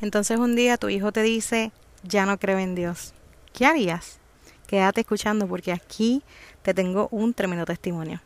Entonces 0.00 0.38
un 0.38 0.54
día 0.54 0.76
tu 0.76 0.88
hijo 0.88 1.10
te 1.10 1.22
dice, 1.22 1.72
ya 2.04 2.24
no 2.24 2.38
creo 2.38 2.58
en 2.58 2.76
Dios. 2.76 3.14
¿Qué 3.52 3.66
harías? 3.66 4.20
Quédate 4.68 5.00
escuchando 5.00 5.48
porque 5.48 5.72
aquí 5.72 6.22
te 6.62 6.72
tengo 6.72 7.08
un 7.10 7.34
tremendo 7.34 7.64
testimonio. 7.64 8.20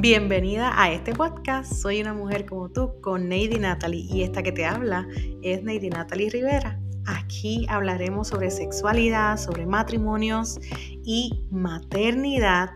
Bienvenida 0.00 0.72
a 0.82 0.90
este 0.90 1.14
podcast. 1.14 1.72
Soy 1.72 2.00
una 2.00 2.14
mujer 2.14 2.46
como 2.46 2.68
tú 2.70 3.00
con 3.00 3.28
Neidy 3.28 3.60
Natalie 3.60 4.06
y 4.10 4.22
esta 4.24 4.42
que 4.42 4.50
te 4.50 4.64
habla 4.64 5.06
es 5.42 5.62
Neidy 5.62 5.90
Natalie 5.90 6.30
Rivera. 6.30 6.80
Aquí 7.06 7.66
hablaremos 7.68 8.28
sobre 8.28 8.50
sexualidad, 8.50 9.36
sobre 9.36 9.66
matrimonios 9.66 10.58
y 11.04 11.44
maternidad 11.50 12.70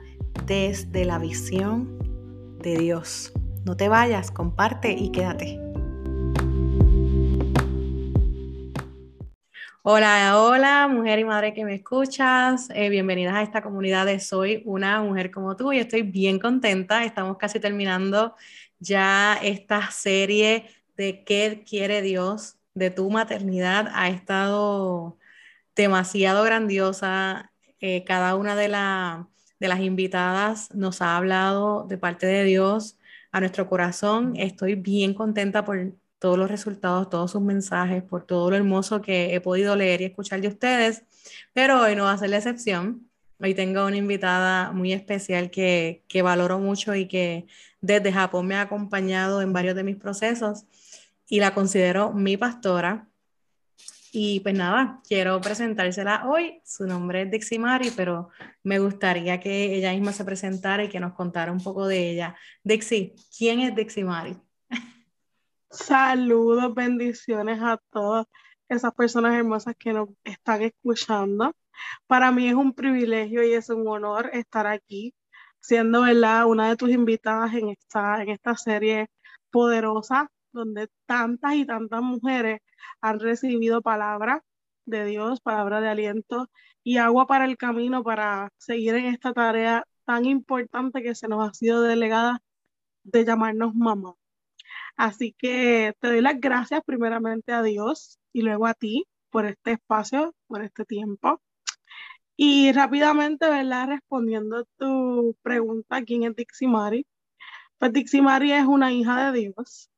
desde 0.46 1.04
la 1.04 1.18
visión 1.18 2.03
de 2.64 2.78
Dios. 2.78 3.32
No 3.66 3.76
te 3.76 3.88
vayas, 3.88 4.30
comparte 4.30 4.90
y 4.92 5.12
quédate. 5.12 5.60
Hola, 9.82 10.40
hola, 10.40 10.88
mujer 10.88 11.18
y 11.18 11.24
madre 11.24 11.52
que 11.52 11.62
me 11.62 11.74
escuchas. 11.74 12.70
Eh, 12.74 12.88
bienvenidas 12.88 13.34
a 13.34 13.42
esta 13.42 13.62
comunidad 13.62 14.06
de 14.06 14.18
Soy 14.18 14.62
una 14.64 15.02
mujer 15.02 15.30
como 15.30 15.56
tú 15.56 15.72
y 15.74 15.78
estoy 15.78 16.02
bien 16.02 16.38
contenta. 16.38 17.04
Estamos 17.04 17.36
casi 17.36 17.60
terminando 17.60 18.34
ya 18.78 19.38
esta 19.42 19.90
serie 19.90 20.70
de 20.96 21.22
qué 21.22 21.64
quiere 21.68 22.00
Dios 22.00 22.56
de 22.72 22.90
tu 22.90 23.10
maternidad. 23.10 23.90
Ha 23.92 24.08
estado 24.08 25.18
demasiado 25.76 26.44
grandiosa. 26.44 27.52
Eh, 27.80 28.04
cada 28.04 28.36
una 28.36 28.56
de, 28.56 28.68
la, 28.68 29.28
de 29.64 29.68
las 29.68 29.80
invitadas 29.80 30.68
nos 30.74 31.00
ha 31.00 31.16
hablado 31.16 31.86
de 31.88 31.96
parte 31.96 32.26
de 32.26 32.44
Dios 32.44 32.98
a 33.32 33.40
nuestro 33.40 33.66
corazón. 33.66 34.34
Estoy 34.36 34.74
bien 34.74 35.14
contenta 35.14 35.64
por 35.64 35.94
todos 36.18 36.36
los 36.36 36.50
resultados, 36.50 37.08
todos 37.08 37.30
sus 37.30 37.40
mensajes, 37.40 38.02
por 38.02 38.26
todo 38.26 38.50
lo 38.50 38.56
hermoso 38.56 39.00
que 39.00 39.34
he 39.34 39.40
podido 39.40 39.74
leer 39.74 40.02
y 40.02 40.04
escuchar 40.04 40.42
de 40.42 40.48
ustedes, 40.48 41.04
pero 41.54 41.80
hoy 41.80 41.96
no 41.96 42.04
va 42.04 42.12
a 42.12 42.18
ser 42.18 42.28
la 42.28 42.36
excepción. 42.36 43.08
Hoy 43.40 43.54
tengo 43.54 43.86
una 43.86 43.96
invitada 43.96 44.70
muy 44.72 44.92
especial 44.92 45.50
que, 45.50 46.04
que 46.08 46.20
valoro 46.20 46.58
mucho 46.58 46.94
y 46.94 47.08
que 47.08 47.46
desde 47.80 48.12
Japón 48.12 48.46
me 48.46 48.56
ha 48.56 48.60
acompañado 48.60 49.40
en 49.40 49.54
varios 49.54 49.76
de 49.76 49.84
mis 49.84 49.96
procesos 49.96 50.64
y 51.26 51.40
la 51.40 51.54
considero 51.54 52.12
mi 52.12 52.36
pastora. 52.36 53.08
Y 54.16 54.38
pues 54.38 54.54
nada, 54.54 55.00
quiero 55.08 55.40
presentársela 55.40 56.28
hoy. 56.28 56.60
Su 56.64 56.86
nombre 56.86 57.22
es 57.22 57.32
Dixie 57.32 57.58
Mari, 57.58 57.90
pero 57.96 58.28
me 58.62 58.78
gustaría 58.78 59.40
que 59.40 59.74
ella 59.74 59.92
misma 59.92 60.12
se 60.12 60.24
presentara 60.24 60.84
y 60.84 60.88
que 60.88 61.00
nos 61.00 61.14
contara 61.14 61.50
un 61.50 61.60
poco 61.60 61.88
de 61.88 62.10
ella. 62.10 62.36
Dixie, 62.62 63.16
¿quién 63.36 63.58
es 63.58 63.74
Dixie 63.74 64.04
Mari? 64.04 64.36
Saludos, 65.68 66.72
bendiciones 66.72 67.60
a 67.60 67.76
todas 67.90 68.26
esas 68.68 68.94
personas 68.94 69.34
hermosas 69.34 69.74
que 69.76 69.92
nos 69.92 70.08
están 70.22 70.62
escuchando. 70.62 71.52
Para 72.06 72.30
mí 72.30 72.46
es 72.46 72.54
un 72.54 72.72
privilegio 72.72 73.42
y 73.42 73.54
es 73.54 73.68
un 73.68 73.88
honor 73.88 74.30
estar 74.32 74.68
aquí, 74.68 75.12
siendo 75.58 76.02
¿verdad? 76.02 76.46
una 76.46 76.68
de 76.68 76.76
tus 76.76 76.90
invitadas 76.90 77.52
en 77.54 77.70
esta, 77.70 78.22
en 78.22 78.28
esta 78.28 78.56
serie 78.56 79.08
poderosa, 79.50 80.30
donde 80.54 80.88
tantas 81.06 81.54
y 81.56 81.66
tantas 81.66 82.02
mujeres 82.02 82.60
han 83.02 83.20
recibido 83.20 83.82
palabra 83.82 84.42
de 84.86 85.04
Dios, 85.04 85.40
palabra 85.40 85.80
de 85.80 85.88
aliento 85.88 86.48
y 86.82 86.98
agua 86.98 87.26
para 87.26 87.44
el 87.44 87.56
camino 87.56 88.02
para 88.02 88.50
seguir 88.58 88.94
en 88.94 89.06
esta 89.06 89.32
tarea 89.32 89.84
tan 90.04 90.24
importante 90.26 91.02
que 91.02 91.14
se 91.14 91.28
nos 91.28 91.48
ha 91.48 91.52
sido 91.54 91.82
delegada 91.82 92.40
de 93.02 93.24
llamarnos 93.24 93.74
mamá. 93.74 94.14
Así 94.96 95.34
que 95.36 95.94
te 96.00 96.08
doy 96.08 96.20
las 96.20 96.40
gracias 96.40 96.82
primeramente 96.86 97.52
a 97.52 97.62
Dios 97.62 98.18
y 98.32 98.42
luego 98.42 98.66
a 98.66 98.74
ti 98.74 99.06
por 99.30 99.46
este 99.46 99.72
espacio, 99.72 100.34
por 100.46 100.62
este 100.62 100.84
tiempo. 100.84 101.40
Y 102.36 102.72
rápidamente, 102.72 103.48
¿verdad? 103.48 103.88
Respondiendo 103.88 104.64
tu 104.76 105.36
pregunta, 105.42 106.02
¿quién 106.04 106.24
es 106.24 106.36
Dixie 106.36 106.68
Mari? 106.68 107.06
Pues 107.78 107.92
Dixie 107.92 108.22
Mari 108.22 108.52
es 108.52 108.64
una 108.66 108.92
hija 108.92 109.32
de 109.32 109.40
Dios 109.40 109.90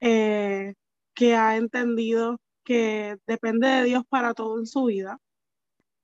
eh, 0.00 0.74
que 1.14 1.36
ha 1.36 1.56
entendido 1.56 2.40
que 2.64 3.18
depende 3.26 3.68
de 3.68 3.84
Dios 3.84 4.04
para 4.08 4.34
todo 4.34 4.58
en 4.58 4.66
su 4.66 4.84
vida, 4.84 5.18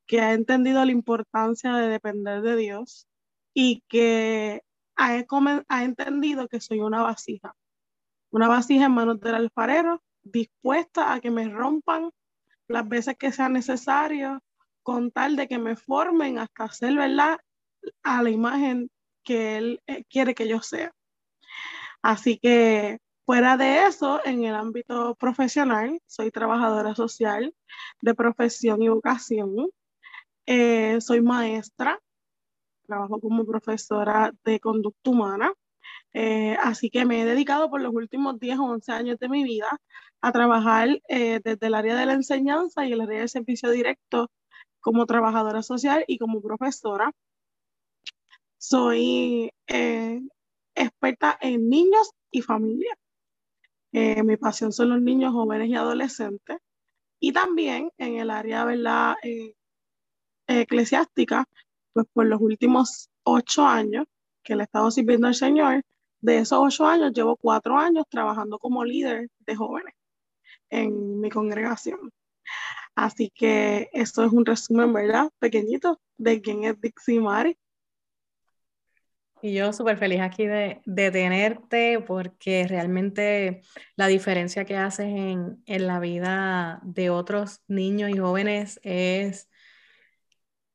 que 0.07 0.21
ha 0.21 0.33
entendido 0.33 0.85
la 0.85 0.93
importancia 0.93 1.75
de 1.75 1.89
depender 1.89 2.43
de 2.43 2.57
Dios 2.57 3.07
y 3.55 3.83
que 3.89 4.63
ha, 4.97 5.25
ha 5.69 5.85
entendido 5.85 6.49
que 6.49 6.61
soy 6.61 6.81
una 6.81 7.03
vasija 7.03 7.55
una 8.35 8.49
vasija 8.49 8.87
en 8.87 8.93
manos 8.93 9.21
del 9.21 9.37
alfarero, 9.37 10.03
dispuesta 10.25 11.13
a 11.13 11.21
que 11.21 11.31
me 11.31 11.49
rompan 11.49 12.11
las 12.67 12.89
veces 12.89 13.17
que 13.17 13.31
sea 13.31 13.49
necesario, 13.49 14.43
con 14.83 15.13
tal 15.13 15.37
de 15.37 15.47
que 15.47 15.59
me 15.59 15.77
formen 15.77 16.41
hasta 16.41 16.69
ser, 16.73 16.97
¿verdad?, 16.97 17.39
a 18.03 18.25
la 18.25 18.31
imagen 18.31 18.91
que 19.23 19.57
él 19.57 19.81
eh, 19.87 20.03
quiere 20.11 20.35
que 20.35 20.49
yo 20.49 20.61
sea. 20.63 20.91
Así 22.03 22.39
que 22.39 22.99
fuera 23.25 23.57
de 23.57 23.87
eso, 23.87 24.21
en 24.25 24.45
el 24.45 24.55
ámbito 24.55 25.15
profesional, 25.17 26.01
soy 26.07 26.31
trabajadora 26.31 26.95
social 26.95 27.55
de 28.03 28.15
profesión 28.15 28.83
y 28.83 28.89
vocación. 28.89 29.71
Eh, 30.47 31.01
soy 31.01 31.23
maestra, 31.23 32.01
trabajo 32.87 33.21
como 33.21 33.47
profesora 33.47 34.33
de 34.45 34.61
conducta 34.61 35.11
humana 35.11 35.53
eh, 36.15 36.57
así 36.63 36.91
que 36.91 37.05
me 37.05 37.23
he 37.23 37.25
dedicado 37.25 37.69
por 37.71 37.81
los 37.81 37.93
últimos 37.93 38.39
10 38.39 38.59
o 38.61 38.65
11 38.65 38.93
años 38.93 39.19
de 39.19 39.29
mi 39.29 39.43
vida 39.45 39.81
a 40.21 40.33
trabajar 40.33 40.89
eh, 41.09 41.41
desde 41.43 41.67
el 41.67 41.75
área 41.75 41.97
de 41.97 42.07
la 42.07 42.15
enseñanza 42.15 42.87
y 42.87 42.93
el 42.93 43.01
área 43.01 43.21
de 43.23 43.29
servicio 43.29 43.71
directo 43.71 44.31
como 44.81 45.07
trabajadora 45.07 45.63
social 45.63 46.05
y 46.07 46.19
como 46.19 46.41
profesora. 46.41 47.13
Soy 48.59 49.51
experta 50.75 51.39
en 51.41 51.69
niños 51.69 52.11
y 52.31 52.43
familia. 52.43 52.97
Mi 53.95 54.37
pasión 54.37 54.73
son 54.73 54.91
los 54.91 55.01
niños, 55.01 55.33
jóvenes 55.33 55.69
y 55.69 55.75
adolescentes. 55.77 56.59
Y 57.21 57.33
también 57.33 57.91
en 57.99 58.17
el 58.19 58.31
área 58.31 58.65
¿verdad? 58.65 59.15
eclesiástica, 60.47 61.47
pues 61.93 62.07
por 62.13 62.27
los 62.27 62.41
últimos 62.41 63.09
ocho 63.23 63.65
años 63.65 64.07
que 64.43 64.57
le 64.57 64.63
he 64.63 64.65
estado 64.65 64.91
sirviendo 64.91 65.27
al 65.27 65.35
Señor, 65.35 65.83
de 66.21 66.39
esos 66.39 66.59
ocho 66.61 66.87
años, 66.87 67.13
llevo 67.13 67.37
cuatro 67.37 67.79
años 67.79 68.05
trabajando 68.09 68.59
como 68.59 68.85
líder 68.85 69.29
de 69.41 69.57
jóvenes 69.57 69.95
en 70.71 71.21
mi 71.21 71.31
congregación. 71.31 72.11
Así 72.95 73.31
que 73.35 73.91
esto 73.93 74.25
es 74.25 74.33
un 74.33 74.47
resumen, 74.47 74.93
¿verdad? 74.93 75.31
Pequeñito 75.39 76.01
de 76.17 76.41
quién 76.41 76.65
es 76.65 76.81
Dixie 76.81 77.21
Mari. 77.21 77.57
Y 79.45 79.53
yo 79.53 79.75
súper 79.75 79.99
feliz 79.99 80.23
aquí 80.23 80.47
de, 80.47 80.81
de, 80.87 81.11
tenerte 81.11 82.01
porque 82.01 82.67
realmente 82.67 83.61
la 83.95 84.07
diferencia 84.07 84.65
que 84.65 84.75
haces 84.75 85.05
en, 85.05 85.63
en 85.67 85.87
la 85.87 86.01
vida 86.01 86.81
de 86.83 87.11
otros 87.11 87.61
niños 87.69 88.09
y 88.09 88.17
jóvenes 88.17 88.81
es 88.83 89.51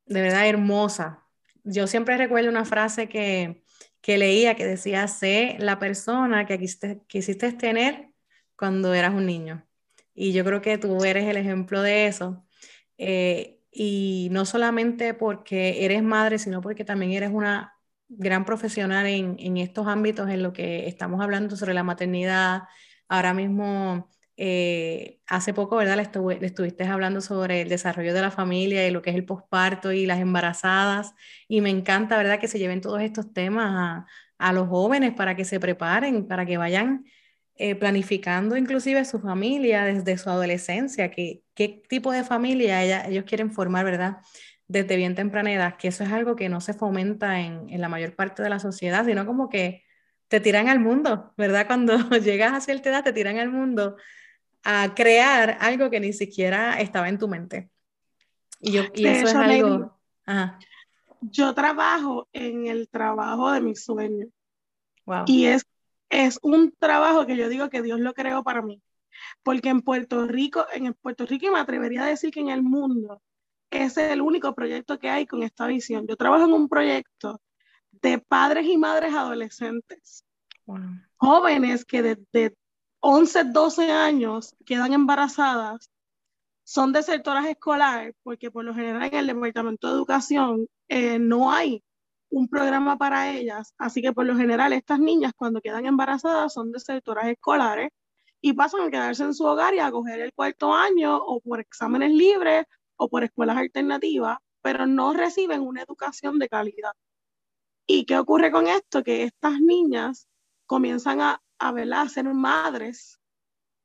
de 0.05 0.21
verdad 0.21 0.47
hermosa. 0.47 1.25
Yo 1.63 1.87
siempre 1.87 2.15
recuerdo 2.15 2.47
una 2.47 2.63
frase 2.63 3.09
que, 3.09 3.63
que 4.01 4.19
leía 4.19 4.53
que 4.53 4.67
decía, 4.67 5.07
sé 5.07 5.55
la 5.57 5.79
persona 5.79 6.45
que 6.45 6.59
quisiste, 6.59 7.01
quisiste 7.07 7.51
tener 7.53 8.11
cuando 8.55 8.93
eras 8.93 9.15
un 9.15 9.25
niño. 9.25 9.67
Y 10.13 10.31
yo 10.31 10.45
creo 10.45 10.61
que 10.61 10.77
tú 10.77 11.03
eres 11.03 11.27
el 11.27 11.37
ejemplo 11.37 11.81
de 11.81 12.05
eso. 12.05 12.45
Eh, 12.99 13.61
y 13.71 14.27
no 14.29 14.45
solamente 14.45 15.15
porque 15.15 15.85
eres 15.85 16.03
madre, 16.03 16.37
sino 16.37 16.61
porque 16.61 16.85
también 16.85 17.13
eres 17.13 17.31
una 17.31 17.78
gran 18.09 18.45
profesional 18.45 19.07
en, 19.07 19.35
en 19.39 19.57
estos 19.57 19.87
ámbitos 19.87 20.29
en 20.29 20.43
lo 20.43 20.53
que 20.53 20.87
estamos 20.87 21.21
hablando 21.21 21.55
sobre 21.55 21.73
la 21.73 21.83
maternidad. 21.83 22.63
Ahora 23.07 23.33
mismo 23.33 24.09
eh, 24.41 25.19
hace 25.27 25.53
poco, 25.53 25.75
¿verdad? 25.75 25.97
Le, 25.97 26.45
estuviste 26.47 26.85
hablando 26.85 27.19
sobre 27.19 27.61
el 27.63 27.67
desarrollo 27.67 28.13
de 28.13 28.21
la 28.21 28.31
familia 28.31 28.87
y 28.87 28.91
lo 28.91 29.01
que 29.01 29.09
es 29.09 29.17
el 29.17 29.25
posparto 29.25 29.91
y 29.91 30.05
las 30.05 30.19
embarazadas. 30.19 31.13
Y 31.49 31.59
me 31.59 31.69
encanta, 31.69 32.15
¿verdad? 32.17 32.39
Que 32.39 32.47
se 32.47 32.57
lleven 32.57 32.79
todos 32.79 33.01
estos 33.01 33.33
temas 33.33 34.05
a, 34.37 34.53
los 34.53 34.69
jóvenes 34.69 35.13
para 35.13 35.35
que 35.35 35.43
se 35.43 35.59
preparen, 35.59 36.25
para 36.25 36.45
que 36.45 36.57
vayan 36.57 37.03
eh, 37.55 37.75
planificando 37.75 38.55
inclusive 38.55 39.03
su 39.03 39.19
familia 39.19 39.83
desde 39.83 40.17
su 40.17 40.29
adolescencia, 40.29 41.11
que, 41.11 41.43
qué 41.53 41.83
tipo 41.89 42.13
de 42.13 42.23
familia 42.23 43.05
ellos 43.07 43.25
quieren 43.25 43.51
formar, 43.51 43.83
¿verdad? 43.83 44.19
Desde 44.69 44.95
bien 44.95 45.15
temprana 45.15 45.51
edad, 45.51 45.75
que 45.75 45.89
eso 45.89 46.05
es 46.05 46.11
algo 46.11 46.37
que 46.37 46.47
no 46.47 46.61
se 46.61 46.73
fomenta 46.73 47.41
en, 47.41 47.69
en 47.69 47.81
la 47.81 47.89
mayor 47.89 48.15
parte 48.15 48.41
de 48.41 48.49
la 48.49 48.59
sociedad, 48.59 49.05
sino 49.05 49.25
como 49.25 49.49
que 49.49 49.83
te 50.29 50.39
tiran 50.39 50.69
al 50.69 50.79
mundo, 50.79 51.33
¿verdad? 51.35 51.67
Cuando 51.67 51.97
llegas 52.23 52.53
a 52.53 52.61
cierta 52.61 52.89
edad, 52.89 53.03
te 53.03 53.11
tiran 53.11 53.37
al 53.37 53.49
mundo 53.49 53.97
a 54.63 54.93
crear 54.95 55.57
algo 55.59 55.89
que 55.89 55.99
ni 55.99 56.13
siquiera 56.13 56.79
estaba 56.79 57.09
en 57.09 57.17
tu 57.17 57.27
mente. 57.27 57.69
Y, 58.59 58.71
yo, 58.73 58.83
eso 58.93 59.27
es 59.27 59.35
algo... 59.35 59.99
Yo 61.21 61.53
trabajo 61.53 62.29
en 62.31 62.67
el 62.67 62.87
trabajo 62.87 63.51
de 63.51 63.61
mi 63.61 63.75
sueño. 63.75 64.27
Y 65.25 65.47
es, 65.47 65.65
es 66.09 66.39
un 66.41 66.73
trabajo 66.77 67.25
que 67.25 67.35
yo 67.35 67.49
digo 67.49 67.69
que 67.69 67.81
Dios 67.81 67.99
lo 67.99 68.13
creó 68.13 68.43
para 68.43 68.61
mí. 68.61 68.81
Porque 69.43 69.69
en 69.69 69.81
Puerto 69.81 70.25
Rico, 70.27 70.65
en 70.71 70.93
Puerto 70.93 71.25
Rico, 71.25 71.47
y 71.47 71.49
me 71.49 71.59
atrevería 71.59 72.03
a 72.03 72.07
decir 72.07 72.31
que 72.31 72.39
en 72.39 72.49
el 72.49 72.61
mundo, 72.61 73.21
es 73.71 73.97
el 73.97 74.21
único 74.21 74.53
proyecto 74.53 74.99
que 74.99 75.09
hay 75.09 75.25
con 75.25 75.43
esta 75.43 75.67
visión. 75.67 76.07
Yo 76.07 76.15
trabajo 76.15 76.45
en 76.45 76.53
un 76.53 76.69
proyecto 76.69 77.41
de 77.91 78.19
padres 78.19 78.65
y 78.65 78.77
madres 78.77 79.13
adolescentes, 79.13 80.25
jóvenes 81.17 81.85
que 81.85 82.01
desde 82.01 82.55
11, 82.99 83.45
12 83.45 83.91
años 83.91 84.55
quedan 84.65 84.93
embarazadas, 84.93 85.91
son 86.63 86.93
desertoras 86.93 87.45
escolares, 87.47 88.15
porque 88.23 88.51
por 88.51 88.63
lo 88.63 88.75
general 88.75 89.09
en 89.11 89.15
el 89.15 89.27
Departamento 89.27 89.87
de 89.87 89.93
Educación 89.93 90.67
eh, 90.87 91.17
no 91.17 91.51
hay 91.51 91.83
un 92.29 92.47
programa 92.47 92.97
para 92.97 93.31
ellas, 93.31 93.73
así 93.79 94.01
que 94.01 94.13
por 94.13 94.25
lo 94.25 94.35
general 94.37 94.73
estas 94.73 94.99
niñas 94.99 95.33
cuando 95.35 95.61
quedan 95.61 95.87
embarazadas 95.87 96.53
son 96.53 96.71
desertoras 96.71 97.27
escolares 97.27 97.89
y 98.39 98.53
pasan 98.53 98.81
a 98.81 98.91
quedarse 98.91 99.23
en 99.23 99.33
su 99.33 99.45
hogar 99.45 99.73
y 99.73 99.79
a 99.79 99.91
coger 99.91 100.19
el 100.19 100.33
cuarto 100.33 100.73
año 100.73 101.17
o 101.17 101.39
por 101.41 101.59
exámenes 101.59 102.11
libres 102.11 102.65
o 102.99 103.09
por 103.09 103.23
escuelas 103.23 103.57
alternativas, 103.57 104.37
pero 104.61 104.85
no 104.85 105.13
reciben 105.13 105.61
una 105.61 105.81
educación 105.81 106.37
de 106.37 106.49
calidad. 106.49 106.91
¿Y 107.87 108.05
qué 108.05 108.17
ocurre 108.19 108.51
con 108.51 108.67
esto? 108.67 109.03
Que 109.03 109.23
estas 109.23 109.59
niñas 109.59 110.27
comienzan 110.67 111.21
a, 111.21 111.41
a, 111.57 111.69
a 111.69 112.09
ser 112.09 112.25
madres, 112.25 113.19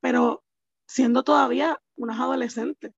pero 0.01 0.45
siendo 0.87 1.23
todavía 1.23 1.81
unas 1.97 2.21
adolescentes. 2.21 2.93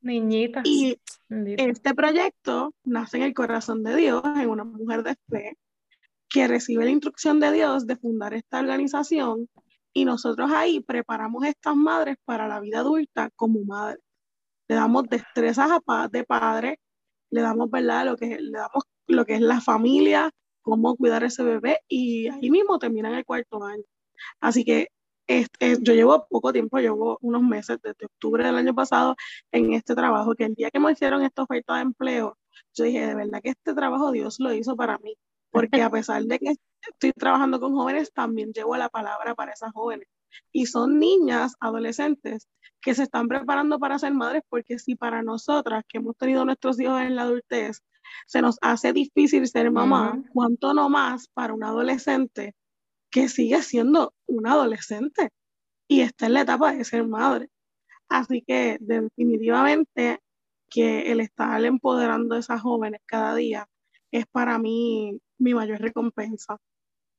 Niñitas. 0.00 0.64
Y 0.66 0.98
este 1.30 1.94
proyecto 1.94 2.74
nace 2.82 3.18
en 3.18 3.22
el 3.22 3.34
corazón 3.34 3.84
de 3.84 3.96
Dios, 3.96 4.22
en 4.24 4.50
una 4.50 4.64
mujer 4.64 5.04
de 5.04 5.16
fe, 5.30 5.56
que 6.28 6.48
recibe 6.48 6.84
la 6.84 6.90
instrucción 6.90 7.38
de 7.38 7.52
Dios 7.52 7.86
de 7.86 7.96
fundar 7.96 8.34
esta 8.34 8.58
organización 8.58 9.48
y 9.92 10.04
nosotros 10.04 10.50
ahí 10.52 10.80
preparamos 10.80 11.44
a 11.44 11.48
estas 11.48 11.76
madres 11.76 12.16
para 12.24 12.48
la 12.48 12.60
vida 12.60 12.80
adulta 12.80 13.30
como 13.36 13.62
madres. 13.64 14.02
Le 14.72 14.76
damos 14.76 15.04
destrezas 15.06 15.70
de 16.10 16.24
padre, 16.24 16.80
le 17.28 17.42
damos, 17.42 17.70
¿verdad? 17.70 18.06
Lo 18.06 18.16
que, 18.16 18.38
le 18.40 18.56
damos 18.56 18.84
lo 19.06 19.26
que 19.26 19.34
es 19.34 19.42
la 19.42 19.60
familia, 19.60 20.30
cómo 20.62 20.96
cuidar 20.96 21.24
a 21.24 21.26
ese 21.26 21.42
bebé 21.42 21.80
y 21.88 22.28
ahí 22.28 22.50
mismo 22.50 22.78
terminan 22.78 23.12
el 23.12 23.26
cuarto 23.26 23.62
año. 23.62 23.82
Así 24.40 24.64
que 24.64 24.88
este, 25.26 25.76
yo 25.82 25.92
llevo 25.92 26.26
poco 26.26 26.54
tiempo, 26.54 26.78
llevo 26.78 27.18
unos 27.20 27.42
meses, 27.42 27.80
desde 27.82 28.06
octubre 28.06 28.46
del 28.46 28.56
año 28.56 28.74
pasado, 28.74 29.14
en 29.50 29.74
este 29.74 29.94
trabajo, 29.94 30.34
que 30.34 30.44
el 30.44 30.54
día 30.54 30.70
que 30.70 30.80
me 30.80 30.90
hicieron 30.90 31.22
esta 31.22 31.42
oferta 31.42 31.74
de 31.74 31.82
empleo, 31.82 32.38
yo 32.72 32.84
dije, 32.84 33.06
de 33.06 33.14
verdad 33.14 33.42
que 33.42 33.50
este 33.50 33.74
trabajo 33.74 34.10
Dios 34.10 34.40
lo 34.40 34.54
hizo 34.54 34.74
para 34.74 34.96
mí, 34.98 35.18
porque 35.50 35.82
a 35.82 35.90
pesar 35.90 36.22
de 36.24 36.38
que 36.38 36.54
estoy 36.80 37.12
trabajando 37.12 37.60
con 37.60 37.74
jóvenes, 37.74 38.10
también 38.10 38.54
llevo 38.54 38.74
la 38.78 38.88
palabra 38.88 39.34
para 39.34 39.52
esas 39.52 39.70
jóvenes. 39.72 40.08
Y 40.52 40.66
son 40.66 40.98
niñas, 40.98 41.54
adolescentes, 41.60 42.48
que 42.80 42.94
se 42.94 43.04
están 43.04 43.28
preparando 43.28 43.78
para 43.78 43.98
ser 43.98 44.12
madres, 44.12 44.42
porque 44.48 44.78
si 44.78 44.96
para 44.96 45.22
nosotras, 45.22 45.84
que 45.88 45.98
hemos 45.98 46.16
tenido 46.16 46.44
nuestros 46.44 46.78
hijos 46.80 47.00
en 47.00 47.16
la 47.16 47.22
adultez, 47.22 47.82
se 48.26 48.42
nos 48.42 48.58
hace 48.60 48.92
difícil 48.92 49.46
ser 49.48 49.70
mamá, 49.70 50.22
¿cuánto 50.32 50.74
no 50.74 50.88
más 50.88 51.28
para 51.28 51.54
un 51.54 51.64
adolescente 51.64 52.54
que 53.10 53.28
sigue 53.28 53.62
siendo 53.62 54.14
un 54.26 54.46
adolescente 54.46 55.30
y 55.88 56.00
está 56.00 56.26
en 56.26 56.34
la 56.34 56.40
etapa 56.42 56.72
de 56.72 56.84
ser 56.84 57.06
madre? 57.06 57.48
Así 58.08 58.42
que 58.46 58.76
definitivamente 58.80 60.20
que 60.68 61.12
el 61.12 61.20
estar 61.20 61.64
empoderando 61.64 62.34
a 62.34 62.38
esas 62.38 62.60
jóvenes 62.60 63.00
cada 63.06 63.34
día 63.34 63.66
es 64.10 64.26
para 64.26 64.58
mí 64.58 65.18
mi 65.38 65.54
mayor 65.54 65.80
recompensa, 65.80 66.58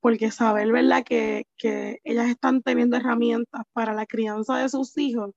porque 0.03 0.31
saber, 0.31 0.69
¿verdad?, 0.69 1.05
que, 1.05 1.47
que 1.55 2.01
ellas 2.03 2.27
están 2.27 2.61
teniendo 2.61 2.97
herramientas 2.97 3.61
para 3.71 3.93
la 3.93 4.05
crianza 4.05 4.57
de 4.57 4.67
sus 4.67 4.97
hijos, 4.97 5.31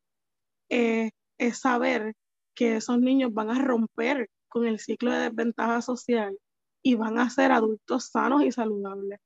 eh, 0.68 1.12
es 1.38 1.58
saber 1.58 2.14
que 2.52 2.74
esos 2.74 2.98
niños 2.98 3.32
van 3.32 3.48
a 3.50 3.62
romper 3.62 4.28
con 4.48 4.66
el 4.66 4.80
ciclo 4.80 5.12
de 5.12 5.30
desventaja 5.30 5.80
social 5.82 6.36
y 6.82 6.96
van 6.96 7.16
a 7.20 7.30
ser 7.30 7.52
adultos 7.52 8.10
sanos 8.10 8.42
y 8.42 8.50
saludables. 8.50 9.20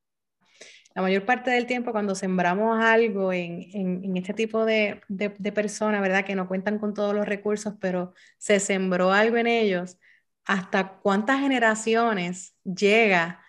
La 0.95 1.01
mayor 1.01 1.25
parte 1.25 1.51
del 1.51 1.67
tiempo 1.67 1.93
cuando 1.93 2.15
sembramos 2.15 2.79
algo 2.79 3.33
en, 3.33 3.63
en, 3.73 4.17
este 4.19 4.35
tipo 4.35 4.67
de, 4.67 5.01
de, 5.09 5.31
de, 5.39 5.53
personas, 5.53 6.03
¿verdad? 6.03 6.27
Que 6.27 6.35
no 6.35 6.49
cuentan 6.49 6.79
con 6.79 6.93
todos 6.93 7.15
los 7.15 7.25
recursos, 7.25 7.73
pero 7.81 8.13
se 8.37 8.61
sembró 8.61 9.11
algo 9.11 9.39
en 9.39 9.47
ellos, 9.47 9.97
hasta 10.45 10.99
cuántas 10.99 11.41
generaciones 11.41 12.55
llega 12.63 13.41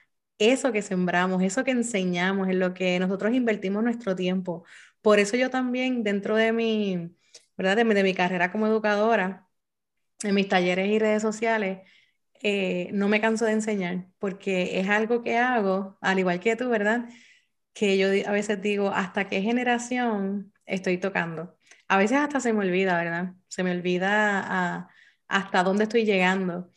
eso 0.42 0.72
que 0.72 0.82
sembramos, 0.82 1.44
eso 1.44 1.64
que 1.64 1.72
enseñamos, 1.72 2.50
en 2.50 2.60
lo 2.60 2.74
que 2.74 3.00
nosotros 3.00 3.34
invertimos 3.34 3.84
nuestro 3.84 4.16
tiempo. 4.16 4.66
Por 5.02 5.20
eso 5.20 5.38
yo 5.38 5.50
también 5.50 6.04
dentro 6.04 6.36
de 6.36 6.52
mi, 6.52 7.16
¿verdad? 7.58 7.78
De 7.78 8.04
mi 8.04 8.14
carrera 8.14 8.52
como 8.52 8.68
educadora, 8.68 9.48
en 10.24 10.36
mis 10.36 10.48
talleres 10.50 10.88
y 10.90 11.00
redes 11.00 11.22
sociales, 11.22 11.80
eh, 12.44 12.90
no 12.94 13.08
me 13.08 13.22
canso 13.22 13.46
de 13.46 13.54
enseñar, 13.54 14.08
porque 14.20 14.80
es 14.80 14.90
algo 14.90 15.24
que 15.24 15.38
hago, 15.38 15.98
al 16.02 16.20
igual 16.20 16.40
que 16.40 16.56
tú, 16.56 16.70
¿verdad? 16.70 17.10
Que 17.74 17.98
yo 17.98 18.08
a 18.28 18.32
veces 18.32 18.62
digo, 18.62 18.90
¿hasta 18.90 19.28
qué 19.28 19.42
generación 19.42 20.54
estoy 20.66 20.98
tocando? 20.98 21.58
A 21.88 21.98
veces 21.98 22.18
hasta 22.18 22.40
se 22.40 22.54
me 22.54 22.60
olvida, 22.66 22.98
¿verdad? 22.98 23.34
Se 23.48 23.64
me 23.64 23.72
olvida 23.72 24.90
hasta 25.28 25.64
dónde 25.64 25.84
estoy 25.84 26.06
llegando, 26.06 26.72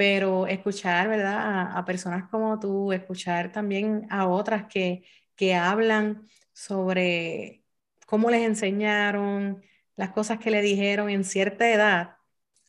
pero 0.00 0.46
escuchar, 0.46 1.08
¿verdad? 1.10 1.36
A, 1.36 1.78
a, 1.78 1.84
personas 1.84 2.26
como 2.30 2.58
tú, 2.58 2.90
escuchar 2.90 3.52
también 3.52 4.06
a 4.08 4.28
otras 4.28 4.64
que, 4.64 5.04
que 5.36 5.54
hablan 5.54 6.26
sobre 6.54 7.64
cómo 8.06 8.30
les 8.30 8.40
enseñaron, 8.46 9.62
las 9.96 10.08
cosas 10.12 10.38
que 10.38 10.50
le 10.50 10.62
dijeron 10.62 11.10
en 11.10 11.22
cierta 11.22 11.70
edad, 11.70 12.16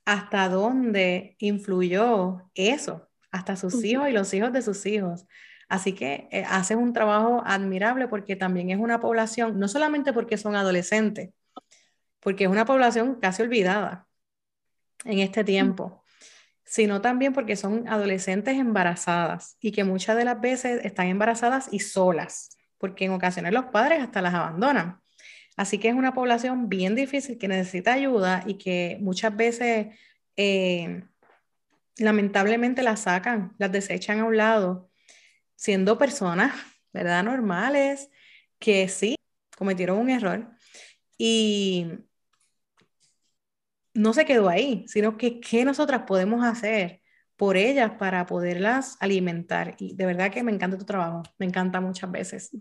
hasta 0.04 0.50
dónde 0.50 1.38
influyó 1.40 2.52
eso, 2.54 3.08
hasta 3.32 3.56
sus 3.56 3.82
hijos 3.86 4.10
y 4.10 4.12
los 4.12 4.34
hijos 4.34 4.52
de 4.52 4.62
sus 4.62 4.86
hijos. 4.86 5.26
Así 5.70 5.94
que 5.94 6.28
eh, 6.32 6.44
haces 6.50 6.76
un 6.76 6.92
trabajo 6.92 7.44
admirable 7.46 8.10
porque 8.10 8.36
también 8.36 8.72
es 8.72 8.78
una 8.78 9.00
población, 9.00 9.58
no 9.58 9.70
solamente 9.70 10.12
porque 10.12 10.36
son 10.36 10.58
adolescentes, 10.58 11.30
porque 12.20 12.44
es 12.44 12.50
una 12.50 12.66
población 12.66 13.22
casi 13.22 13.42
olvidada 13.42 14.06
en 15.06 15.20
este 15.20 15.46
tiempo, 15.46 16.01
sino 16.72 17.02
también 17.02 17.34
porque 17.34 17.58
son 17.58 17.86
adolescentes 17.90 18.58
embarazadas 18.58 19.58
y 19.60 19.74
que 19.74 19.84
muchas 19.84 20.16
de 20.16 20.24
las 20.24 20.40
veces 20.40 20.80
están 20.86 21.08
embarazadas 21.08 21.68
y 21.70 21.80
solas, 21.80 22.58
porque 22.78 23.04
en 23.04 23.12
ocasiones 23.12 23.52
los 23.52 23.66
padres 23.66 24.02
hasta 24.02 24.22
las 24.22 24.34
abandonan. 24.34 25.02
Así 25.58 25.80
que 25.80 25.90
es 25.90 25.96
una 25.96 26.14
población 26.14 26.70
bien 26.70 26.96
difícil 26.96 27.38
que 27.38 27.50
necesita 27.50 27.92
ayuda 27.92 28.46
y 28.48 28.54
que 28.54 28.98
muchas 29.02 29.36
veces 29.36 29.88
eh, 30.38 31.04
lamentablemente 31.98 32.84
la 32.84 32.96
sacan, 32.96 33.54
las 33.58 33.74
desechan 33.74 34.22
a 34.22 34.26
un 34.26 34.38
lado, 34.38 34.90
siendo 35.58 35.98
personas, 35.98 36.54
¿verdad? 36.94 37.22
Normales, 37.26 38.10
que 38.60 38.88
sí, 38.88 39.16
cometieron 39.58 39.98
un 39.98 40.10
error 40.10 40.50
y 41.18 41.88
no 43.94 44.14
se 44.14 44.26
quedó 44.26 44.50
ahí, 44.50 44.86
sino 44.88 45.18
que 45.18 45.40
qué 45.40 45.66
nosotras 45.66 46.04
podemos 46.08 46.46
hacer 46.46 47.02
por 47.36 47.58
ellas 47.58 47.92
para 47.98 48.26
poderlas 48.26 48.98
alimentar. 49.00 49.76
Y 49.80 49.96
de 49.96 50.06
verdad 50.06 50.32
que 50.32 50.44
me 50.44 50.52
encanta 50.52 50.78
tu 50.78 50.86
trabajo, 50.86 51.24
me 51.38 51.46
encanta 51.46 51.82
muchas 51.82 52.12
veces. 52.12 52.52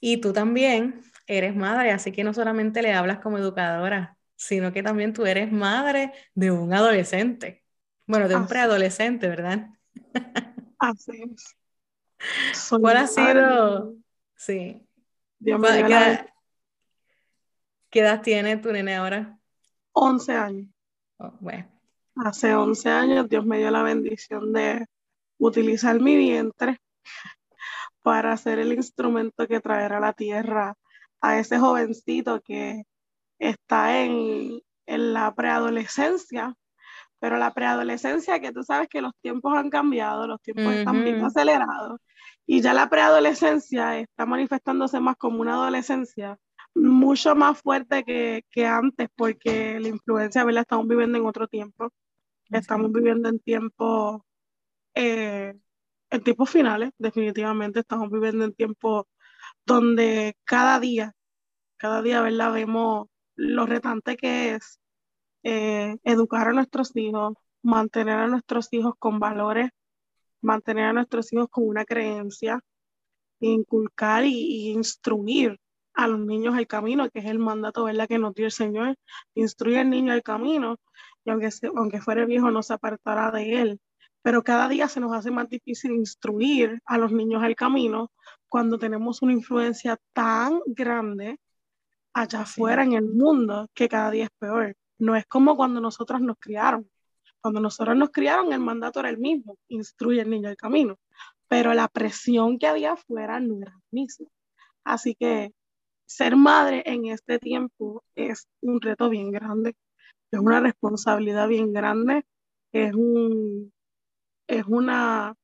Y 0.00 0.18
tú 0.18 0.32
también 0.32 1.00
eres 1.26 1.54
madre, 1.54 1.92
así 1.92 2.12
que 2.12 2.24
no 2.24 2.34
solamente 2.34 2.82
le 2.82 2.92
hablas 2.92 3.18
como 3.20 3.38
educadora, 3.38 4.16
sino 4.36 4.72
que 4.72 4.82
también 4.82 5.12
tú 5.12 5.26
eres 5.26 5.52
madre 5.52 6.12
de 6.34 6.50
un 6.50 6.72
adolescente. 6.72 7.64
Bueno, 8.06 8.28
de 8.28 8.36
un 8.36 8.46
preadolescente, 8.46 9.28
¿verdad? 9.28 9.68
Así 10.78 11.12
es. 11.22 11.56
¿Cuál 12.80 12.96
ha 12.96 13.06
sido? 13.06 13.94
Sí. 14.34 14.82
Dios 15.38 15.60
¿Qué, 15.60 15.78
edad, 15.78 16.26
¿Qué 17.90 18.00
edad 18.00 18.22
tiene 18.22 18.56
tu 18.56 18.72
nene 18.72 18.96
ahora? 18.96 19.37
11 19.92 20.32
años. 20.34 20.68
Oh, 21.18 21.32
bueno. 21.40 21.66
Hace 22.16 22.54
11 22.54 22.90
años 22.90 23.28
Dios 23.28 23.46
me 23.46 23.58
dio 23.58 23.70
la 23.70 23.82
bendición 23.82 24.52
de 24.52 24.86
utilizar 25.38 26.00
mi 26.00 26.16
vientre 26.16 26.80
para 28.02 28.36
ser 28.36 28.58
el 28.58 28.72
instrumento 28.72 29.46
que 29.46 29.60
traerá 29.60 29.98
a 29.98 30.00
la 30.00 30.12
tierra 30.12 30.74
a 31.20 31.38
ese 31.38 31.58
jovencito 31.58 32.40
que 32.40 32.84
está 33.38 33.98
en, 34.00 34.60
la 34.86 35.34
preadolescencia, 35.34 36.54
pero 37.20 37.36
la 37.36 37.52
preadolescencia 37.52 38.40
que 38.40 38.52
tú 38.52 38.62
sabes 38.62 38.88
que 38.88 39.02
los 39.02 39.12
tiempos 39.20 39.54
han 39.54 39.68
cambiado, 39.68 40.26
los 40.26 40.40
tiempos 40.40 40.72
están 40.72 41.04
bien 41.04 41.22
acelerados 41.22 42.00
y 42.46 42.62
ya 42.62 42.72
la 42.72 42.88
preadolescencia 42.88 43.98
está 43.98 44.24
manifestándose 44.24 44.98
más 45.00 45.16
como 45.16 45.42
una 45.42 45.54
adolescencia 45.54 46.38
mucho 46.78 47.34
más 47.34 47.60
fuerte 47.60 48.04
que, 48.04 48.66
antes 48.66 49.08
porque 49.16 49.78
la 49.80 49.88
influencia 49.88 50.44
la 50.44 50.60
estamos 50.62 50.88
viviendo 50.88 51.18
en 51.18 51.26
otro 51.26 51.48
tiempo, 51.48 51.92
estamos 52.50 52.92
viviendo 52.92 53.28
en 53.28 53.38
tiempos 53.40 54.22
eh, 54.94 55.54
en 56.10 56.22
tiempos 56.22 56.50
finales, 56.50 56.90
definitivamente. 56.98 57.80
Estamos 57.80 58.10
viviendo 58.10 58.44
en 58.44 58.54
tiempos 58.54 59.06
donde 59.64 60.36
cada 60.44 60.80
día, 60.80 61.14
cada 61.76 62.02
día, 62.02 62.22
¿verdad? 62.22 62.52
Vemos 62.52 63.08
lo 63.36 63.66
retante 63.66 64.16
que 64.16 64.54
es 64.54 64.80
eh, 65.42 65.96
educar 66.04 66.48
a 66.48 66.52
nuestros 66.52 66.96
hijos, 66.96 67.34
mantener 67.62 68.18
a 68.18 68.26
nuestros 68.28 68.68
hijos 68.72 68.94
con 68.98 69.18
valores, 69.18 69.70
mantener 70.40 70.86
a 70.86 70.92
nuestros 70.92 71.32
hijos 71.32 71.48
con 71.50 71.68
una 71.68 71.84
creencia, 71.84 72.60
inculcar 73.40 74.24
y, 74.24 74.70
instruir 74.70 75.58
a 75.98 76.06
los 76.06 76.20
niños 76.20 76.56
el 76.56 76.68
camino, 76.68 77.10
que 77.10 77.18
es 77.18 77.24
el 77.24 77.40
mandato 77.40 77.82
¿verdad? 77.82 78.06
que 78.06 78.20
nos 78.20 78.32
dio 78.32 78.46
el 78.46 78.52
Señor, 78.52 78.96
instruir 79.34 79.78
al 79.78 79.90
niño 79.90 80.14
el 80.14 80.22
camino, 80.22 80.76
y 81.24 81.30
aunque, 81.30 81.50
aunque 81.76 82.00
fuera 82.00 82.24
viejo 82.24 82.52
no 82.52 82.62
se 82.62 82.72
apartará 82.72 83.32
de 83.32 83.60
él. 83.60 83.80
Pero 84.22 84.44
cada 84.44 84.68
día 84.68 84.86
se 84.86 85.00
nos 85.00 85.12
hace 85.12 85.32
más 85.32 85.48
difícil 85.48 85.90
instruir 85.90 86.80
a 86.86 86.98
los 86.98 87.10
niños 87.10 87.42
el 87.42 87.56
camino 87.56 88.12
cuando 88.48 88.78
tenemos 88.78 89.22
una 89.22 89.32
influencia 89.32 89.98
tan 90.12 90.60
grande 90.66 91.40
allá 92.12 92.42
afuera 92.42 92.84
en 92.84 92.92
el 92.92 93.04
mundo 93.04 93.66
que 93.74 93.88
cada 93.88 94.12
día 94.12 94.24
es 94.24 94.30
peor. 94.38 94.76
No 94.98 95.16
es 95.16 95.26
como 95.26 95.56
cuando 95.56 95.80
nosotros 95.80 96.20
nos 96.20 96.36
criaron. 96.38 96.88
Cuando 97.40 97.58
nosotros 97.58 97.96
nos 97.96 98.10
criaron, 98.10 98.52
el 98.52 98.60
mandato 98.60 99.00
era 99.00 99.10
el 99.10 99.18
mismo, 99.18 99.58
instruye 99.66 100.20
al 100.20 100.30
niño 100.30 100.48
el 100.48 100.56
camino, 100.56 100.96
pero 101.48 101.74
la 101.74 101.88
presión 101.88 102.56
que 102.56 102.68
había 102.68 102.92
afuera 102.92 103.40
no 103.40 103.60
era 103.60 103.72
la 103.72 103.80
misma. 103.90 104.28
Así 104.84 105.16
que 105.16 105.52
ser 106.08 106.36
madre 106.36 106.82
en 106.86 107.06
este 107.06 107.38
tiempo 107.38 108.02
es 108.14 108.48
un 108.60 108.80
reto 108.80 109.08
bien 109.10 109.30
grande, 109.30 109.76
es 110.30 110.40
una 110.40 110.60
responsabilidad 110.60 111.48
bien 111.48 111.72
grande, 111.72 112.24
es, 112.72 112.94
un, 112.94 113.72
es, 114.48 114.64
una, 114.66 115.34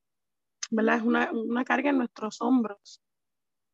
¿verdad? 0.71 0.97
es 0.97 1.03
una, 1.03 1.31
una 1.31 1.63
carga 1.63 1.91
en 1.91 1.99
nuestros 1.99 2.41
hombros, 2.41 3.01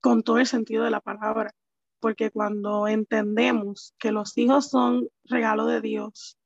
con 0.02 0.24
todo 0.24 0.40
el 0.40 0.48
sentido 0.48 0.84
de 0.84 0.92
la 0.92 1.02
palabra 1.02 1.54
porque 2.02 2.32
cuando 2.32 2.88
entendemos 2.88 3.94
que 4.00 4.12
los 4.12 4.38
hijos 4.38 4.70
son 4.70 5.08
regalo 5.24 5.68
de 5.68 5.80
Dios 5.80 6.38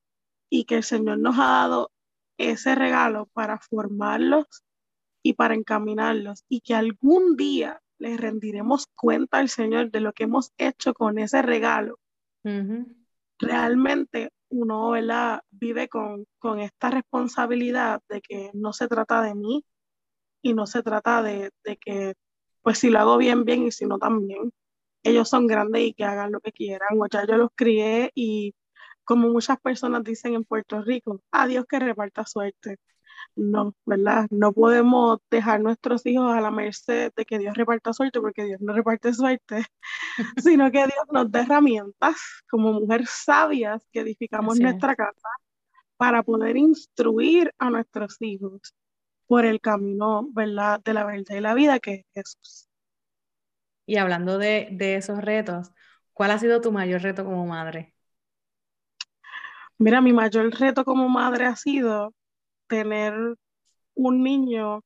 y 0.49 0.65
que 0.65 0.75
el 0.75 0.83
Señor 0.83 1.17
nos 1.17 1.39
ha 1.39 1.47
dado 1.47 1.91
ese 2.37 2.75
regalo 2.75 3.27
para 3.33 3.57
formarlos 3.59 4.45
y 5.23 5.33
para 5.33 5.55
encaminarlos 5.55 6.43
y 6.49 6.59
que 6.59 6.75
algún 6.75 7.37
día 7.37 7.81
les 7.97 8.19
rendiremos 8.19 8.87
cuenta 8.95 9.37
al 9.39 9.49
Señor 9.49 9.91
de 9.91 9.99
lo 9.99 10.13
que 10.13 10.23
hemos 10.23 10.51
hecho 10.57 10.93
con 10.93 11.17
ese 11.19 11.41
regalo, 11.41 11.99
realmente 13.39 14.31
uno 14.49 14.93
vive 15.51 15.87
con, 15.89 16.25
con, 16.37 16.59
esta 16.59 16.89
responsabilidad 16.91 18.01
de 18.07 18.21
que 18.21 18.51
no 18.53 18.73
se 18.73 18.87
trata 18.87 19.21
de 19.21 19.35
mí 19.35 19.65
y 20.41 20.53
no 20.53 20.67
se 20.67 20.83
trata 20.83 21.23
de, 21.23 21.51
de 21.63 21.77
que, 21.77 22.13
pues 22.61 22.79
si 22.79 22.89
lo 22.89 22.99
hago 22.99 23.17
bien, 23.17 23.45
bien 23.45 23.63
y 23.63 23.71
si 23.71 23.85
no, 23.85 23.97
también 23.97 24.51
ellos 25.05 25.29
son 25.29 25.47
grandes 25.47 25.83
y 25.83 25.93
que 25.93 26.03
hagan 26.03 26.31
lo 26.31 26.41
que 26.41 26.51
quieran. 26.51 26.99
O 26.99 27.07
ya 27.07 27.25
yo 27.27 27.37
los 27.37 27.49
crié 27.55 28.11
y 28.15 28.55
como 29.05 29.29
muchas 29.29 29.59
personas 29.59 30.03
dicen 30.03 30.33
en 30.35 30.43
Puerto 30.43 30.81
Rico, 30.81 31.21
a 31.31 31.47
Dios 31.47 31.65
que 31.69 31.79
reparta 31.79 32.25
suerte. 32.25 32.77
No, 33.35 33.75
¿verdad? 33.85 34.27
No 34.29 34.53
podemos 34.53 35.19
dejar 35.29 35.59
nuestros 35.59 36.05
hijos 36.05 36.33
a 36.33 36.39
la 36.39 36.51
merced 36.51 37.11
de 37.15 37.25
que 37.25 37.37
Dios 37.37 37.55
reparta 37.55 37.91
suerte, 37.91 38.21
porque 38.21 38.45
Dios 38.45 38.61
no 38.61 38.73
reparte 38.73 39.13
suerte, 39.13 39.65
sino 40.37 40.71
que 40.71 40.79
Dios 40.79 41.05
nos 41.11 41.29
da 41.31 41.41
herramientas 41.41 42.15
como 42.49 42.71
mujeres 42.71 43.09
sabias 43.09 43.85
que 43.91 44.01
edificamos 44.01 44.59
nuestra 44.59 44.95
casa 44.95 45.27
para 45.97 46.23
poder 46.23 46.57
instruir 46.57 47.53
a 47.57 47.69
nuestros 47.69 48.21
hijos 48.21 48.73
por 49.27 49.45
el 49.45 49.59
camino, 49.59 50.27
¿verdad? 50.31 50.79
De 50.83 50.93
la 50.93 51.03
verdad 51.03 51.35
y 51.35 51.41
la 51.41 51.53
vida 51.53 51.79
que 51.79 51.93
es 51.93 52.05
Jesús. 52.13 52.69
Y 53.85 53.97
hablando 53.97 54.37
de, 54.37 54.75
esos 54.95 55.19
retos, 55.19 55.71
¿cuál 56.13 56.31
ha 56.31 56.39
sido 56.39 56.61
tu 56.61 56.71
mayor 56.71 57.01
reto 57.01 57.23
como 57.23 57.45
madre? 57.45 57.93
Mira, 59.77 60.01
mi 60.01 60.13
mayor 60.13 60.49
reto 60.57 60.85
como 60.85 61.07
madre 61.09 61.45
ha 61.45 61.55
sido 61.55 62.13
tener 62.67 63.13
un 63.95 64.23
niño, 64.23 64.83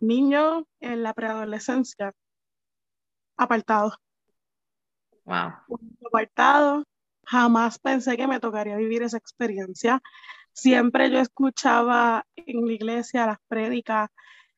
niño 0.00 0.66
en 0.80 1.02
la 1.02 1.14
preadolescencia, 1.14 2.12
apartado. 3.36 3.96
Wow. 5.24 5.52
Apartado. 6.06 6.84
Jamás 7.24 7.78
pensé 7.78 8.16
que 8.16 8.26
me 8.26 8.40
tocaría 8.40 8.76
vivir 8.76 9.02
esa 9.02 9.16
experiencia. 9.16 10.02
Siempre 10.52 11.10
yo 11.10 11.18
escuchaba 11.18 12.26
en 12.36 12.66
la 12.66 12.72
iglesia 12.72 13.26
las 13.26 13.38
prédicas 13.48 14.10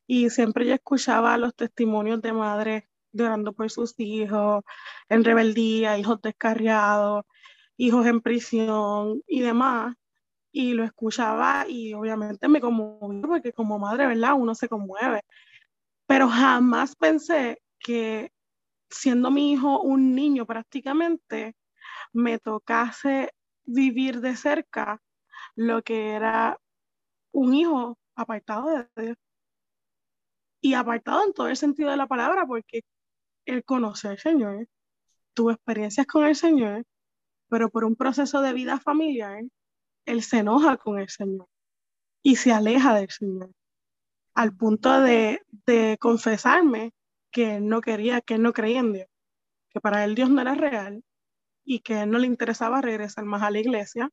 y 0.06 0.30
siempre 0.30 0.66
yo 0.66 0.74
escuchaba 0.74 1.36
los 1.38 1.54
testimonios 1.54 2.20
de 2.20 2.32
madres 2.32 2.84
llorando 3.12 3.52
por 3.52 3.70
sus 3.70 3.94
hijos, 3.98 4.64
en 5.08 5.24
rebeldía, 5.24 5.98
hijos 5.98 6.20
descarriados, 6.20 7.24
hijos 7.76 8.06
en 8.06 8.20
prisión 8.20 9.22
y 9.26 9.40
demás. 9.40 9.94
Y 10.56 10.72
lo 10.74 10.84
escuchaba 10.84 11.66
y 11.68 11.94
obviamente 11.94 12.46
me 12.46 12.60
conmovió 12.60 13.28
porque 13.28 13.52
como 13.52 13.76
madre, 13.76 14.06
¿verdad? 14.06 14.34
Uno 14.36 14.54
se 14.54 14.68
conmueve. 14.68 15.22
Pero 16.06 16.28
jamás 16.28 16.94
pensé 16.94 17.60
que 17.80 18.30
siendo 18.88 19.32
mi 19.32 19.52
hijo 19.52 19.80
un 19.80 20.14
niño 20.14 20.46
prácticamente, 20.46 21.56
me 22.12 22.38
tocase 22.38 23.32
vivir 23.64 24.20
de 24.20 24.36
cerca 24.36 25.02
lo 25.56 25.82
que 25.82 26.12
era 26.12 26.56
un 27.32 27.52
hijo 27.54 27.98
apartado 28.14 28.70
de 28.70 29.02
Dios. 29.02 29.16
Y 30.60 30.74
apartado 30.74 31.24
en 31.24 31.32
todo 31.32 31.48
el 31.48 31.56
sentido 31.56 31.90
de 31.90 31.96
la 31.96 32.06
palabra, 32.06 32.46
porque 32.46 32.82
él 33.44 33.64
conoce 33.64 34.06
al 34.06 34.18
Señor, 34.18 34.68
tuvo 35.34 35.50
experiencias 35.50 36.06
con 36.06 36.24
el 36.24 36.36
Señor, 36.36 36.84
pero 37.48 37.70
por 37.70 37.84
un 37.84 37.96
proceso 37.96 38.40
de 38.40 38.52
vida 38.52 38.78
familiar, 38.78 39.42
él 40.06 40.22
se 40.22 40.38
enoja 40.38 40.76
con 40.76 40.98
el 40.98 41.08
Señor 41.08 41.48
y 42.22 42.36
se 42.36 42.52
aleja 42.52 42.94
del 42.94 43.10
Señor, 43.10 43.50
al 44.34 44.56
punto 44.56 45.00
de, 45.00 45.40
confesarme 46.00 46.92
que 47.30 47.56
él 47.56 47.68
no 47.68 47.80
quería, 47.80 48.20
que 48.20 48.34
él 48.34 48.42
no 48.42 48.52
creía 48.52 48.80
en 48.80 48.92
Dios, 48.92 49.08
que 49.70 49.80
para 49.80 50.04
él 50.04 50.14
Dios 50.14 50.30
no 50.30 50.40
era 50.40 50.54
real 50.54 51.02
y 51.64 51.80
que 51.80 52.02
él 52.02 52.10
no 52.10 52.18
le 52.18 52.26
interesaba 52.26 52.80
regresar 52.80 53.24
más 53.24 53.42
a 53.42 53.50
la 53.50 53.58
iglesia 53.58 54.10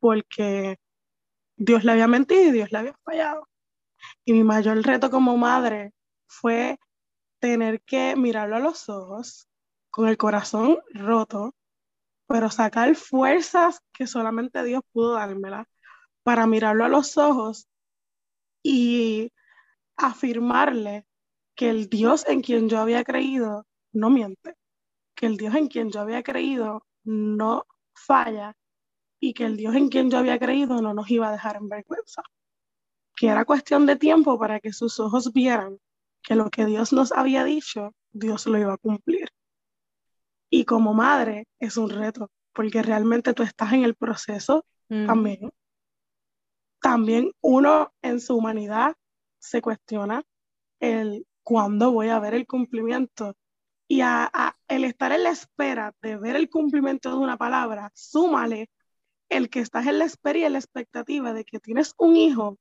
porque 0.00 0.78
Dios 1.56 1.84
le 1.84 1.92
había 1.92 2.08
mentido 2.08 2.44
y 2.44 2.52
Dios 2.52 2.72
le 2.72 2.78
había 2.78 2.98
fallado. 3.04 3.48
Y 4.24 4.32
mi 4.32 4.44
mayor 4.44 4.80
reto 4.82 5.10
como 5.10 5.36
madre 5.36 5.92
fue 6.26 6.78
tener 7.40 7.82
que 7.82 8.16
mirarlo 8.16 8.56
a 8.56 8.60
los 8.60 8.88
ojos 8.88 9.48
con 9.90 10.08
el 10.08 10.16
corazón 10.16 10.78
roto, 10.94 11.54
pero 12.28 12.50
sacar 12.50 12.94
fuerzas 12.94 13.80
que 13.92 14.06
solamente 14.06 14.62
Dios 14.62 14.82
pudo 14.92 15.14
dármela 15.14 15.66
para 16.22 16.46
mirarlo 16.46 16.84
a 16.84 16.88
los 16.88 17.16
ojos 17.16 17.68
y 18.62 19.32
afirmarle 19.96 21.06
que 21.56 21.70
el 21.70 21.88
Dios 21.88 22.26
en 22.28 22.42
quien 22.42 22.68
yo 22.68 22.78
había 22.80 23.02
creído 23.02 23.66
no 23.92 24.10
miente, 24.10 24.54
que 25.14 25.26
el 25.26 25.38
Dios 25.38 25.54
en 25.54 25.68
quien 25.68 25.90
yo 25.90 26.00
había 26.00 26.22
creído 26.22 26.86
no 27.02 27.66
falla 27.94 28.54
y 29.18 29.32
que 29.32 29.46
el 29.46 29.56
Dios 29.56 29.74
en 29.74 29.88
quien 29.88 30.10
yo 30.10 30.18
había 30.18 30.38
creído 30.38 30.82
no 30.82 30.94
nos 30.94 31.10
iba 31.10 31.28
a 31.28 31.32
dejar 31.32 31.56
en 31.56 31.68
vergüenza, 31.68 32.22
que 33.16 33.28
era 33.28 33.46
cuestión 33.46 33.86
de 33.86 33.96
tiempo 33.96 34.38
para 34.38 34.60
que 34.60 34.72
sus 34.72 35.00
ojos 35.00 35.32
vieran 35.32 35.78
que 36.22 36.34
lo 36.34 36.50
que 36.50 36.66
Dios 36.66 36.92
nos 36.92 37.10
había 37.10 37.42
dicho, 37.42 37.94
Dios 38.12 38.46
lo 38.46 38.58
iba 38.58 38.74
a 38.74 38.78
cumplir. 38.78 39.30
Y 40.50 40.64
como 40.64 40.94
madre 40.94 41.46
es 41.58 41.76
un 41.76 41.90
reto, 41.90 42.30
porque 42.52 42.82
realmente 42.82 43.34
tú 43.34 43.42
estás 43.42 43.72
en 43.72 43.84
el 43.84 43.94
proceso 43.94 44.64
también. 44.88 45.50
También 46.80 47.32
uno 47.40 47.92
en 48.02 48.20
su 48.20 48.36
humanidad 48.36 48.94
se 49.38 49.60
cuestiona 49.60 50.22
el 50.80 51.26
cuándo 51.42 51.92
voy 51.92 52.08
a 52.08 52.20
ver 52.20 52.34
el 52.34 52.46
cumplimiento. 52.46 53.36
Y 53.86 54.00
el 54.00 54.84
estar 54.84 55.12
en 55.12 55.22
la 55.24 55.30
espera 55.30 55.94
de 56.02 56.16
ver 56.16 56.36
el 56.36 56.50
cumplimiento 56.50 57.10
de 57.10 57.16
una 57.16 57.36
palabra, 57.36 57.90
súmale 57.94 58.70
el 59.28 59.50
que 59.50 59.60
estás 59.60 59.86
en 59.86 59.98
la 59.98 60.04
espera 60.04 60.38
y 60.38 60.44
en 60.44 60.52
la 60.52 60.58
expectativa 60.58 61.32
de 61.32 61.44
que 61.44 61.60
tienes 61.60 61.94
un 61.98 62.16
hijo 62.16 62.58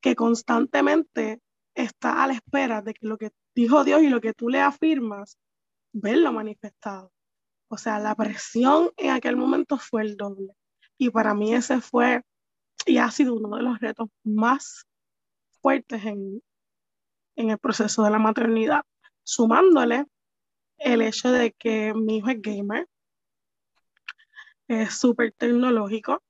que 0.00 0.14
constantemente 0.14 1.40
está 1.74 2.22
a 2.22 2.26
la 2.26 2.34
espera 2.34 2.82
de 2.82 2.94
que 2.94 3.06
lo 3.06 3.18
que 3.18 3.30
dijo 3.54 3.84
Dios 3.84 4.02
y 4.02 4.08
lo 4.08 4.20
que 4.20 4.32
tú 4.32 4.48
le 4.48 4.60
afirmas, 4.60 5.38
verlo 5.92 6.32
manifestado. 6.32 7.12
O 7.68 7.76
sea, 7.76 7.98
la 7.98 8.14
presión 8.14 8.90
en 8.96 9.10
aquel 9.10 9.36
momento 9.36 9.78
fue 9.78 10.02
el 10.02 10.16
doble. 10.16 10.54
Y 10.98 11.10
para 11.10 11.34
mí 11.34 11.54
ese 11.54 11.80
fue 11.80 12.22
y 12.86 12.98
ha 12.98 13.10
sido 13.10 13.34
uno 13.34 13.56
de 13.56 13.62
los 13.62 13.78
retos 13.80 14.08
más 14.22 14.86
fuertes 15.60 16.04
en, 16.04 16.42
en 17.36 17.50
el 17.50 17.58
proceso 17.58 18.04
de 18.04 18.10
la 18.10 18.18
maternidad, 18.18 18.82
sumándole 19.24 20.06
el 20.78 21.02
hecho 21.02 21.32
de 21.32 21.52
que 21.52 21.92
mi 21.94 22.18
hijo 22.18 22.28
es 22.30 22.40
gamer, 22.40 22.86
es 24.68 24.94
súper 24.94 25.32
tecnológico 25.32 26.22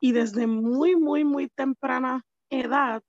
y 0.00 0.12
desde 0.12 0.46
muy, 0.46 0.96
muy, 0.96 1.24
muy 1.24 1.48
temprana 1.48 2.24
edad 2.50 3.02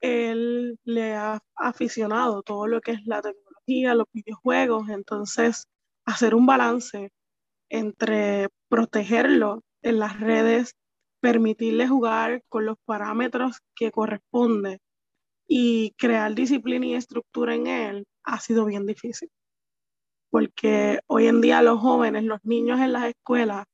él 0.00 0.78
le 0.84 1.14
ha 1.14 1.42
aficionado 1.54 2.42
todo 2.42 2.66
lo 2.66 2.80
que 2.80 2.92
es 2.92 3.06
la 3.06 3.22
tecnología, 3.22 3.94
los 3.94 4.06
videojuegos, 4.12 4.88
entonces 4.88 5.68
hacer 6.06 6.34
un 6.34 6.46
balance 6.46 7.10
entre 7.68 8.48
protegerlo 8.68 9.62
en 9.82 9.98
las 9.98 10.18
redes, 10.20 10.74
permitirle 11.20 11.88
jugar 11.88 12.42
con 12.48 12.64
los 12.66 12.76
parámetros 12.84 13.58
que 13.74 13.90
corresponden 13.90 14.78
y 15.48 15.92
crear 15.98 16.34
disciplina 16.34 16.86
y 16.86 16.94
estructura 16.94 17.54
en 17.54 17.66
él 17.66 18.06
ha 18.24 18.40
sido 18.40 18.64
bien 18.64 18.86
difícil. 18.86 19.30
Porque 20.30 21.00
hoy 21.06 21.26
en 21.26 21.40
día 21.40 21.62
los 21.62 21.80
jóvenes, 21.80 22.24
los 22.24 22.44
niños 22.44 22.80
en 22.80 22.92
las 22.92 23.04
escuelas 23.04 23.64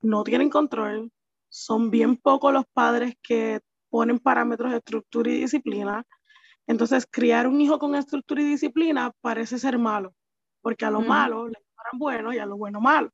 no 0.00 0.24
tienen 0.24 0.50
control, 0.50 1.10
son 1.48 1.90
bien 1.90 2.16
pocos 2.16 2.52
los 2.52 2.64
padres 2.72 3.14
que 3.22 3.60
ponen 3.90 4.18
parámetros 4.18 4.70
de 4.70 4.78
estructura 4.78 5.30
y 5.30 5.40
disciplina. 5.40 6.04
Entonces, 6.66 7.06
criar 7.10 7.46
un 7.46 7.60
hijo 7.60 7.78
con 7.78 7.94
estructura 7.94 8.42
y 8.42 8.44
disciplina 8.44 9.12
parece 9.20 9.58
ser 9.58 9.78
malo, 9.78 10.14
porque 10.60 10.84
a 10.84 10.90
lo 10.90 11.00
malo 11.00 11.48
le 11.48 11.54
llaman 11.54 11.98
bueno 11.98 12.32
y 12.32 12.38
a 12.38 12.46
lo 12.46 12.56
bueno 12.56 12.80
malo. 12.80 13.10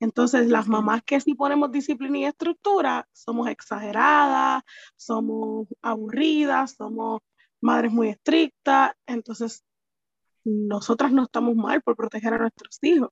Entonces, 0.00 0.48
las 0.48 0.66
mamás 0.66 1.02
que 1.04 1.20
sí 1.20 1.34
ponemos 1.34 1.70
disciplina 1.70 2.18
y 2.18 2.24
estructura, 2.24 3.08
somos 3.12 3.48
exageradas, 3.48 4.64
somos 4.96 5.68
aburridas, 5.80 6.74
somos 6.76 7.20
madres 7.60 7.92
muy 7.92 8.08
estrictas. 8.08 8.94
Entonces, 9.06 9.64
nosotras 10.44 11.12
no 11.12 11.22
estamos 11.22 11.54
mal 11.54 11.82
por 11.82 11.94
proteger 11.96 12.34
a 12.34 12.38
nuestros 12.38 12.78
hijos. 12.82 13.10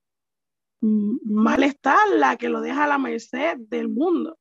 Mal 0.81 1.63
está 1.63 1.97
la 2.13 2.37
que 2.37 2.49
lo 2.49 2.61
deja 2.61 2.85
a 2.85 2.89
la 2.89 2.99
merced 2.99 3.57
del 3.59 3.89
mundo. 3.89 4.37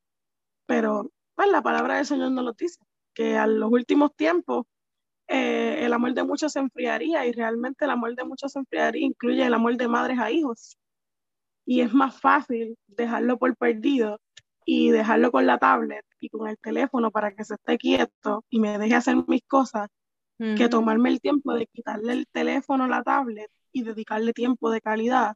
Pero 0.65 1.11
pues, 1.35 1.51
la 1.51 1.61
palabra 1.61 1.97
del 1.97 2.07
Señor 2.07 2.31
nos 2.31 2.45
lo 2.45 2.53
dice, 2.53 2.79
que 3.13 3.37
a 3.37 3.45
los 3.45 3.71
últimos 3.71 4.15
tiempos 4.15 4.65
eh, 5.29 5.85
el 5.85 5.93
amor 5.93 6.13
de 6.15 6.23
muchos 6.23 6.53
se 6.53 6.59
enfriaría 6.59 7.25
y 7.25 7.31
realmente 7.31 7.85
el 7.85 7.91
amor 7.91 8.15
de 8.15 8.23
muchos 8.23 8.51
se 8.51 8.59
enfriaría 8.59 9.05
incluye 9.05 9.45
el 9.45 9.53
amor 9.53 9.77
de 9.77 9.87
madres 9.87 10.19
a 10.19 10.31
hijos. 10.31 10.77
Y 11.65 11.81
es 11.81 11.93
más 11.93 12.19
fácil 12.19 12.77
dejarlo 12.87 13.37
por 13.37 13.55
perdido 13.55 14.19
y 14.65 14.89
dejarlo 14.89 15.31
con 15.31 15.45
la 15.45 15.59
tablet 15.59 16.05
y 16.19 16.29
con 16.29 16.47
el 16.47 16.57
teléfono 16.57 17.11
para 17.11 17.33
que 17.35 17.43
se 17.45 17.53
esté 17.55 17.77
quieto 17.77 18.43
y 18.49 18.59
me 18.59 18.77
deje 18.79 18.95
hacer 18.95 19.17
mis 19.27 19.43
cosas, 19.47 19.87
que 20.57 20.69
tomarme 20.69 21.09
el 21.09 21.19
tiempo 21.19 21.53
de 21.53 21.67
quitarle 21.67 22.13
el 22.13 22.27
teléfono, 22.27 22.87
la 22.87 23.03
tablet 23.03 23.51
y 23.73 23.83
dedicarle 23.83 24.31
tiempo 24.33 24.71
de 24.71 24.79
calidad, 24.81 25.35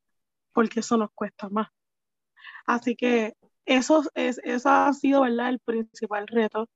porque 0.54 0.80
eso 0.80 0.98
nos 0.98 1.12
cuesta 1.14 1.50
más. 1.50 1.68
Así 2.66 2.96
que 2.96 3.34
eso, 3.66 4.04
es, 4.16 4.40
eso 4.44 4.70
ha 4.70 4.94
sido 4.94 5.22
¿verdad? 5.22 5.50
el 5.50 5.60
principal 5.60 6.28
reto 6.28 6.70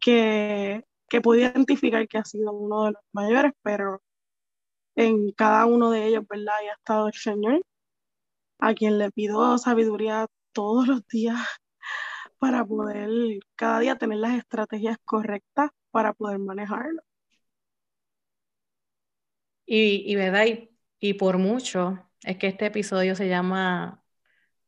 que, 0.00 0.84
que 1.12 1.20
pude 1.20 1.40
identificar 1.42 2.08
que 2.08 2.16
ha 2.16 2.24
sido 2.24 2.52
uno 2.54 2.86
de 2.86 2.92
los 2.92 3.02
mayores, 3.12 3.52
pero 3.60 4.00
en 4.96 5.30
cada 5.32 5.66
uno 5.66 5.90
de 5.90 6.06
ellos 6.06 6.24
¿verdad? 6.26 6.54
ha 6.70 6.72
estado 6.72 7.08
el 7.08 7.12
Señor, 7.12 7.62
a 8.58 8.72
quien 8.72 8.96
le 8.96 9.10
pido 9.10 9.58
sabiduría 9.58 10.26
todos 10.52 10.88
los 10.88 11.06
días 11.08 11.36
para 12.38 12.64
poder 12.64 13.10
cada 13.56 13.80
día 13.80 13.98
tener 13.98 14.20
las 14.20 14.38
estrategias 14.38 14.96
correctas 15.04 15.68
para 15.90 16.14
poder 16.14 16.38
manejarlo. 16.38 17.02
Y, 19.66 20.10
y 20.10 20.14
verdad, 20.14 20.46
y, 20.46 20.70
y 20.98 21.12
por 21.14 21.36
mucho 21.36 22.08
es 22.22 22.38
que 22.38 22.46
este 22.46 22.64
episodio 22.66 23.14
se 23.16 23.28
llama 23.28 24.02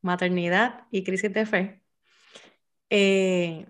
maternidad 0.02 0.88
y 0.90 1.04
crisis 1.04 1.32
de 1.32 1.46
fe. 1.46 1.82
Eh, 2.90 3.66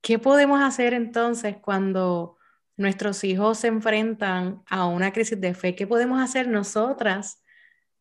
¿Qué 0.00 0.18
podemos 0.18 0.60
hacer 0.62 0.94
entonces 0.94 1.56
cuando 1.58 2.36
nuestros 2.76 3.22
hijos 3.24 3.58
se 3.58 3.68
enfrentan 3.68 4.62
a 4.68 4.86
una 4.86 5.12
crisis 5.12 5.40
de 5.40 5.54
fe? 5.54 5.74
¿Qué 5.76 5.86
podemos 5.86 6.20
hacer 6.20 6.48
nosotras, 6.48 7.42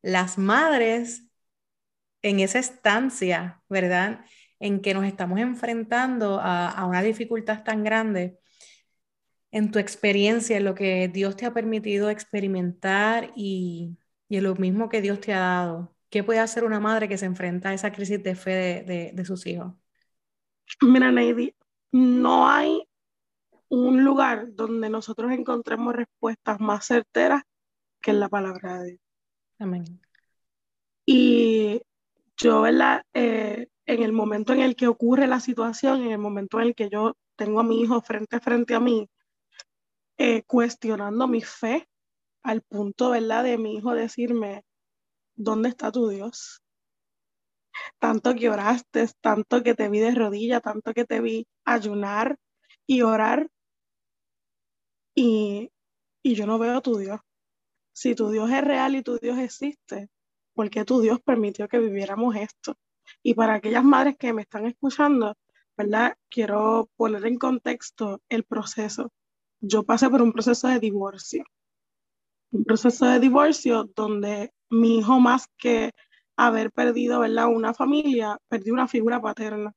las 0.02 0.38
madres, 0.38 1.30
en 2.22 2.40
esa 2.40 2.60
estancia, 2.60 3.62
verdad? 3.70 4.26
En 4.60 4.82
que 4.82 4.94
nos 4.94 5.06
estamos 5.06 5.40
enfrentando 5.40 6.40
a, 6.42 6.86
una 6.86 7.02
dificultad 7.02 7.64
tan 7.64 7.84
grande. 7.84 8.40
En 9.52 9.72
tu 9.72 9.80
experiencia, 9.80 10.58
en 10.58 10.66
lo 10.66 10.76
que 10.76 11.08
Dios 11.08 11.36
te 11.36 11.46
ha 11.46 11.54
permitido 11.54 12.10
experimentar 12.10 13.32
y, 13.36 13.98
en 14.30 14.44
lo 14.44 14.56
mismo 14.56 14.90
que 14.90 15.02
Dios 15.02 15.20
te 15.20 15.34
ha 15.34 15.40
dado, 15.40 15.96
¿Qué 16.10 16.24
puede 16.24 16.40
hacer 16.40 16.64
una 16.64 16.80
madre 16.80 17.08
que 17.08 17.20
se 17.20 17.26
enfrenta 17.26 17.70
a 17.70 17.74
esa 17.74 17.92
crisis 17.92 18.24
de 18.24 18.36
fe 18.36 19.12
de, 19.14 19.26
sus 19.26 19.46
hijos? 19.46 19.74
Mira, 20.82 21.12
Neidy, 21.12 21.54
no 21.92 22.48
hay 22.48 22.88
un 23.70 24.04
lugar 24.04 24.54
donde 24.56 24.90
nosotros 24.90 25.32
encontremos 25.32 25.96
respuestas 25.96 26.60
más 26.60 26.86
certeras 26.86 27.44
que 28.02 28.12
en 28.12 28.20
la 28.20 28.30
palabra 28.30 28.80
de 28.80 28.90
Dios. 28.92 29.02
Amén. 29.60 30.02
Y 31.06 31.82
yo, 32.38 32.62
¿verdad? 32.62 33.04
Eh, 33.14 33.68
en 33.86 34.04
el 34.04 34.12
momento 34.12 34.54
en 34.54 34.62
el 34.62 34.76
que 34.76 34.88
ocurre 34.88 35.28
la 35.28 35.40
situación, 35.40 36.04
en 36.04 36.12
el 36.12 36.20
momento 36.20 36.60
en 36.60 36.68
el 36.68 36.76
que 36.76 36.90
yo 36.90 37.16
tengo 37.36 37.60
a 37.60 37.64
mi 37.64 37.82
hijo 37.82 38.02
frente 38.02 38.36
a 38.36 38.40
frente 38.40 38.76
a 38.76 38.80
mí, 38.80 39.10
eh, 40.18 40.44
cuestionando 40.44 41.28
mi 41.28 41.42
fe, 41.42 41.88
al 42.44 42.62
punto, 42.62 43.12
¿verdad? 43.12 43.44
De 43.44 43.58
mi 43.58 43.76
hijo 43.76 43.94
decirme, 43.94 44.64
¿dónde 45.36 45.70
está 45.70 45.92
tu 45.92 46.10
Dios? 46.10 46.62
Tanto 48.00 48.36
que 48.36 48.50
oraste, 48.50 49.08
tanto 49.22 49.64
que 49.64 49.76
te 49.76 49.90
vi 49.90 50.00
de 50.00 50.16
rodilla, 50.16 50.62
tanto 50.62 50.94
que 50.94 51.06
te 51.06 51.22
vi 51.22 51.48
ayunar 51.66 52.38
y 52.88 53.02
orar 53.02 53.50
y, 55.16 55.72
y 56.24 56.36
yo 56.36 56.46
no 56.46 56.58
veo 56.60 56.78
a 56.78 56.82
tu 56.82 56.98
Dios. 56.98 57.20
Si 57.94 58.16
tu 58.16 58.30
Dios 58.30 58.50
es 58.52 58.64
real 58.64 58.96
y 58.96 59.04
tu 59.04 59.18
Dios 59.18 59.38
existe, 59.38 60.10
¿por 60.54 60.70
qué 60.70 60.86
tu 60.86 61.02
Dios 61.02 61.20
permitió 61.22 61.68
que 61.68 61.80
viviéramos 61.80 62.36
esto? 62.36 62.76
Y 63.24 63.34
para 63.34 63.56
aquellas 63.56 63.84
madres 63.84 64.16
que 64.18 64.34
me 64.34 64.44
están 64.44 64.66
escuchando, 64.66 65.36
¿verdad? 65.78 66.18
Quiero 66.30 66.90
poner 66.96 67.26
en 67.26 67.38
contexto 67.38 68.22
el 68.30 68.44
proceso. 68.44 69.12
Yo 69.62 69.84
pasé 69.84 70.10
por 70.10 70.22
un 70.22 70.32
proceso 70.32 70.68
de 70.68 70.80
divorcio. 70.80 71.44
Un 72.52 72.64
proceso 72.64 73.06
de 73.06 73.20
divorcio 73.20 73.86
donde 73.96 74.54
mi 74.70 75.00
hijo 75.00 75.20
más 75.20 75.48
que 75.58 75.92
haber 76.48 76.72
perdido, 76.72 77.20
¿verdad? 77.20 77.48
Una 77.48 77.74
familia, 77.74 78.38
perdió 78.48 78.74
una 78.74 78.88
figura 78.88 79.22
paterna, 79.22 79.74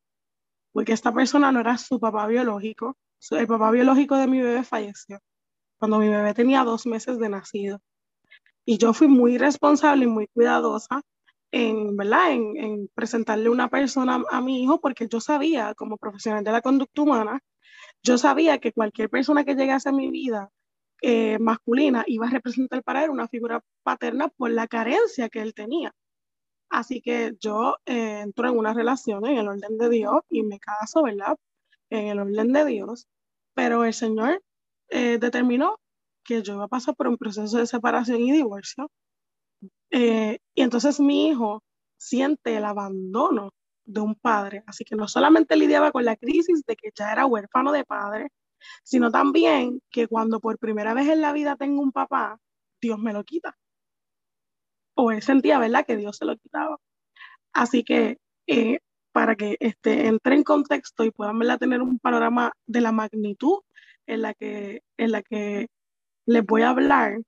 porque 0.72 0.92
esta 0.92 1.12
persona 1.12 1.52
no 1.52 1.60
era 1.60 1.78
su 1.78 2.00
papá 2.00 2.26
biológico. 2.26 2.96
El 3.30 3.46
papá 3.46 3.70
biológico 3.70 4.16
de 4.16 4.26
mi 4.26 4.40
bebé 4.40 4.64
falleció 4.64 5.20
cuando 5.82 5.98
mi 5.98 6.08
bebé 6.08 6.32
tenía 6.32 6.62
dos 6.62 6.86
meses 6.86 7.18
de 7.18 7.28
nacido. 7.28 7.80
Y 8.64 8.78
yo 8.78 8.92
fui 8.94 9.08
muy 9.08 9.36
responsable 9.36 10.04
y 10.04 10.06
muy 10.06 10.28
cuidadosa 10.28 11.02
en, 11.50 11.96
¿verdad? 11.96 12.30
En, 12.30 12.88
presentarle 12.94 13.48
una 13.48 13.68
persona 13.68 14.22
a 14.30 14.40
mi 14.40 14.62
hijo 14.62 14.80
porque 14.80 15.08
yo 15.08 15.20
sabía, 15.20 15.74
como 15.74 15.96
profesional 15.96 16.44
de 16.44 16.52
la 16.52 16.60
conducta 16.60 17.02
humana, 17.02 17.40
yo 18.00 18.16
sabía 18.16 18.58
que 18.58 18.72
cualquier 18.72 19.10
persona 19.10 19.44
que 19.44 19.56
llegase 19.56 19.88
a 19.88 19.92
mi 19.92 20.08
vida 20.08 20.50
eh, 21.02 21.40
masculina 21.40 22.04
iba 22.06 22.28
a 22.28 22.30
representar 22.30 22.84
para 22.84 23.02
él 23.02 23.10
una 23.10 23.26
figura 23.26 23.60
paterna 23.82 24.28
por 24.28 24.52
la 24.52 24.68
carencia 24.68 25.28
que 25.28 25.40
él 25.42 25.52
tenía. 25.52 25.92
Así 26.72 27.02
que 27.02 27.34
yo 27.38 27.76
eh, 27.86 28.20
entro 28.20 28.48
en 28.48 28.56
una 28.58 28.72
relación 28.72 29.26
en 29.26 29.36
el 29.38 29.48
orden 29.48 29.76
de 29.78 29.90
Dios 29.90 30.22
y 30.30 30.42
me 30.42 30.58
caso, 30.58 31.02
¿verdad? 31.02 31.36
En 31.90 32.08
el 32.08 32.18
orden 32.18 32.52
de 32.52 32.64
Dios, 32.64 33.06
pero 33.54 33.84
el 33.84 33.92
Señor 33.94 34.42
eh, 34.88 35.18
determinó 35.18 35.78
que 36.24 36.42
yo 36.42 36.54
iba 36.54 36.64
a 36.64 36.68
pasar 36.68 36.96
por 36.96 37.08
un 37.08 37.18
proceso 37.18 37.58
de 37.58 37.66
separación 37.66 38.20
y 38.22 38.32
divorcio. 38.32 38.90
y 39.90 40.38
entonces 40.62 41.00
mi 41.00 41.28
hijo 41.28 41.62
siente 41.98 42.56
el 42.56 42.64
abandono 42.64 43.50
de 43.84 44.00
un 44.00 44.14
padre, 44.14 44.64
así 44.66 44.84
que 44.84 44.96
no 44.96 45.08
solamente 45.08 45.56
lidiaba 45.56 45.92
con 45.92 46.04
la 46.04 46.16
crisis 46.16 46.62
de 46.66 46.76
que 46.76 46.90
ya 46.94 47.12
era 47.12 47.26
huérfano 47.26 47.72
de 47.72 47.84
padre, 47.84 48.28
sino 48.84 49.10
también 49.10 49.80
que 49.90 50.08
cuando 50.08 50.40
por 50.40 50.58
primera 50.58 50.94
vez 50.94 51.08
en 51.08 51.20
la 51.20 51.32
vida 51.32 51.56
tengo 51.56 51.82
un 51.82 51.92
papá, 51.92 52.38
Dios 52.80 52.98
me 52.98 53.12
lo 53.12 53.24
quita. 53.24 53.56
O 54.94 55.10
él 55.10 55.22
sentía, 55.22 55.58
¿verdad?, 55.58 55.86
que 55.86 55.96
Dios 55.96 56.16
se 56.16 56.24
lo 56.24 56.36
quitaba. 56.36 56.78
Así 57.52 57.84
que 57.84 58.18
eh, 58.46 58.78
para 59.12 59.36
que 59.36 59.56
este, 59.60 60.06
entre 60.06 60.36
en 60.36 60.42
contexto 60.44 61.04
y 61.04 61.10
puedan 61.10 61.38
¿verdad? 61.38 61.58
tener 61.58 61.82
un 61.82 61.98
panorama 61.98 62.52
de 62.66 62.80
la 62.80 62.92
magnitud 62.92 63.60
en 64.06 64.22
la 64.22 64.34
que, 64.34 64.82
en 64.96 65.12
la 65.12 65.22
que 65.22 65.68
les 66.26 66.44
voy 66.44 66.62
a 66.62 66.70
hablar, 66.70 67.20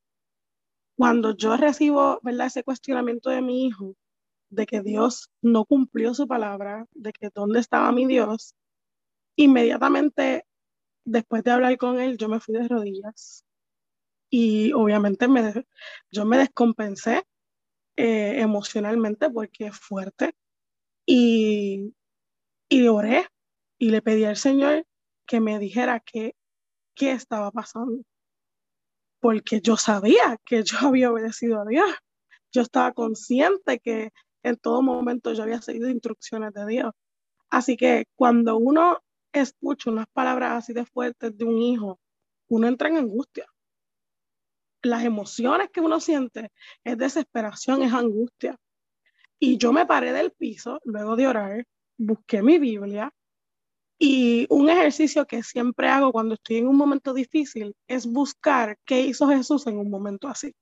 cuando 0.96 1.36
yo 1.36 1.56
recibo 1.56 2.20
¿verdad? 2.22 2.46
ese 2.46 2.64
cuestionamiento 2.64 3.30
de 3.30 3.42
mi 3.42 3.66
hijo, 3.66 3.94
de 4.50 4.66
que 4.66 4.80
Dios 4.80 5.30
no 5.42 5.64
cumplió 5.64 6.14
su 6.14 6.26
palabra, 6.28 6.86
de 6.92 7.12
que 7.12 7.30
dónde 7.34 7.60
estaba 7.60 7.92
mi 7.92 8.06
Dios, 8.06 8.54
inmediatamente 9.36 10.46
después 11.04 11.44
de 11.44 11.50
hablar 11.50 11.76
con 11.76 12.00
él, 12.00 12.16
yo 12.18 12.28
me 12.28 12.40
fui 12.40 12.54
de 12.54 12.68
rodillas 12.68 13.44
y 14.30 14.72
obviamente 14.72 15.28
me, 15.28 15.64
yo 16.10 16.24
me 16.24 16.38
descompensé 16.38 17.24
eh, 17.96 18.40
emocionalmente 18.40 19.30
porque 19.30 19.66
es 19.66 19.78
fuerte 19.78 20.34
y, 21.06 21.94
y 22.68 22.88
oré 22.88 23.28
y 23.78 23.90
le 23.90 24.02
pedí 24.02 24.24
al 24.24 24.36
Señor 24.36 24.86
que 25.26 25.40
me 25.40 25.58
dijera 25.58 26.00
qué, 26.00 26.34
estaba 26.96 27.50
pasando. 27.50 28.02
Porque 29.20 29.60
yo 29.60 29.76
sabía 29.76 30.38
que 30.44 30.62
yo 30.62 30.76
había 30.88 31.10
obedecido 31.12 31.60
a 31.60 31.66
Dios. 31.66 31.90
Yo 32.52 32.62
estaba 32.62 32.92
consciente 32.92 33.80
que 33.80 34.12
en 34.42 34.56
todo 34.56 34.82
momento 34.82 35.32
yo 35.32 35.42
había 35.42 35.62
seguido 35.62 35.88
instrucciones 35.88 36.52
de 36.52 36.66
Dios. 36.66 36.92
Así 37.50 37.76
que 37.76 38.06
cuando 38.14 38.56
uno 38.56 38.98
escucha 39.32 39.90
unas 39.90 40.06
palabras 40.12 40.52
así 40.52 40.72
de 40.72 40.86
fuertes 40.86 41.36
de 41.36 41.44
un 41.44 41.60
hijo, 41.60 42.00
uno 42.48 42.68
entra 42.68 42.88
en 42.88 42.98
angustia. 42.98 43.46
Las 44.84 45.02
emociones 45.02 45.70
que 45.70 45.80
uno 45.80 45.98
siente 45.98 46.52
es 46.84 46.98
desesperación, 46.98 47.82
es 47.82 47.92
angustia. 47.92 48.56
Y 49.38 49.56
yo 49.56 49.72
me 49.72 49.86
paré 49.86 50.12
del 50.12 50.30
piso 50.32 50.78
luego 50.84 51.16
de 51.16 51.26
orar, 51.26 51.66
busqué 51.96 52.42
mi 52.42 52.58
Biblia 52.58 53.10
y 53.98 54.46
un 54.50 54.68
ejercicio 54.68 55.26
que 55.26 55.42
siempre 55.42 55.88
hago 55.88 56.12
cuando 56.12 56.34
estoy 56.34 56.56
en 56.56 56.68
un 56.68 56.76
momento 56.76 57.14
difícil 57.14 57.74
es 57.88 58.06
buscar 58.06 58.76
qué 58.84 59.00
hizo 59.00 59.26
Jesús 59.28 59.66
en 59.66 59.78
un 59.78 59.88
momento 59.88 60.28
así. 60.28 60.54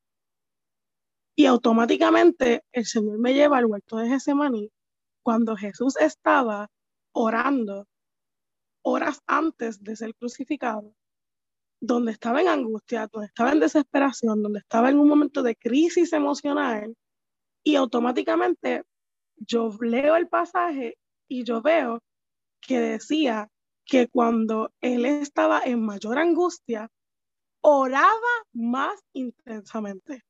Y 1.35 1.47
automáticamente 1.47 2.63
el 2.71 2.87
Señor 2.87 3.19
me 3.19 3.35
lleva 3.35 3.59
al 3.59 3.67
huerto 3.67 3.97
de 3.97 4.09
Getsemaní 4.09 4.71
cuando 5.25 5.57
Jesús 5.57 5.97
estaba 5.97 6.69
orando 7.13 7.89
horas 8.83 9.21
antes 9.27 9.83
de 9.83 9.97
ser 9.97 10.15
crucificado, 10.15 10.95
donde 11.83 12.13
estaba 12.13 12.41
en 12.41 12.47
angustia, 12.47 13.09
donde 13.09 13.27
estaba 13.27 13.51
en 13.51 13.59
desesperación, 13.59 14.41
donde 14.41 14.61
estaba 14.61 14.89
en 14.89 15.01
un 15.01 15.09
momento 15.09 15.43
de 15.43 15.57
crisis 15.57 16.13
emocional, 16.13 16.95
y 17.65 17.75
automáticamente 17.75 18.85
yo 19.37 19.77
leo 19.81 20.15
el 20.15 20.29
pasaje 20.29 20.97
y 21.29 21.43
yo 21.43 21.61
veo 21.61 22.01
que 22.61 22.79
decía 22.79 23.49
que 23.85 24.07
cuando 24.07 24.73
él 24.81 25.05
estaba 25.07 25.61
en 25.65 25.85
mayor 25.85 26.19
angustia, 26.19 26.89
oraba 27.63 28.11
más 28.53 29.01
intensamente. 29.13 30.23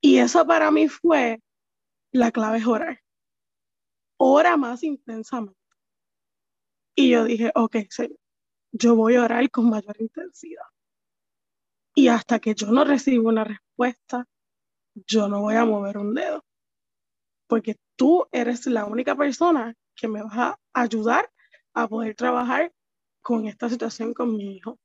Y 0.00 0.18
eso 0.18 0.44
para 0.44 0.72
mí 0.72 0.88
fue 0.88 1.40
la 2.10 2.32
clave 2.32 2.58
es 2.58 2.66
orar. 2.66 3.00
Ora 4.16 4.56
más 4.56 4.82
intensamente. 4.82 5.58
Y 6.96 7.10
yo 7.10 7.24
dije, 7.24 7.52
ok, 7.54 7.76
yo 8.74 8.96
voy 8.96 9.14
a 9.14 9.22
orar 9.22 9.48
con 9.50 9.70
mayor 9.70 9.96
intensidad. 10.00 10.66
Y 11.94 12.08
hasta 12.08 12.40
que 12.40 12.54
yo 12.54 12.66
no 12.72 12.84
recibo 12.84 13.28
una 13.28 13.44
respuesta, 13.44 14.26
yo 15.06 15.28
no 15.28 15.42
voy 15.42 15.54
a 15.54 15.64
mover 15.64 15.96
un 15.96 16.12
dedo. 16.12 16.44
Porque 17.46 17.76
tú 17.96 18.26
eres 18.32 18.66
la 18.66 18.84
única 18.84 19.14
persona 19.14 19.74
que 19.94 20.08
me 20.08 20.22
va 20.22 20.58
a 20.72 20.82
ayudar 20.82 21.30
a 21.72 21.86
poder 21.86 22.16
trabajar 22.16 22.72
con 23.22 23.46
esta 23.46 23.68
situación 23.68 24.12
con 24.12 24.36
mi 24.36 24.56
hijo. 24.56 24.78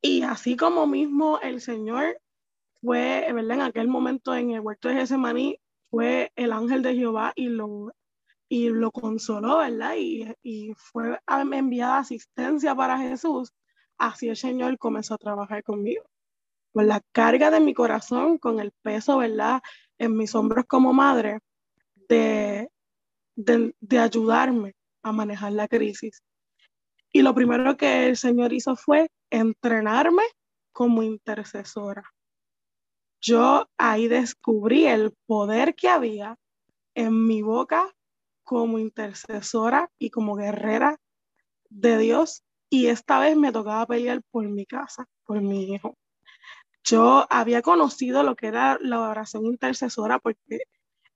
Y 0.00 0.22
así 0.22 0.56
como 0.56 0.86
mismo 0.86 1.40
el 1.40 1.60
Señor 1.60 2.18
fue, 2.80 3.30
¿verdad? 3.34 3.56
En 3.56 3.62
aquel 3.62 3.88
momento 3.88 4.34
en 4.34 4.52
el 4.52 4.60
huerto 4.60 4.88
de 4.88 4.94
Getsemaní, 4.94 5.60
fue 5.90 6.32
el 6.36 6.52
ángel 6.52 6.82
de 6.82 6.94
Jehová 6.94 7.32
y 7.34 7.48
lo, 7.48 7.92
y 8.48 8.70
lo 8.70 8.90
consoló, 8.90 9.58
¿verdad? 9.58 9.94
Y, 9.96 10.26
y 10.42 10.72
fue 10.74 11.18
enviada 11.26 11.98
asistencia 11.98 12.74
para 12.74 12.98
Jesús. 12.98 13.52
Así 13.98 14.28
el 14.28 14.36
Señor 14.36 14.78
comenzó 14.78 15.14
a 15.14 15.18
trabajar 15.18 15.62
conmigo. 15.62 16.04
Con 16.72 16.86
la 16.86 17.02
carga 17.12 17.50
de 17.50 17.60
mi 17.60 17.74
corazón, 17.74 18.38
con 18.38 18.60
el 18.60 18.72
peso, 18.82 19.18
¿verdad? 19.18 19.60
En 19.98 20.16
mis 20.16 20.34
hombros 20.34 20.64
como 20.66 20.92
madre, 20.92 21.40
de, 22.08 22.70
de, 23.36 23.74
de 23.80 23.98
ayudarme 23.98 24.74
a 25.02 25.12
manejar 25.12 25.52
la 25.52 25.68
crisis. 25.68 26.22
Y 27.12 27.22
lo 27.22 27.34
primero 27.34 27.76
que 27.76 28.06
el 28.06 28.16
Señor 28.16 28.52
hizo 28.52 28.76
fue 28.76 29.08
entrenarme 29.30 30.22
como 30.72 31.02
intercesora. 31.02 32.04
Yo 33.20 33.68
ahí 33.76 34.06
descubrí 34.06 34.86
el 34.86 35.12
poder 35.26 35.74
que 35.74 35.88
había 35.88 36.36
en 36.94 37.26
mi 37.26 37.42
boca 37.42 37.92
como 38.48 38.78
intercesora 38.78 39.90
y 39.98 40.08
como 40.08 40.34
guerrera 40.34 40.98
de 41.68 41.98
Dios. 41.98 42.44
Y 42.70 42.86
esta 42.86 43.20
vez 43.20 43.36
me 43.36 43.52
tocaba 43.52 43.84
pelear 43.86 44.22
por 44.30 44.48
mi 44.48 44.64
casa, 44.64 45.06
por 45.24 45.42
mi 45.42 45.74
hijo. 45.74 45.98
Yo 46.82 47.26
había 47.28 47.60
conocido 47.60 48.22
lo 48.22 48.36
que 48.36 48.46
era 48.46 48.78
la 48.80 49.00
oración 49.00 49.44
intercesora 49.44 50.18
porque 50.18 50.60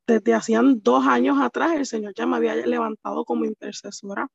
desde 0.06 0.34
hacían 0.34 0.82
dos 0.82 1.06
años 1.06 1.40
atrás 1.40 1.72
el 1.72 1.86
Señor 1.86 2.12
ya 2.14 2.26
me 2.26 2.36
había 2.36 2.54
levantado 2.54 3.24
como 3.24 3.46
intercesora. 3.46 4.28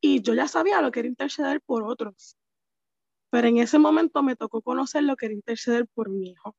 Y 0.00 0.22
yo 0.22 0.34
ya 0.34 0.46
sabía 0.46 0.80
lo 0.80 0.92
que 0.92 1.00
era 1.00 1.08
interceder 1.08 1.60
por 1.62 1.82
otros. 1.82 2.36
Pero 3.30 3.48
en 3.48 3.58
ese 3.58 3.80
momento 3.80 4.22
me 4.22 4.36
tocó 4.36 4.62
conocer 4.62 5.02
lo 5.02 5.16
que 5.16 5.26
era 5.26 5.34
interceder 5.34 5.88
por 5.88 6.08
mi 6.08 6.30
hijo. 6.30 6.54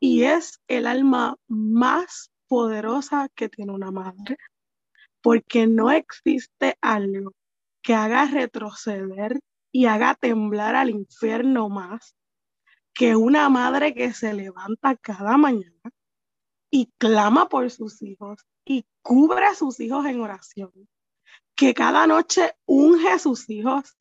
Y 0.00 0.24
es 0.24 0.60
el 0.66 0.88
alma 0.88 1.36
más 1.46 2.32
poderosa 2.50 3.28
que 3.36 3.48
tiene 3.48 3.72
una 3.72 3.92
madre. 3.92 4.36
Porque 5.22 5.68
no 5.68 5.90
existe 5.92 6.76
algo 6.80 7.32
que 7.80 7.94
haga 7.94 8.26
retroceder 8.26 9.38
y 9.72 9.86
haga 9.86 10.16
temblar 10.16 10.74
al 10.74 10.90
infierno 10.90 11.68
más 11.68 12.16
que 12.92 13.14
una 13.14 13.48
madre 13.48 13.94
que 13.94 14.12
se 14.12 14.34
levanta 14.34 14.96
cada 14.96 15.36
mañana 15.36 15.92
y 16.70 16.90
clama 16.98 17.48
por 17.48 17.70
sus 17.70 18.02
hijos 18.02 18.44
y 18.64 18.84
cubre 19.02 19.46
a 19.46 19.54
sus 19.54 19.78
hijos 19.78 20.04
en 20.06 20.20
oración, 20.20 20.72
que 21.54 21.72
cada 21.72 22.06
noche 22.08 22.54
unge 22.66 23.10
a 23.10 23.18
sus 23.20 23.48
hijos 23.48 23.96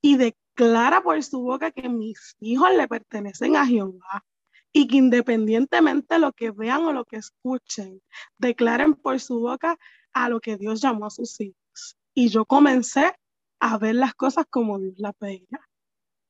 y 0.00 0.16
declara 0.16 1.02
por 1.02 1.22
su 1.22 1.42
boca 1.42 1.70
que 1.70 1.88
mis 1.88 2.34
hijos 2.40 2.70
le 2.74 2.88
pertenecen 2.88 3.56
a 3.56 3.66
Jehová 3.66 4.24
y 4.72 4.86
que 4.86 4.96
independientemente 4.96 6.14
de 6.14 6.20
lo 6.20 6.32
que 6.32 6.50
vean 6.50 6.84
o 6.84 6.92
lo 6.92 7.04
que 7.04 7.16
escuchen, 7.16 8.02
declaren 8.38 8.94
por 8.94 9.20
su 9.20 9.40
boca 9.40 9.78
a 10.12 10.28
lo 10.28 10.40
que 10.40 10.56
Dios 10.56 10.80
llamó 10.80 11.06
a 11.06 11.10
sus 11.10 11.40
hijos. 11.40 11.96
Y 12.14 12.28
yo 12.28 12.44
comencé 12.44 13.14
a 13.60 13.78
ver 13.78 13.94
las 13.94 14.14
cosas 14.14 14.46
como 14.48 14.78
Dios 14.78 14.94
las 14.98 15.14
veía. 15.20 15.60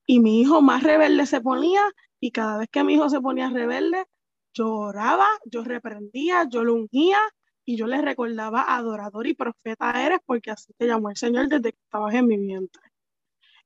Y 0.07 0.21
mi 0.21 0.41
hijo 0.41 0.61
más 0.63 0.83
rebelde 0.83 1.27
se 1.27 1.41
ponía 1.41 1.83
y 2.19 2.33
cada 2.33 2.59
vez 2.59 2.69
que 2.71 2.85
mi 2.85 2.95
hijo 2.95 3.09
se 3.09 3.21
ponía 3.21 3.49
rebelde, 3.49 4.05
yo 4.53 4.75
oraba, 4.75 5.27
yo 5.45 5.63
reprendía, 5.63 6.47
yo 6.49 6.65
lo 6.65 6.75
ungía 6.75 7.19
y 7.65 7.77
yo 7.77 7.87
le 7.87 8.03
recordaba 8.03 8.75
adorador 8.75 9.27
y 9.27 9.35
profeta 9.35 10.05
eres 10.05 10.19
porque 10.27 10.51
así 10.51 10.73
te 10.77 10.87
llamó 10.87 11.11
el 11.11 11.17
Señor 11.17 11.49
desde 11.49 11.73
que 11.73 11.79
estabas 11.85 12.15
en 12.15 12.27
mi 12.27 12.37
vientre. 12.37 12.83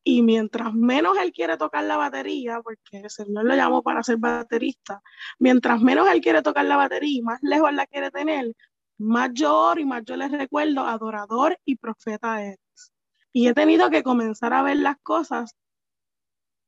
Y 0.05 0.23
mientras 0.23 0.75
menos 0.75 1.17
él 1.19 1.33
quiere 1.33 1.57
tocar 1.57 1.85
la 1.85 1.97
batería, 1.97 2.61
porque 2.62 3.01
el 3.01 3.11
Señor 3.11 3.45
lo 3.45 3.57
llamó 3.57 3.83
para 3.83 4.03
ser 4.03 4.19
baterista, 4.19 5.03
mientras 5.38 5.81
menos 5.81 6.09
él 6.11 6.21
quiere 6.21 6.43
tocar 6.43 6.67
la 6.67 6.77
batería 6.77 7.19
y 7.19 7.23
más 7.23 7.38
lejos 7.43 7.73
la 7.73 7.87
quiere 7.87 8.11
tener, 8.11 8.55
más 8.99 9.31
yo 9.33 9.57
oro 9.57 9.81
y 9.81 9.87
más 9.87 10.03
yo 10.05 10.17
le 10.17 10.29
recuerdo 10.29 10.83
adorador 10.83 11.59
y 11.64 11.77
profeta 11.77 12.43
eres. 12.43 12.93
Y 13.33 13.49
he 13.49 13.55
tenido 13.55 13.90
que 13.90 14.03
comenzar 14.03 14.53
a 14.53 14.62
ver 14.62 14.77
las 14.77 14.97
cosas 15.03 15.57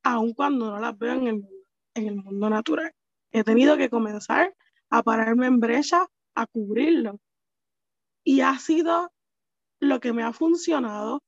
aun 0.03 0.33
cuando 0.33 0.71
no 0.71 0.81
las 0.81 0.97
veo 0.97 1.13
en 1.13 1.27
el, 1.27 1.49
en 1.95 2.07
el 2.07 2.17
mundo 2.17 2.49
natural 2.49 2.93
he 3.37 3.45
tenido 3.45 3.77
que 3.77 3.91
comenzar 3.91 4.55
a 4.89 5.03
pararme 5.03 5.47
en 5.47 5.61
brecha, 5.61 6.07
a 6.35 6.47
cubrirlo. 6.47 7.21
Y 8.25 8.41
ha 8.41 8.59
sido 8.59 9.13
lo 9.79 10.01
que 10.01 10.13
me 10.13 10.23
ha 10.23 10.33
funcionado 10.33 11.23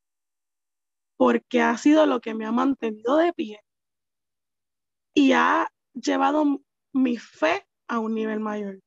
porque 1.18 1.60
ha 1.60 1.76
sido 1.76 2.06
lo 2.06 2.20
que 2.20 2.32
me 2.32 2.46
ha 2.46 2.52
mantenido 2.52 3.16
de 3.16 3.32
pie 3.32 3.60
y 5.12 5.32
ha 5.32 5.68
llevado 5.92 6.62
mi 6.92 7.16
fe 7.18 7.66
a 7.88 7.98
un 7.98 8.14
nivel 8.14 8.38
mayor. 8.38 8.80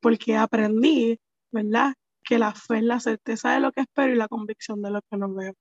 Porque 0.00 0.36
aprendí, 0.36 1.20
¿verdad? 1.52 1.94
Que 2.24 2.40
la 2.40 2.52
fe 2.52 2.78
es 2.78 2.82
la 2.82 2.98
certeza 2.98 3.52
de 3.52 3.60
lo 3.60 3.70
que 3.70 3.82
espero 3.82 4.12
y 4.12 4.16
la 4.16 4.26
convicción 4.26 4.82
de 4.82 4.90
lo 4.90 5.00
que 5.02 5.16
no 5.16 5.32
veo. 5.32 5.54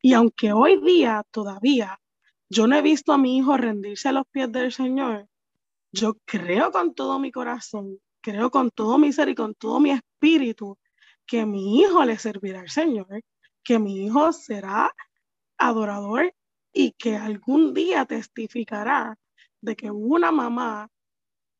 Y 0.00 0.14
aunque 0.14 0.54
hoy 0.54 0.82
día 0.82 1.22
todavía 1.30 2.00
yo 2.48 2.66
no 2.66 2.76
he 2.76 2.82
visto 2.82 3.12
a 3.12 3.18
mi 3.18 3.36
hijo 3.36 3.56
rendirse 3.58 4.08
a 4.08 4.12
los 4.12 4.24
pies 4.30 4.50
del 4.50 4.72
Señor, 4.72 5.28
yo 5.92 6.14
creo 6.24 6.70
con 6.70 6.94
todo 6.94 7.18
mi 7.18 7.30
corazón, 7.30 7.98
creo 8.22 8.50
con 8.50 8.70
todo 8.70 8.96
mi 8.96 9.12
ser 9.12 9.28
y 9.28 9.34
con 9.34 9.54
todo 9.54 9.80
mi 9.80 9.90
espíritu 9.90 10.78
que 11.26 11.44
mi 11.44 11.80
hijo 11.80 12.02
le 12.06 12.16
servirá 12.16 12.60
al 12.60 12.70
Señor, 12.70 13.22
que 13.62 13.78
mi 13.78 14.06
hijo 14.06 14.32
será 14.32 14.90
adorador 15.68 16.34
y 16.72 16.92
que 16.92 17.16
algún 17.16 17.74
día 17.74 18.04
testificará 18.04 19.18
de 19.60 19.76
que 19.76 19.90
hubo 19.90 20.14
una 20.16 20.32
mamá 20.32 20.88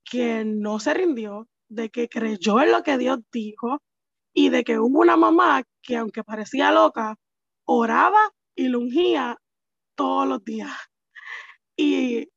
que 0.05 0.45
no 0.45 0.81
se 0.81 0.95
rindió, 0.95 1.49
de 1.69 1.91
que 1.91 2.09
creyó 2.09 2.61
en 2.61 2.73
lo 2.73 2.83
que 2.83 2.99
Dios 2.99 3.21
dijo 3.33 3.81
y 4.35 4.49
de 4.49 4.65
que 4.65 4.79
hubo 4.79 5.01
una 5.01 5.17
mamá 5.17 5.63
que 5.83 5.97
aunque 5.97 6.25
parecía 6.25 6.73
loca, 6.73 7.17
oraba 7.65 8.33
y 8.57 8.69
lungía 8.69 9.39
todos 9.95 10.27
los 10.27 10.45
días. 10.45 10.73
Y 11.77 12.29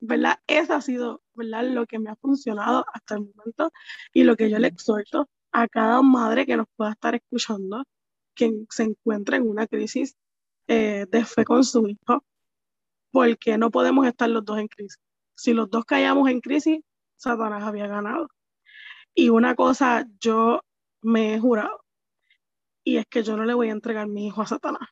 ¿verdad? 0.00 0.38
Eso 0.46 0.74
ha 0.74 0.80
sido, 0.80 1.22
¿verdad? 1.34 1.64
Lo 1.64 1.86
que 1.86 1.98
me 1.98 2.10
ha 2.10 2.16
funcionado 2.16 2.84
hasta 2.92 3.14
el 3.14 3.22
momento 3.22 3.72
y 4.12 4.24
lo 4.24 4.36
que 4.36 4.50
yo 4.50 4.58
le 4.58 4.68
exhorto 4.68 5.28
a 5.52 5.68
cada 5.68 6.02
madre 6.02 6.46
que 6.46 6.56
nos 6.56 6.66
pueda 6.76 6.92
estar 6.92 7.14
escuchando, 7.14 7.84
que 8.34 8.52
se 8.70 8.84
encuentre 8.84 9.38
en 9.38 9.48
una 9.48 9.66
crisis 9.66 10.14
eh, 10.68 11.06
de 11.10 11.24
fe 11.24 11.44
con 11.44 11.64
su 11.64 11.86
hijo, 11.88 12.24
porque 13.10 13.58
no 13.58 13.70
podemos 13.70 14.06
estar 14.06 14.28
los 14.28 14.44
dos 14.44 14.58
en 14.58 14.68
crisis. 14.68 15.00
Si 15.34 15.52
los 15.52 15.70
dos 15.70 15.84
caíamos 15.84 16.28
en 16.28 16.40
crisis, 16.40 16.80
Satanás 17.16 17.62
había 17.62 17.86
ganado. 17.86 18.28
Y 19.14 19.30
una 19.30 19.54
cosa 19.54 20.06
yo 20.20 20.60
me 21.02 21.34
he 21.34 21.40
jurado, 21.40 21.80
y 22.84 22.98
es 22.98 23.06
que 23.06 23.22
yo 23.22 23.36
no 23.36 23.44
le 23.44 23.54
voy 23.54 23.68
a 23.68 23.72
entregar 23.72 24.06
mi 24.06 24.26
hijo 24.26 24.42
a 24.42 24.46
Satanás. 24.46 24.88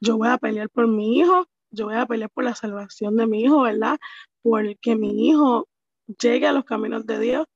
Yo 0.00 0.16
voy 0.16 0.28
a 0.28 0.38
pelear 0.38 0.68
por 0.70 0.88
mi 0.88 1.18
hijo, 1.18 1.46
yo 1.70 1.86
voy 1.86 1.94
a 1.94 2.06
pelear 2.06 2.30
por 2.30 2.44
la 2.44 2.54
salvación 2.54 3.16
de 3.16 3.26
mi 3.26 3.42
hijo, 3.42 3.62
¿verdad? 3.62 3.98
Porque 4.42 4.96
mi 4.96 5.28
hijo 5.28 5.68
llegue 6.20 6.46
a 6.46 6.52
los 6.52 6.64
caminos 6.64 7.06
de 7.06 7.20
Dios 7.20 7.46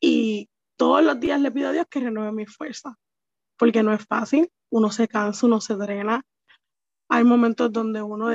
y 0.00 0.48
todos 0.76 1.04
los 1.04 1.20
días 1.20 1.40
le 1.40 1.50
pido 1.50 1.68
a 1.68 1.72
Dios 1.72 1.86
que 1.90 2.00
renueve 2.00 2.32
mi 2.32 2.46
fuerza, 2.46 2.96
porque 3.58 3.82
no 3.82 3.92
es 3.92 4.04
fácil, 4.06 4.50
uno 4.74 4.90
se 4.90 5.06
cansa, 5.06 5.46
uno 5.46 5.60
se 5.60 5.76
drena. 5.76 6.24
Hay 7.08 7.22
momentos 7.22 7.72
donde 7.72 8.02
uno 8.02 8.28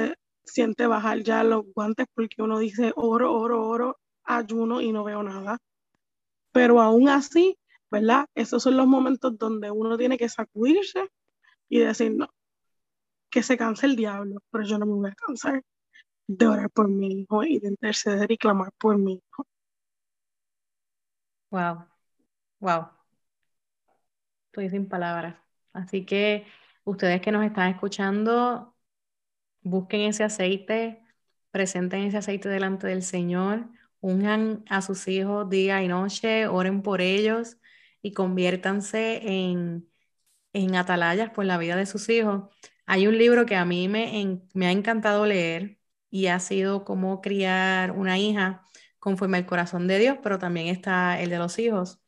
siente 0.45 0.87
bajar 0.87 1.21
ya 1.21 1.43
los 1.43 1.65
guantes 1.75 2.07
porque 2.13 2.41
uno 2.41 2.59
dice 2.59 2.93
oro, 2.95 3.33
oro, 3.33 3.67
oro, 3.67 3.99
ayuno 4.23 4.79
y 4.79 4.93
no 4.93 5.03
veo 5.03 5.21
nada. 5.21 5.57
Pero 6.53 6.81
aún 6.81 7.09
así, 7.09 7.57
¿verdad? 7.91 8.25
Esos 8.35 8.63
son 8.63 8.77
los 8.77 8.87
momentos 8.87 9.37
donde 9.37 9.69
uno 9.69 9.97
tiene 9.97 10.17
que 10.17 10.29
sacudirse 10.29 11.09
y 11.67 11.79
decir, 11.79 12.15
no, 12.15 12.29
que 13.29 13.43
se 13.43 13.57
canse 13.57 13.85
el 13.87 13.97
diablo, 13.97 14.37
pero 14.49 14.63
yo 14.63 14.79
no 14.79 14.85
me 14.85 14.93
voy 14.93 15.09
a 15.09 15.15
cansar 15.15 15.61
de 16.27 16.47
orar 16.47 16.69
por 16.69 16.87
mi 16.87 17.21
hijo 17.21 17.43
y 17.43 17.59
de 17.59 17.67
interceder 17.67 18.31
y 18.31 18.37
clamar 18.37 18.71
por 18.79 18.97
mi 18.97 19.15
hijo. 19.15 19.45
Wow, 21.51 21.85
wow. 22.61 22.87
Estoy 24.47 24.69
sin 24.69 24.87
palabras. 24.87 25.48
Así 25.79 26.05
que 26.05 26.45
ustedes 26.83 27.21
que 27.21 27.31
nos 27.31 27.45
están 27.45 27.69
escuchando, 27.71 28.75
busquen 29.61 30.01
ese 30.01 30.23
aceite, 30.23 31.03
presenten 31.51 32.03
ese 32.03 32.17
aceite 32.17 32.49
delante 32.49 32.87
del 32.87 33.03
Señor, 33.03 33.69
unjan 34.01 34.63
a 34.69 34.81
sus 34.81 35.07
hijos 35.07 35.49
día 35.49 35.83
y 35.83 35.87
noche, 35.87 36.47
oren 36.47 36.81
por 36.81 37.01
ellos 37.01 37.57
y 38.01 38.13
conviértanse 38.13 39.21
en, 39.27 39.89
en 40.53 40.75
atalayas 40.75 41.31
por 41.31 41.45
la 41.45 41.57
vida 41.57 41.75
de 41.75 41.85
sus 41.85 42.09
hijos. 42.09 42.49
Hay 42.85 43.07
un 43.07 43.17
libro 43.17 43.45
que 43.45 43.55
a 43.55 43.65
mí 43.65 43.87
me, 43.87 44.41
me 44.53 44.67
ha 44.67 44.71
encantado 44.71 45.25
leer 45.25 45.79
y 46.09 46.27
ha 46.27 46.39
sido 46.39 46.85
cómo 46.85 47.21
criar 47.21 47.91
una 47.91 48.17
hija 48.17 48.63
conforme 48.99 49.37
al 49.37 49.45
corazón 49.45 49.87
de 49.87 49.99
Dios, 49.99 50.17
pero 50.23 50.39
también 50.39 50.67
está 50.67 51.19
el 51.21 51.29
de 51.29 51.37
los 51.37 51.59
hijos. 51.59 52.01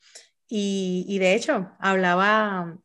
Y 0.48 1.18
de 1.20 1.36
hecho, 1.36 1.72
hablaba 1.80 2.78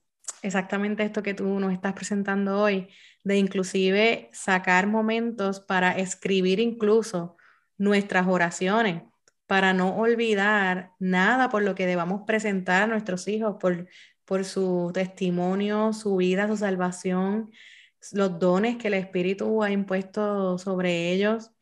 exactamente 0.43 1.03
esto 1.03 1.23
que 1.23 1.35
tú 1.35 1.59
nos 1.61 1.73
estás 1.73 1.93
presentando 1.93 2.61
hoy, 2.61 2.89
de 3.25 3.39
inclusive 3.39 4.31
sacar 4.33 4.87
momentos 4.87 5.61
para 5.61 5.93
escribir 5.97 6.61
incluso 6.61 7.37
nuestras 7.79 8.27
oraciones, 8.27 9.03
para 9.47 9.73
no 9.73 9.97
olvidar 9.97 10.93
nada 10.99 11.49
por 11.49 11.63
lo 11.63 11.75
que 11.75 11.87
debamos 11.87 12.23
presentar 12.27 12.85
a 12.85 12.87
nuestros 12.87 13.29
hijos, 13.29 13.57
por, 13.61 13.89
por 14.25 14.45
su 14.45 14.91
testimonio, 14.95 15.93
su 15.93 16.17
vida, 16.17 16.49
su 16.49 16.57
salvación, 16.57 17.51
los 18.13 18.39
dones 18.39 18.77
que 18.77 18.89
el 18.89 18.95
Espíritu 18.95 19.63
ha 19.63 19.71
impuesto 19.71 20.59
sobre 20.59 21.13
ellos, 21.13 21.53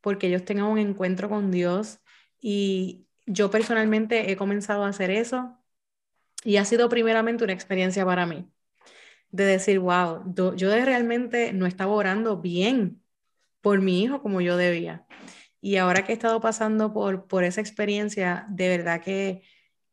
porque 0.00 0.28
ellos 0.28 0.44
tengan 0.44 0.66
un 0.66 0.78
encuentro 0.78 1.28
con 1.28 1.50
Dios. 1.50 2.00
Y 2.40 3.06
yo 3.26 3.50
personalmente 3.50 4.30
he 4.30 4.36
comenzado 4.36 4.84
a 4.84 4.88
hacer 4.88 5.10
eso 5.10 5.55
y 6.44 6.56
ha 6.58 6.64
sido 6.64 6.88
primeramente 6.88 7.44
una 7.44 7.52
experiencia 7.52 8.04
para 8.04 8.26
mí, 8.26 8.48
de 9.30 9.44
decir, 9.44 9.78
wow, 9.80 10.22
yo 10.56 10.70
realmente 10.70 11.52
no 11.52 11.66
estaba 11.66 11.92
orando 11.92 12.38
bien 12.38 13.02
por 13.60 13.80
mi 13.80 14.02
hijo 14.02 14.22
como 14.22 14.40
yo 14.40 14.56
debía. 14.56 15.06
Y 15.60 15.76
ahora 15.76 16.04
que 16.04 16.12
he 16.12 16.14
estado 16.14 16.40
pasando 16.40 16.92
por, 16.92 17.26
por 17.26 17.44
esa 17.44 17.60
experiencia, 17.60 18.46
de 18.48 18.68
verdad 18.68 19.00
que, 19.02 19.42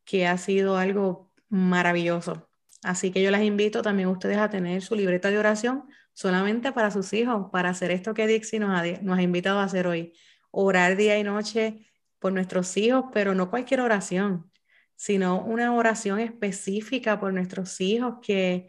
que 0.04 0.26
ha 0.26 0.38
sido 0.38 0.76
algo 0.76 1.32
maravilloso. 1.48 2.48
Así 2.82 3.10
que 3.10 3.22
yo 3.22 3.30
las 3.30 3.42
invito 3.42 3.82
también 3.82 4.08
a 4.08 4.12
ustedes 4.12 4.38
a 4.38 4.50
tener 4.50 4.82
su 4.82 4.94
libreta 4.94 5.30
de 5.30 5.38
oración 5.38 5.84
solamente 6.12 6.70
para 6.72 6.90
sus 6.90 7.12
hijos, 7.12 7.50
para 7.50 7.70
hacer 7.70 7.90
esto 7.90 8.14
que 8.14 8.26
Dixie 8.26 8.60
nos 8.60 8.78
ha, 8.78 8.84
nos 9.02 9.18
ha 9.18 9.22
invitado 9.22 9.58
a 9.58 9.64
hacer 9.64 9.86
hoy. 9.86 10.12
Orar 10.50 10.96
día 10.96 11.18
y 11.18 11.24
noche 11.24 11.86
por 12.20 12.32
nuestros 12.32 12.76
hijos, 12.76 13.06
pero 13.12 13.34
no 13.34 13.50
cualquier 13.50 13.80
oración, 13.80 14.50
sino 14.96 15.42
una 15.42 15.74
oración 15.74 16.20
específica 16.20 17.20
por 17.20 17.32
nuestros 17.32 17.80
hijos 17.80 18.16
que, 18.22 18.68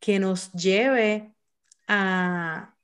que 0.00 0.18
nos 0.18 0.52
lleve 0.52 1.34
a, 1.88 2.76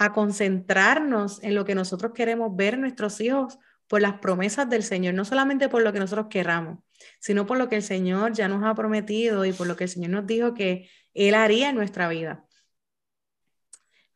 a 0.00 0.12
concentrarnos 0.12 1.42
en 1.42 1.54
lo 1.54 1.66
que 1.66 1.74
nosotros 1.74 2.12
queremos 2.14 2.56
ver 2.56 2.78
nuestros 2.78 3.20
hijos 3.20 3.58
por 3.86 4.00
las 4.00 4.14
promesas 4.20 4.70
del 4.70 4.82
Señor, 4.82 5.14
no 5.14 5.24
solamente 5.24 5.68
por 5.68 5.82
lo 5.82 5.92
que 5.92 5.98
nosotros 5.98 6.28
queramos, 6.30 6.78
sino 7.18 7.44
por 7.44 7.58
lo 7.58 7.68
que 7.68 7.76
el 7.76 7.82
Señor 7.82 8.32
ya 8.32 8.48
nos 8.48 8.64
ha 8.64 8.74
prometido 8.74 9.44
y 9.44 9.52
por 9.52 9.66
lo 9.66 9.76
que 9.76 9.84
el 9.84 9.90
Señor 9.90 10.10
nos 10.10 10.26
dijo 10.26 10.54
que 10.54 10.88
Él 11.12 11.34
haría 11.34 11.68
en 11.68 11.74
nuestra 11.74 12.08
vida. 12.08 12.46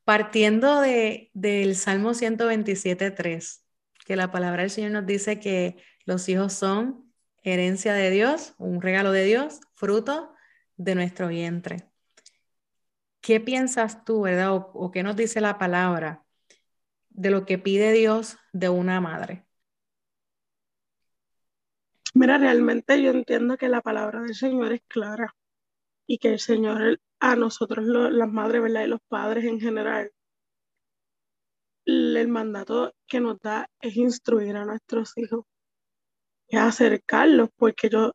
Partiendo 0.04 0.80
de, 0.80 1.30
del 1.34 1.76
Salmo 1.76 2.10
127.3, 2.10 3.62
que 4.06 4.16
la 4.16 4.30
palabra 4.30 4.62
del 4.62 4.70
Señor 4.70 4.92
nos 4.92 5.06
dice 5.06 5.40
que 5.40 5.76
los 6.06 6.28
hijos 6.28 6.52
son 6.52 7.12
herencia 7.42 7.94
de 7.94 8.10
Dios, 8.10 8.54
un 8.58 8.80
regalo 8.80 9.12
de 9.12 9.24
Dios, 9.24 9.60
fruto 9.74 10.34
de 10.76 10.94
nuestro 10.94 11.28
vientre. 11.28 11.88
¿Qué 13.20 13.40
piensas 13.40 14.04
tú, 14.04 14.22
verdad? 14.22 14.52
O, 14.52 14.90
qué 14.90 15.02
nos 15.02 15.16
dice 15.16 15.40
la 15.40 15.58
palabra 15.58 16.24
de 17.08 17.30
lo 17.30 17.46
que 17.46 17.58
pide 17.58 17.92
Dios 17.92 18.36
de 18.52 18.68
una 18.68 19.00
madre? 19.00 19.46
Mira, 22.12 22.38
realmente 22.38 23.02
yo 23.02 23.10
entiendo 23.10 23.56
que 23.56 23.68
la 23.68 23.80
palabra 23.80 24.20
del 24.20 24.34
Señor 24.34 24.72
es 24.72 24.82
clara 24.88 25.34
y 26.06 26.18
que 26.18 26.34
el 26.34 26.38
Señor 26.38 27.00
a 27.18 27.36
nosotros, 27.36 27.86
las 27.86 28.28
madres, 28.30 28.62
¿verdad? 28.62 28.84
Y 28.84 28.88
los 28.88 29.00
padres 29.08 29.44
en 29.44 29.58
general, 29.58 30.12
el 31.86 32.28
mandato 32.28 32.94
que 33.06 33.20
nos 33.20 33.40
da 33.40 33.70
es 33.80 33.96
instruir 33.96 34.56
a 34.56 34.66
nuestros 34.66 35.16
hijos, 35.16 35.46
es 36.48 36.61
acercarlos, 36.61 37.50
porque 37.57 37.88
ellos, 37.88 38.12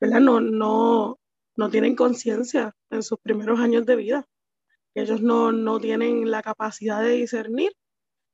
¿verdad? 0.00 0.20
No, 0.20 0.40
no, 0.40 1.18
no 1.56 1.70
tienen 1.70 1.96
conciencia 1.96 2.74
en 2.90 3.02
sus 3.02 3.18
primeros 3.20 3.60
años 3.60 3.86
de 3.86 3.96
vida. 3.96 4.26
Ellos 4.94 5.22
no, 5.22 5.52
no 5.52 5.80
tienen 5.80 6.30
la 6.30 6.42
capacidad 6.42 7.02
de 7.02 7.10
discernir 7.10 7.72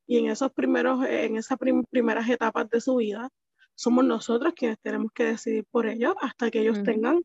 y 0.07 0.18
en 0.18 0.31
esos 0.31 0.53
primeros, 0.53 1.05
en 1.07 1.37
esas 1.37 1.59
primeras 1.90 2.29
etapas 2.29 2.68
de 2.70 2.81
su 2.81 2.96
vida, 2.96 3.29
somos 3.75 4.05
nosotros 4.05 4.55
quienes 4.55 4.79
tenemos 4.81 5.12
que 5.12 5.25
decidir 5.25 5.64
por 5.70 5.87
ellos 5.87 6.14
hasta 6.20 6.51
que 6.51 6.61
ellos 6.61 6.83
tengan 6.83 7.22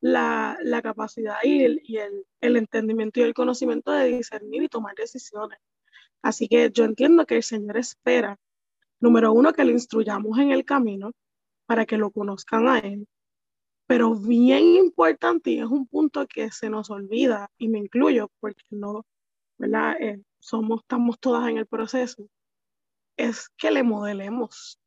la, 0.00 0.56
capacidad 0.82 1.36
y, 1.42 1.64
el, 1.64 1.80
y 1.84 1.98
el, 1.98 2.24
el, 2.40 2.56
entendimiento 2.56 3.20
y 3.20 3.24
el 3.24 3.34
conocimiento 3.34 3.90
de 3.90 4.06
discernir 4.06 4.62
y 4.62 4.68
tomar 4.68 4.94
decisiones. 4.94 5.58
Así 6.22 6.48
que 6.48 6.70
yo 6.70 6.84
entiendo 6.84 7.26
que 7.26 7.36
el 7.36 7.42
Señor 7.42 7.76
espera, 7.76 8.38
número 9.00 9.32
uno, 9.32 9.52
que 9.52 9.64
lo 9.64 9.72
instruyamos 9.72 10.38
en 10.38 10.52
el 10.52 10.64
camino 10.64 11.12
para 11.70 11.86
que 11.86 11.98
lo 11.98 12.10
conozcan 12.10 12.66
a 12.66 12.80
Él. 12.80 13.06
Pero 13.86 14.16
bien 14.16 14.74
importante, 14.74 15.52
y 15.52 15.60
es 15.60 15.66
un 15.66 15.86
punto 15.86 16.26
que 16.26 16.50
se 16.50 16.68
nos 16.68 16.90
olvida, 16.90 17.48
y 17.58 17.68
me 17.68 17.78
incluyo 17.78 18.28
porque 18.40 18.64
no, 18.70 19.06
¿verdad? 19.56 19.94
Eh, 20.00 20.20
somos, 20.40 20.80
estamos 20.80 21.20
todas 21.20 21.48
en 21.48 21.58
el 21.58 21.66
proceso, 21.66 22.26
es 23.16 23.50
que 23.50 23.70
le 23.70 23.84
modelemos 23.84 24.80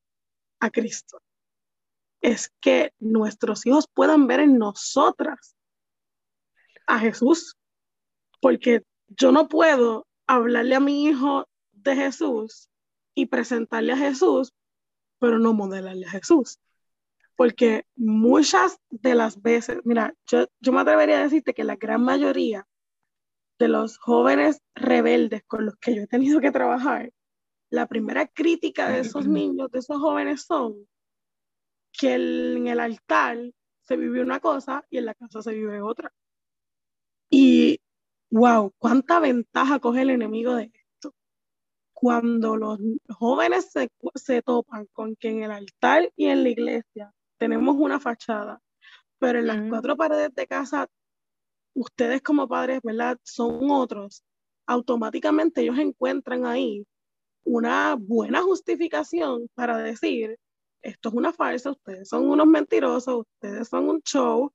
a 0.59 0.69
Cristo. 0.71 1.21
Es 2.19 2.51
que 2.59 2.91
nuestros 2.99 3.65
hijos 3.65 3.87
puedan 3.87 4.27
ver 4.27 4.41
en 4.41 4.57
nosotras 4.57 5.55
a 6.85 6.99
Jesús, 6.99 7.55
porque 8.41 8.83
yo 9.07 9.31
no 9.31 9.47
puedo 9.47 10.05
hablarle 10.27 10.75
a 10.75 10.81
mi 10.81 11.05
hijo 11.05 11.47
de 11.71 11.95
Jesús 11.95 12.67
y 13.15 13.27
presentarle 13.27 13.93
a 13.93 13.97
Jesús, 13.97 14.51
pero 15.19 15.39
no 15.39 15.53
modelarle 15.53 16.07
a 16.07 16.09
Jesús. 16.09 16.59
Porque 17.35 17.85
muchas 17.95 18.79
de 18.89 19.15
las 19.15 19.41
veces, 19.41 19.79
mira, 19.83 20.13
yo, 20.27 20.47
yo 20.59 20.71
me 20.71 20.81
atrevería 20.81 21.19
a 21.19 21.23
decirte 21.23 21.53
que 21.53 21.63
la 21.63 21.75
gran 21.75 22.03
mayoría 22.03 22.67
de 23.59 23.67
los 23.67 23.97
jóvenes 23.97 24.61
rebeldes 24.75 25.43
con 25.45 25.65
los 25.65 25.75
que 25.77 25.95
yo 25.95 26.03
he 26.03 26.07
tenido 26.07 26.39
que 26.39 26.51
trabajar 26.51 27.11
la 27.73 27.87
primera 27.87 28.27
crítica 28.27 28.87
de 28.87 28.99
esos 28.99 29.27
niños, 29.27 29.71
de 29.71 29.79
esos 29.79 29.97
jóvenes 29.97 30.43
son 30.43 30.87
que 31.91 32.13
en 32.13 32.67
el 32.67 32.79
altar 32.79 33.51
se 33.81 33.97
vive 33.97 34.21
una 34.21 34.39
cosa 34.39 34.85
y 34.91 34.99
en 34.99 35.05
la 35.05 35.15
casa 35.15 35.41
se 35.41 35.53
vive 35.53 35.81
otra. 35.81 36.13
Y 37.31 37.79
wow, 38.29 38.71
cuánta 38.77 39.19
ventaja 39.19 39.79
coge 39.79 40.03
el 40.03 40.11
enemigo 40.11 40.53
de 40.53 40.71
esto. 40.71 41.15
Cuando 41.93 42.57
los 42.57 42.77
jóvenes 43.09 43.71
se, 43.71 43.89
se 44.13 44.43
topan 44.43 44.85
con 44.93 45.15
que 45.15 45.29
en 45.29 45.41
el 45.41 45.51
altar 45.51 46.11
y 46.15 46.27
en 46.27 46.43
la 46.43 46.49
iglesia 46.49 47.11
tenemos 47.37 47.75
una 47.77 47.99
fachada, 47.99 48.61
pero 49.19 49.39
en 49.39 49.47
las 49.47 49.69
cuatro 49.69 49.95
paredes 49.95 50.33
de 50.35 50.47
casa, 50.47 50.87
ustedes 51.73 52.21
como 52.21 52.47
padres, 52.47 52.81
¿verdad? 52.83 53.19
Son 53.23 53.69
otros 53.71 54.23
automáticamente 54.65 55.61
ellos 55.61 55.77
encuentran 55.77 56.45
ahí 56.45 56.85
una 57.45 57.95
buena 57.95 58.41
justificación 58.41 59.49
para 59.53 59.77
decir, 59.77 60.37
esto 60.81 61.09
es 61.09 61.15
una 61.15 61.33
farsa, 61.33 61.71
ustedes 61.71 62.07
son 62.07 62.29
unos 62.29 62.47
mentirosos, 62.47 63.25
ustedes 63.25 63.67
son 63.67 63.89
un 63.89 64.01
show, 64.01 64.51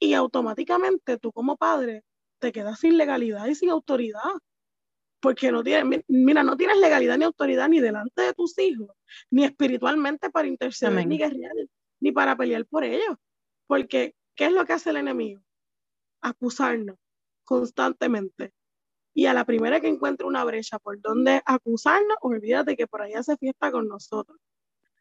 y 0.00 0.14
automáticamente 0.14 1.18
tú 1.18 1.32
como 1.32 1.56
padre 1.56 2.02
te 2.40 2.52
quedas 2.52 2.80
sin 2.80 2.96
legalidad 2.96 3.46
y 3.46 3.54
sin 3.54 3.70
autoridad. 3.70 4.32
Porque 5.20 5.52
no 5.52 5.62
tienes, 5.62 6.02
mira, 6.08 6.42
no 6.42 6.56
tienes 6.56 6.78
legalidad 6.78 7.18
ni 7.18 7.24
autoridad 7.24 7.68
ni 7.68 7.78
delante 7.78 8.22
de 8.22 8.32
tus 8.32 8.58
hijos, 8.58 8.88
ni 9.30 9.44
espiritualmente 9.44 10.30
para 10.30 10.48
interceder, 10.48 11.06
ni 11.06 11.18
guerrear, 11.18 11.52
ni 12.00 12.12
para 12.12 12.36
pelear 12.36 12.66
por 12.66 12.84
ellos. 12.84 13.16
Porque, 13.66 14.14
¿qué 14.34 14.46
es 14.46 14.52
lo 14.52 14.64
que 14.64 14.72
hace 14.72 14.90
el 14.90 14.96
enemigo? 14.96 15.42
Acusarnos 16.20 16.96
constantemente. 17.44 18.52
Y 19.12 19.26
a 19.26 19.34
la 19.34 19.44
primera 19.44 19.80
que 19.80 19.88
encuentre 19.88 20.26
una 20.26 20.44
brecha 20.44 20.78
por 20.78 21.00
donde 21.00 21.42
acusarnos, 21.44 22.16
olvídate 22.22 22.76
que 22.76 22.86
por 22.86 23.02
ahí 23.02 23.14
hace 23.14 23.36
fiesta 23.36 23.72
con 23.72 23.88
nosotros. 23.88 24.38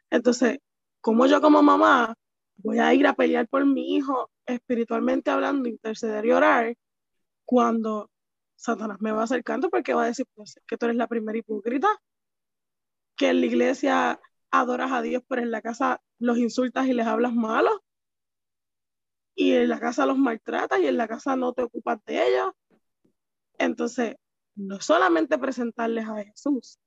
Entonces, 0.09 0.59
como 1.01 1.27
yo 1.27 1.41
como 1.41 1.61
mamá 1.61 2.15
voy 2.57 2.79
a 2.79 2.93
ir 2.93 3.07
a 3.07 3.13
pelear 3.13 3.47
por 3.47 3.65
mi 3.65 3.95
hijo 3.95 4.29
espiritualmente 4.45 5.31
hablando, 5.31 5.69
interceder 5.69 6.25
y 6.25 6.31
orar, 6.31 6.75
cuando 7.45 8.09
Satanás 8.55 8.97
me 8.99 9.11
va 9.11 9.23
acercando 9.23 9.69
porque 9.69 9.93
va 9.93 10.03
a 10.03 10.07
decir 10.07 10.25
pues, 10.35 10.59
que 10.67 10.77
tú 10.77 10.85
eres 10.85 10.97
la 10.97 11.07
primera 11.07 11.37
hipócrita, 11.37 11.87
que 13.15 13.29
en 13.29 13.39
la 13.39 13.45
iglesia 13.45 14.19
adoras 14.51 14.91
a 14.91 15.01
Dios, 15.01 15.23
pero 15.27 15.41
en 15.41 15.51
la 15.51 15.61
casa 15.61 16.01
los 16.19 16.37
insultas 16.37 16.87
y 16.87 16.93
les 16.93 17.07
hablas 17.07 17.33
malos, 17.33 17.79
y 19.35 19.53
en 19.53 19.69
la 19.69 19.79
casa 19.79 20.05
los 20.05 20.17
maltratas 20.17 20.79
y 20.81 20.87
en 20.87 20.97
la 20.97 21.07
casa 21.07 21.35
no 21.35 21.53
te 21.53 21.63
ocupas 21.63 22.03
de 22.05 22.27
ellos. 22.27 22.51
Entonces, 23.57 24.15
no 24.55 24.81
solamente 24.81 25.37
presentarles 25.37 26.07
a 26.07 26.23
Jesús, 26.23 26.77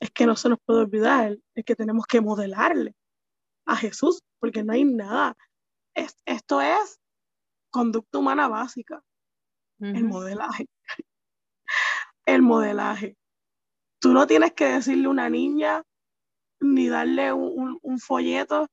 es 0.00 0.10
que 0.10 0.26
no 0.26 0.34
se 0.34 0.48
nos 0.48 0.58
puede 0.64 0.80
olvidar, 0.80 1.36
es 1.54 1.64
que 1.64 1.76
tenemos 1.76 2.06
que 2.06 2.20
modelarle 2.20 2.94
a 3.66 3.76
Jesús, 3.76 4.22
porque 4.38 4.64
no 4.64 4.72
hay 4.72 4.84
nada. 4.84 5.36
esto 5.94 6.60
es 6.60 6.98
conducta 7.70 8.18
humana 8.18 8.48
básica, 8.48 9.02
el 9.78 10.04
modelaje. 10.04 10.68
el 12.26 12.42
modelaje. 12.42 13.16
Tú 13.98 14.12
no 14.12 14.26
tienes 14.26 14.52
que 14.52 14.66
decirle 14.66 15.06
a 15.06 15.10
una 15.10 15.28
niña 15.28 15.82
ni 16.62 16.88
darle 16.88 17.32
un, 17.32 17.98
folleto 17.98 18.68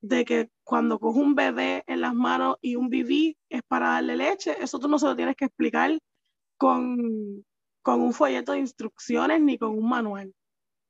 de 0.00 0.24
que 0.24 0.50
cuando 0.64 0.98
coge 0.98 1.18
un 1.20 1.34
bebé 1.34 1.84
en 1.86 2.00
las 2.02 2.14
manos 2.14 2.56
y 2.60 2.76
un 2.76 2.88
bibí 2.88 3.36
es 3.48 3.62
para 3.66 3.90
darle 3.90 4.16
leche, 4.16 4.56
eso 4.62 4.78
tú 4.78 4.88
no 4.88 4.98
se 4.98 5.06
lo 5.06 5.16
tienes 5.16 5.36
que 5.36 5.46
explicar 5.46 5.98
con, 6.56 7.44
con 7.82 8.00
un 8.02 8.12
folleto 8.12 8.52
de 8.52 8.58
instrucciones 8.58 9.40
ni 9.40 9.58
con 9.58 9.70
un 9.70 9.88
manual. 9.88 10.34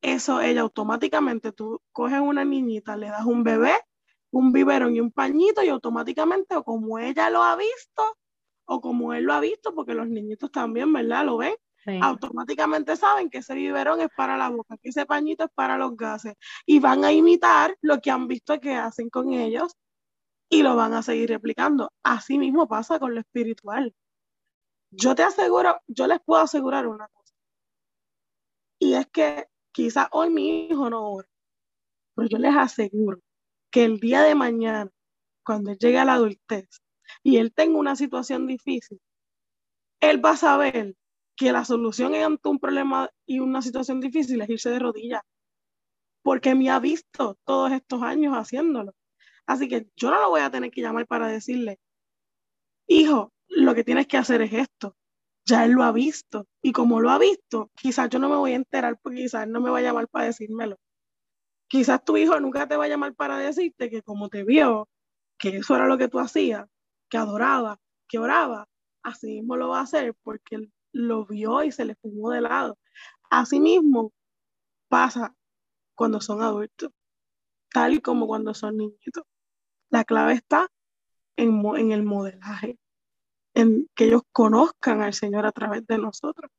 Eso 0.02 0.40
ella 0.40 0.62
automáticamente, 0.62 1.52
tú 1.52 1.80
coges 1.92 2.20
una 2.20 2.44
niñita, 2.44 2.96
le 2.96 3.08
das 3.08 3.24
un 3.24 3.42
bebé, 3.42 3.74
un 4.30 4.52
biberón 4.52 4.94
y 4.94 5.00
un 5.00 5.11
pañito 5.11 5.62
y 5.62 5.68
automáticamente, 5.68 6.56
o 6.56 6.64
como 6.64 6.98
ella 6.98 7.30
lo 7.30 7.42
ha 7.42 7.56
visto, 7.56 8.16
o 8.66 8.80
como 8.80 9.14
él 9.14 9.24
lo 9.24 9.32
ha 9.32 9.40
visto, 9.40 9.74
porque 9.74 9.94
los 9.94 10.08
niñitos 10.08 10.50
también, 10.52 10.92
¿verdad? 10.92 11.24
Lo 11.24 11.38
ven, 11.38 11.54
automáticamente 12.03 12.97
saben 12.97 13.31
que 13.31 13.38
ese 13.38 13.55
biberón 13.55 14.01
es 14.01 14.09
para 14.17 14.37
la 14.37 14.51
boca, 14.51 14.77
que 14.79 14.91
ese 14.91 15.07
pañito 15.07 15.45
es 15.45 15.51
para 15.55 15.79
los 15.79 15.97
gases, 15.97 16.35
y 16.67 16.81
van 16.81 17.05
a 17.05 17.12
imitar 17.12 17.77
lo 17.81 18.01
que 18.01 18.11
han 18.11 18.29
visto 18.29 18.61
que 18.61 18.75
hacen 18.75 19.11
con 19.11 19.33
ellos 19.33 19.77
y 20.51 20.62
lo 20.62 20.77
van 20.77 20.95
a 20.95 21.03
seguir 21.03 21.31
replicando. 21.31 21.93
Así 22.03 22.38
mismo 22.38 22.69
pasa 22.69 22.99
con 22.99 23.14
lo 23.14 23.21
espiritual. 23.21 23.95
Yo 24.91 25.14
te 25.14 25.23
aseguro, 25.23 25.81
yo 25.87 26.07
les 26.07 26.21
puedo 26.21 26.43
asegurar 26.43 26.87
una 26.87 27.09
cosa, 27.09 27.35
y 28.79 28.95
es 28.95 29.07
que 29.09 29.49
quizás 29.73 30.09
hoy 30.12 30.31
mi 30.31 30.67
hijo 30.67 30.88
no 30.88 31.12
ora, 31.12 31.29
pero 32.14 32.29
yo 32.29 32.38
les 32.38 32.57
aseguro 32.57 33.21
que 33.71 33.85
el 33.85 34.01
día 34.01 34.23
de 34.23 34.35
mañana, 34.35 34.91
cuando 35.45 35.71
él 35.71 35.79
llegue 35.79 35.99
a 35.99 36.05
la 36.05 36.14
adultez 36.14 36.69
y 37.23 37.37
él 37.37 37.53
tenga 37.53 37.79
una 37.79 37.97
situación 37.97 38.47
difícil, 38.47 39.01
él 40.01 40.25
va 40.25 40.31
a 40.31 40.37
saber 40.37 40.97
que 41.38 41.53
la 41.53 41.64
solución 41.64 42.14
ante 42.16 42.48
un 42.48 42.59
problema 42.59 43.09
y 43.24 43.38
una 43.38 43.62
situación 43.62 44.01
difícil 44.01 44.40
es 44.42 44.51
irse 44.51 44.70
de 44.70 44.81
rodillas, 44.81 45.22
porque 46.22 46.57
me 46.57 46.68
ha 46.68 46.81
visto 46.81 47.38
todos 47.44 47.70
estos 47.70 48.03
años 48.03 48.35
haciéndolo. 48.35 48.92
Así 49.46 49.68
que 49.68 49.88
yo 49.96 50.11
no 50.11 50.20
lo 50.20 50.31
voy 50.31 50.40
a 50.40 50.51
tener 50.51 50.72
que 50.72 50.81
llamar 50.81 51.07
para 51.07 51.29
decirle, 51.29 51.79
hijo, 52.88 53.33
lo 53.46 53.74
que 53.77 53.85
tienes 53.85 54.09
que 54.09 54.16
hacer 54.16 54.42
es 54.42 54.53
esto. 54.53 54.96
Ya 55.46 55.64
él 55.64 55.72
lo 55.72 55.85
ha 55.85 55.92
visto. 55.92 56.46
Y 56.61 56.72
como 56.72 57.01
lo 57.01 57.09
ha 57.11 57.18
visto, 57.18 57.70
quizás 57.77 58.11
yo 58.11 58.18
no 58.18 58.29
me 58.29 58.37
voy 58.37 58.53
a 58.53 58.57
enterar 58.57 58.98
porque 59.01 59.18
quizás 59.18 59.46
no 59.46 59.61
me 59.61 59.70
va 59.70 59.79
a 59.79 59.83
llamar 59.83 60.09
para 60.09 60.27
decírmelo. 60.27 60.77
Quizás 61.68 62.05
tu 62.05 62.16
hijo 62.16 62.38
nunca 62.40 62.66
te 62.66 62.77
va 62.77 62.87
a 62.87 62.88
llamar 62.88 63.14
para 63.14 63.38
decirte 63.38 63.88
que 63.88 64.03
como 64.03 64.29
te 64.29 64.42
vio, 64.42 64.88
que 65.38 65.59
eso 65.59 65.77
era 65.77 65.87
lo 65.87 65.96
que 65.98 66.09
tú 66.09 66.18
hacías, 66.18 66.66
que 67.09 67.16
adoraba, 67.16 67.79
que 68.09 68.18
oraba, 68.18 68.66
así 69.05 69.29
mismo 69.29 69.57
lo 69.57 69.68
va 69.68 69.79
a 69.79 69.83
hacer 69.83 70.14
porque 70.22 70.68
lo 70.92 71.27
vio 71.27 71.62
y 71.62 71.72
se 71.72 71.85
le 71.85 71.94
fumó 71.96 72.31
de 72.31 72.40
lado. 72.40 72.79
Así 73.31 73.61
mismo 73.61 74.12
pasa 74.88 75.35
cuando 75.94 76.20
son 76.20 76.42
adultos, 76.42 76.90
tal 77.70 77.94
y 77.94 78.01
como 78.01 78.27
cuando 78.27 78.55
son 78.55 78.77
niñitos. 78.77 79.24
La 79.90 80.05
clave 80.05 80.35
está 80.35 80.68
en, 81.37 81.62
en 81.77 81.92
el 81.92 82.03
modelaje, 82.03 82.79
en 83.55 83.88
que 83.94 84.07
ellos 84.07 84.22
conozcan 84.33 85.03
al 85.03 85.14
Señor 85.14 85.46
a 85.46 85.53
través 85.53 85.87
de 85.87 85.98
nosotros. 85.98 86.51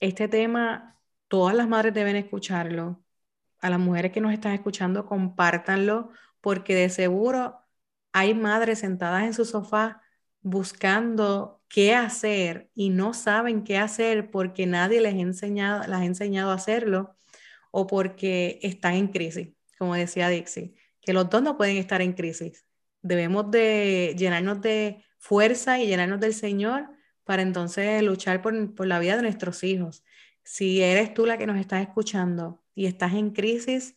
Este 0.00 0.28
tema, 0.28 1.00
todas 1.28 1.54
las 1.54 1.68
madres 1.68 1.94
deben 1.94 2.16
escucharlo. 2.16 3.00
A 3.60 3.70
las 3.70 3.80
mujeres 3.80 4.12
que 4.12 4.20
nos 4.20 4.32
están 4.32 4.52
escuchando, 4.52 5.06
compártanlo, 5.06 6.10
porque 6.42 6.74
de 6.74 6.90
seguro 6.90 7.58
hay 8.12 8.34
madres 8.34 8.80
sentadas 8.80 9.24
en 9.24 9.32
su 9.32 9.46
sofá 9.46 10.03
buscando 10.44 11.60
qué 11.68 11.94
hacer 11.96 12.70
y 12.72 12.90
no 12.90 13.14
saben 13.14 13.64
qué 13.64 13.78
hacer 13.78 14.30
porque 14.30 14.66
nadie 14.66 15.00
les 15.00 15.14
ha 15.14 15.18
enseñado, 15.18 15.88
las 15.88 16.02
ha 16.02 16.04
enseñado 16.04 16.52
a 16.52 16.54
hacerlo 16.54 17.16
o 17.72 17.88
porque 17.88 18.60
están 18.62 18.94
en 18.94 19.08
crisis, 19.08 19.48
como 19.76 19.96
decía 19.96 20.28
Dixie, 20.28 20.76
que 21.00 21.12
los 21.12 21.28
dos 21.28 21.42
no 21.42 21.56
pueden 21.56 21.78
estar 21.78 22.00
en 22.00 22.12
crisis 22.12 22.64
debemos 23.04 23.50
de 23.50 24.16
llenarnos 24.18 24.62
de 24.62 25.04
fuerza 25.18 25.78
y 25.78 25.86
llenarnos 25.86 26.20
del 26.20 26.34
Señor 26.34 26.88
para 27.22 27.42
entonces 27.42 28.02
luchar 28.02 28.42
por, 28.42 28.86
la 28.86 28.98
vida 28.98 29.16
de 29.16 29.22
nuestros 29.22 29.62
hijos. 29.62 30.02
Si 30.42 30.82
eres 30.82 31.14
tú 31.14 31.26
la 31.26 31.38
que 31.38 31.46
nos 31.46 31.58
estás 31.58 31.82
escuchando 31.82 32.64
y 32.74 32.86
estás 32.86 33.12
en 33.12 33.30
crisis, 33.30 33.96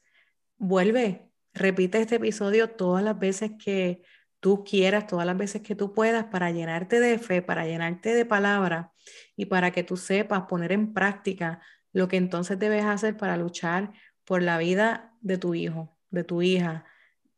vuelve, 0.57 1.31
repite 1.53 2.01
este 2.01 2.15
episodio 2.15 2.69
todas 2.69 3.03
las 3.03 3.17
veces 3.17 3.51
que 3.57 4.03
tú 4.39 4.63
quieras, 4.63 5.07
todas 5.07 5.25
las 5.25 5.37
veces 5.37 5.61
que 5.61 5.75
tú 5.75 5.93
puedas 5.93 6.25
para 6.25 6.51
llenarte 6.51 6.99
de 6.99 7.19
fe, 7.19 7.41
para 7.41 7.65
llenarte 7.65 8.13
de 8.13 8.25
palabra 8.25 8.93
y 9.35 9.45
para 9.45 9.71
que 9.71 9.83
tú 9.83 9.97
sepas 9.97 10.43
poner 10.43 10.71
en 10.71 10.93
práctica 10.93 11.61
lo 11.93 12.07
que 12.07 12.17
entonces 12.17 12.59
debes 12.59 12.85
hacer 12.85 13.17
para 13.17 13.37
luchar 13.37 13.93
por 14.25 14.43
la 14.43 14.57
vida 14.57 15.13
de 15.21 15.37
tu 15.37 15.55
hijo, 15.55 15.97
de 16.09 16.23
tu 16.23 16.41
hija, 16.41 16.85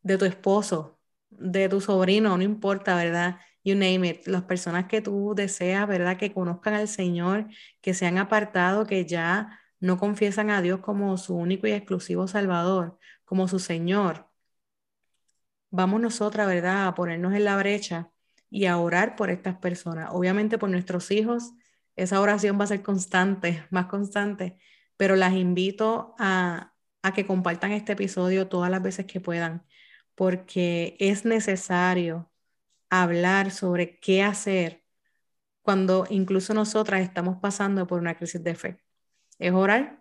de 0.01 0.17
tu 0.17 0.25
esposo, 0.25 0.99
de 1.29 1.69
tu 1.69 1.81
sobrino, 1.81 2.37
no 2.37 2.43
importa, 2.43 2.95
¿verdad? 2.95 3.37
You 3.63 3.75
name 3.75 4.07
it, 4.07 4.27
las 4.27 4.43
personas 4.43 4.85
que 4.87 5.01
tú 5.01 5.33
deseas, 5.35 5.87
¿verdad? 5.87 6.17
Que 6.17 6.33
conozcan 6.33 6.73
al 6.73 6.87
Señor, 6.87 7.47
que 7.81 7.93
se 7.93 8.05
han 8.05 8.17
apartado, 8.17 8.85
que 8.85 9.05
ya 9.05 9.59
no 9.79 9.97
confiesan 9.97 10.49
a 10.49 10.61
Dios 10.61 10.79
como 10.79 11.17
su 11.17 11.35
único 11.35 11.67
y 11.67 11.71
exclusivo 11.71 12.27
Salvador, 12.27 12.97
como 13.25 13.47
su 13.47 13.59
Señor. 13.59 14.28
Vamos 15.71 16.01
nosotras, 16.01 16.47
¿verdad? 16.47 16.87
A 16.87 16.95
ponernos 16.95 17.33
en 17.33 17.45
la 17.45 17.57
brecha 17.57 18.11
y 18.49 18.65
a 18.65 18.77
orar 18.77 19.15
por 19.15 19.29
estas 19.29 19.57
personas. 19.57 20.09
Obviamente 20.11 20.57
por 20.57 20.69
nuestros 20.69 21.11
hijos, 21.11 21.53
esa 21.95 22.21
oración 22.21 22.59
va 22.59 22.63
a 22.63 22.67
ser 22.67 22.81
constante, 22.81 23.65
más 23.71 23.85
constante, 23.87 24.57
pero 24.97 25.15
las 25.15 25.33
invito 25.33 26.15
a, 26.19 26.73
a 27.03 27.13
que 27.13 27.25
compartan 27.25 27.71
este 27.71 27.93
episodio 27.93 28.47
todas 28.47 28.71
las 28.71 28.81
veces 28.81 29.05
que 29.05 29.21
puedan 29.21 29.65
porque 30.19 30.97
es 30.99 31.23
necesario 31.23 32.29
hablar 32.89 33.51
sobre 33.51 33.99
qué 34.01 34.21
hacer 34.21 34.83
cuando 35.61 36.05
incluso 36.09 36.53
nosotras 36.53 37.01
estamos 37.01 37.37
pasando 37.37 37.87
por 37.87 38.01
una 38.01 38.15
crisis 38.17 38.43
de 38.43 38.55
fe. 38.55 38.83
Es 39.39 39.53
orar 39.53 39.98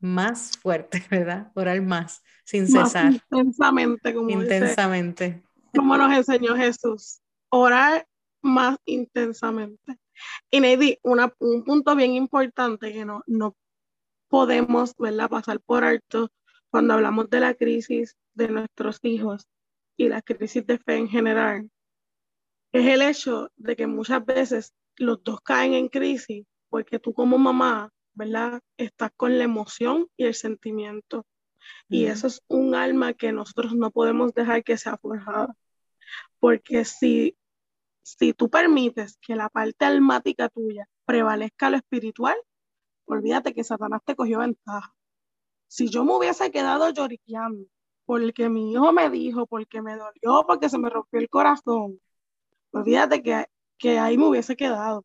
más 0.00 0.58
fuerte, 0.58 1.02
¿verdad? 1.10 1.50
Orar 1.54 1.80
más, 1.82 2.22
sin 2.44 2.66
cesar. 2.66 3.12
intensamente, 3.12 4.14
como 4.14 4.30
intensamente. 4.30 5.42
como 5.74 5.96
nos 5.96 6.12
enseñó 6.12 6.56
Jesús. 6.56 7.20
Orar 7.50 8.06
más 8.42 8.78
intensamente. 8.84 9.98
Y 10.50 10.60
Neidy, 10.60 10.98
un 11.02 11.64
punto 11.64 11.94
bien 11.94 12.12
importante 12.12 12.92
que 12.92 13.04
no, 13.04 13.22
no 13.26 13.54
podemos 14.28 14.94
¿verdad? 14.98 15.28
pasar 15.28 15.60
por 15.60 15.84
alto 15.84 16.30
cuando 16.70 16.94
hablamos 16.94 17.28
de 17.30 17.40
la 17.40 17.54
crisis 17.54 18.16
de 18.34 18.48
nuestros 18.48 18.98
hijos 19.02 19.46
y 19.96 20.08
la 20.08 20.22
crisis 20.22 20.66
de 20.66 20.78
fe 20.78 20.96
en 20.96 21.08
general, 21.08 21.70
es 22.72 22.86
el 22.86 23.02
hecho 23.02 23.50
de 23.56 23.76
que 23.76 23.86
muchas 23.86 24.24
veces 24.24 24.74
los 24.96 25.22
dos 25.22 25.40
caen 25.40 25.74
en 25.74 25.88
crisis 25.88 26.44
porque 26.68 26.98
tú 26.98 27.14
como 27.14 27.38
mamá, 27.38 27.90
¿verdad? 28.16 28.60
Estás 28.76 29.12
con 29.16 29.38
la 29.38 29.44
emoción 29.44 30.08
y 30.16 30.24
el 30.24 30.34
sentimiento. 30.34 31.24
Y 31.88 32.06
eso 32.06 32.26
es 32.26 32.42
un 32.48 32.74
alma 32.74 33.14
que 33.14 33.32
nosotros 33.32 33.74
no 33.74 33.90
podemos 33.92 34.34
dejar 34.34 34.64
que 34.64 34.76
sea 34.76 34.96
forjada. 34.96 35.54
Porque 36.40 36.84
si, 36.84 37.36
si 38.02 38.32
tú 38.32 38.50
permites 38.50 39.18
que 39.20 39.36
la 39.36 39.48
parte 39.48 39.84
almática 39.84 40.48
tuya 40.48 40.88
prevalezca 41.04 41.70
lo 41.70 41.76
espiritual, 41.76 42.36
olvídate 43.04 43.54
que 43.54 43.64
Satanás 43.64 44.02
te 44.04 44.16
cogió 44.16 44.40
ventaja. 44.40 44.94
Si 45.68 45.88
yo 45.88 46.04
me 46.04 46.14
hubiese 46.14 46.50
quedado 46.50 46.90
lloriqueando 46.90 47.66
porque 48.06 48.48
mi 48.48 48.72
hijo 48.72 48.92
me 48.92 49.10
dijo, 49.10 49.46
porque 49.46 49.82
me 49.82 49.96
dolió, 49.96 50.44
porque 50.46 50.68
se 50.68 50.78
me 50.78 50.88
rompió 50.88 51.20
el 51.20 51.28
corazón, 51.28 52.00
olvídate 52.70 53.22
que, 53.22 53.46
que 53.78 53.98
ahí 53.98 54.16
me 54.16 54.28
hubiese 54.28 54.56
quedado, 54.56 55.04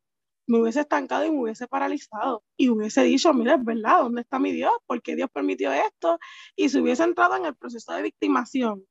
me 0.52 0.60
hubiese 0.60 0.80
estancado 0.80 1.24
y 1.24 1.30
me 1.30 1.40
hubiese 1.40 1.66
paralizado 1.66 2.44
y 2.58 2.68
hubiese 2.68 3.02
dicho, 3.04 3.32
mira, 3.32 3.54
es 3.54 3.64
verdad, 3.64 4.02
¿dónde 4.02 4.20
está 4.20 4.38
mi 4.38 4.52
Dios? 4.52 4.72
¿Por 4.86 5.00
qué 5.00 5.16
Dios 5.16 5.30
permitió 5.32 5.72
esto? 5.72 6.18
Y 6.56 6.68
se 6.68 6.78
hubiese 6.78 7.04
entrado 7.04 7.36
en 7.36 7.46
el 7.46 7.54
proceso 7.56 7.94
de 7.94 8.02
victimación, 8.02 8.84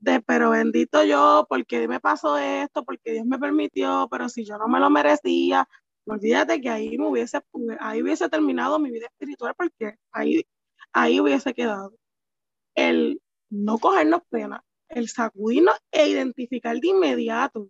de, 0.00 0.22
pero 0.22 0.50
bendito 0.50 1.04
yo, 1.04 1.46
porque 1.50 1.86
me 1.86 2.00
pasó 2.00 2.38
esto? 2.38 2.82
Porque 2.84 3.12
Dios 3.12 3.26
me 3.26 3.38
permitió, 3.38 4.08
pero 4.10 4.30
si 4.30 4.46
yo 4.46 4.56
no 4.56 4.68
me 4.68 4.80
lo 4.80 4.88
merecía, 4.88 5.68
olvídate 6.06 6.62
que 6.62 6.70
ahí 6.70 6.96
me 6.96 7.06
hubiese, 7.08 7.40
ahí 7.80 8.02
hubiese 8.02 8.30
terminado 8.30 8.78
mi 8.78 8.90
vida 8.90 9.06
espiritual 9.08 9.54
porque 9.54 9.96
ahí, 10.12 10.46
ahí 10.94 11.20
hubiese 11.20 11.52
quedado. 11.52 11.92
El 12.74 13.20
no 13.50 13.78
cogernos 13.78 14.22
pena, 14.30 14.64
el 14.88 15.10
sacudirnos 15.10 15.76
e 15.90 16.08
identificar 16.08 16.74
de 16.80 16.88
inmediato 16.88 17.68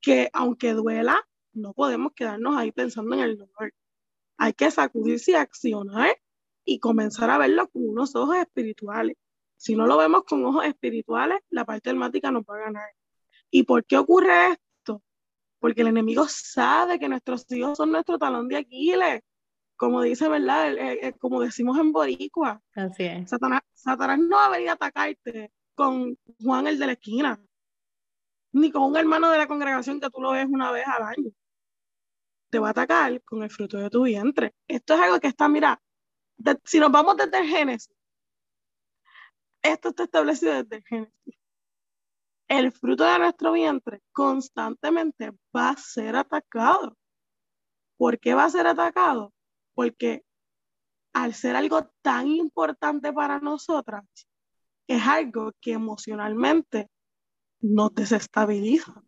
que 0.00 0.30
aunque 0.32 0.72
duela, 0.72 1.24
no 1.52 1.72
podemos 1.72 2.12
quedarnos 2.12 2.56
ahí 2.56 2.72
pensando 2.72 3.14
en 3.14 3.20
el 3.20 3.38
dolor. 3.38 3.74
Hay 4.36 4.52
que 4.52 4.70
sacudirse 4.70 5.32
y 5.32 5.34
accionar 5.34 6.16
y 6.64 6.78
comenzar 6.78 7.30
a 7.30 7.38
verlo 7.38 7.68
con 7.68 7.88
unos 7.88 8.14
ojos 8.14 8.36
espirituales. 8.36 9.16
Si 9.56 9.76
no 9.76 9.86
lo 9.86 9.96
vemos 9.96 10.24
con 10.24 10.44
ojos 10.44 10.64
espirituales, 10.64 11.38
la 11.50 11.64
parte 11.64 11.90
almática 11.90 12.30
nos 12.30 12.42
va 12.42 12.56
a 12.56 12.64
ganar. 12.64 12.90
¿Y 13.50 13.64
por 13.64 13.84
qué 13.84 13.98
ocurre 13.98 14.52
esto? 14.52 15.02
Porque 15.60 15.82
el 15.82 15.88
enemigo 15.88 16.26
sabe 16.28 16.98
que 16.98 17.08
nuestros 17.08 17.50
hijos 17.52 17.76
son 17.76 17.92
nuestro 17.92 18.18
talón 18.18 18.48
de 18.48 18.56
Aquiles. 18.56 19.22
Como 19.76 20.02
dice, 20.02 20.28
¿verdad? 20.28 20.74
como 21.18 21.40
decimos 21.40 21.78
en 21.78 21.92
Boricua. 21.92 22.62
Así 22.74 23.04
es. 23.04 23.30
Satanás, 23.30 23.62
Satanás 23.72 24.18
no 24.18 24.36
va 24.36 24.46
a 24.46 24.50
venir 24.50 24.70
a 24.70 24.72
atacarte 24.72 25.52
con 25.74 26.16
Juan 26.40 26.66
el 26.66 26.78
de 26.78 26.86
la 26.86 26.92
esquina, 26.92 27.40
ni 28.52 28.70
con 28.70 28.82
un 28.82 28.96
hermano 28.96 29.30
de 29.30 29.38
la 29.38 29.46
congregación 29.46 30.00
que 30.00 30.10
tú 30.10 30.20
lo 30.20 30.32
ves 30.32 30.46
una 30.48 30.70
vez 30.70 30.86
al 30.86 31.02
año. 31.02 31.30
Te 32.52 32.58
va 32.58 32.68
a 32.68 32.70
atacar 32.72 33.22
con 33.22 33.42
el 33.42 33.50
fruto 33.50 33.78
de 33.78 33.88
tu 33.88 34.02
vientre. 34.02 34.54
Esto 34.68 34.92
es 34.92 35.00
algo 35.00 35.18
que 35.18 35.28
está, 35.28 35.48
mira, 35.48 35.80
si 36.64 36.78
nos 36.78 36.92
vamos 36.92 37.16
desde 37.16 37.38
el 37.38 37.48
Génesis, 37.48 37.96
esto 39.62 39.88
está 39.88 40.02
establecido 40.04 40.52
desde 40.62 40.76
el 40.76 40.84
Génesis. 40.84 41.38
El 42.48 42.70
fruto 42.70 43.04
de 43.04 43.18
nuestro 43.18 43.52
vientre 43.52 44.02
constantemente 44.12 45.32
va 45.56 45.70
a 45.70 45.76
ser 45.78 46.14
atacado. 46.14 46.94
¿Por 47.96 48.18
qué 48.18 48.34
va 48.34 48.44
a 48.44 48.50
ser 48.50 48.66
atacado? 48.66 49.32
Porque 49.72 50.22
al 51.14 51.32
ser 51.32 51.56
algo 51.56 51.90
tan 52.02 52.26
importante 52.26 53.14
para 53.14 53.38
nosotras, 53.38 54.04
es 54.86 55.02
algo 55.06 55.52
que 55.58 55.72
emocionalmente 55.72 56.90
nos 57.60 57.94
desestabiliza, 57.94 59.02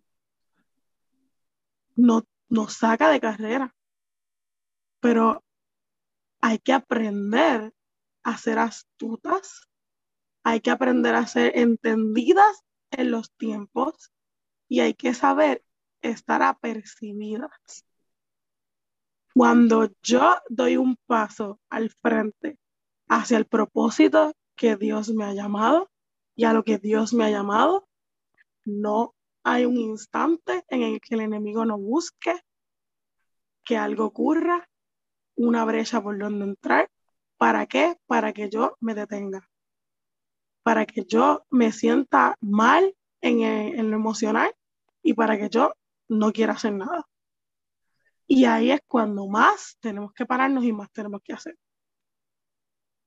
nos, 1.97 2.22
nos 2.49 2.74
saca 2.74 3.11
de 3.11 3.20
carrera. 3.20 3.74
Pero 5.01 5.45
hay 6.40 6.59
que 6.59 6.72
aprender 6.72 7.72
a 8.22 8.38
ser 8.38 8.59
astutas 8.59 9.68
hay 10.45 10.61
que 10.61 10.70
aprender 10.70 11.14
a 11.14 11.26
ser 11.26 11.59
entendidas 11.59 12.62
en 12.90 13.11
los 13.11 13.32
tiempos 13.32 14.12
y 14.68 14.80
hay 14.80 14.95
que 14.95 15.14
saber 15.14 15.64
estar 16.03 16.42
apercibidas. 16.42 17.86
Cuando 19.32 19.90
yo 20.03 20.36
doy 20.51 20.76
un 20.76 20.97
paso 21.07 21.61
al 21.70 21.90
frente 21.90 22.59
hacia 23.09 23.38
el 23.38 23.47
propósito 23.47 24.32
que 24.55 24.76
Dios 24.76 25.09
me 25.11 25.24
ha 25.24 25.32
llamado 25.32 25.90
y 26.36 26.45
a 26.45 26.53
lo 26.53 26.62
que 26.62 26.78
Dios 26.78 27.14
me 27.14 27.24
ha 27.24 27.30
llamado, 27.30 27.88
no 28.64 29.14
hay 29.45 29.64
un 29.66 29.76
instante 29.76 30.64
en 30.68 30.82
el 30.82 31.01
que 31.01 31.14
el 31.14 31.20
enemigo 31.20 31.64
no 31.64 31.78
busque 31.78 32.40
que 33.64 33.76
algo 33.76 34.07
ocurra, 34.07 34.68
una 35.36 35.64
brecha 35.64 36.03
por 36.03 36.18
donde 36.18 36.45
entrar. 36.45 36.90
¿Para 37.36 37.66
qué? 37.66 37.97
Para 38.07 38.32
que 38.32 38.51
yo 38.51 38.76
me 38.80 38.95
detenga 38.95 39.49
para 40.64 40.86
que 40.86 41.05
yo 41.05 41.45
me 41.51 41.70
sienta 41.70 42.36
mal 42.40 42.97
en, 43.20 43.90
lo 43.90 43.97
emocional 43.97 44.53
y 45.03 45.12
para 45.12 45.36
que 45.38 45.51
yo 45.51 45.74
no 46.09 46.32
quiera 46.32 46.55
hacer 46.55 46.72
nada. 46.72 47.07
Y 48.26 48.47
ahí 48.47 48.70
es 48.70 48.80
cuando 48.86 49.26
más 49.28 49.76
tenemos 49.80 50.12
que 50.14 50.24
pararnos 50.24 50.64
y 50.64 50.72
más 50.72 50.90
tenemos 50.90 51.20
que 51.22 51.34
hacer. 51.34 51.59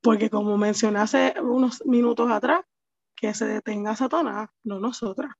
Porque 0.00 0.30
como 0.30 0.56
mencioné 0.56 1.00
hace 1.00 1.34
unos 1.40 1.84
minutos 1.84 2.30
atrás, 2.30 2.64
que 3.16 3.34
se 3.34 3.46
detenga 3.46 3.96
Satanás, 3.96 4.48
no 4.62 4.78
nosotras. 4.78 5.34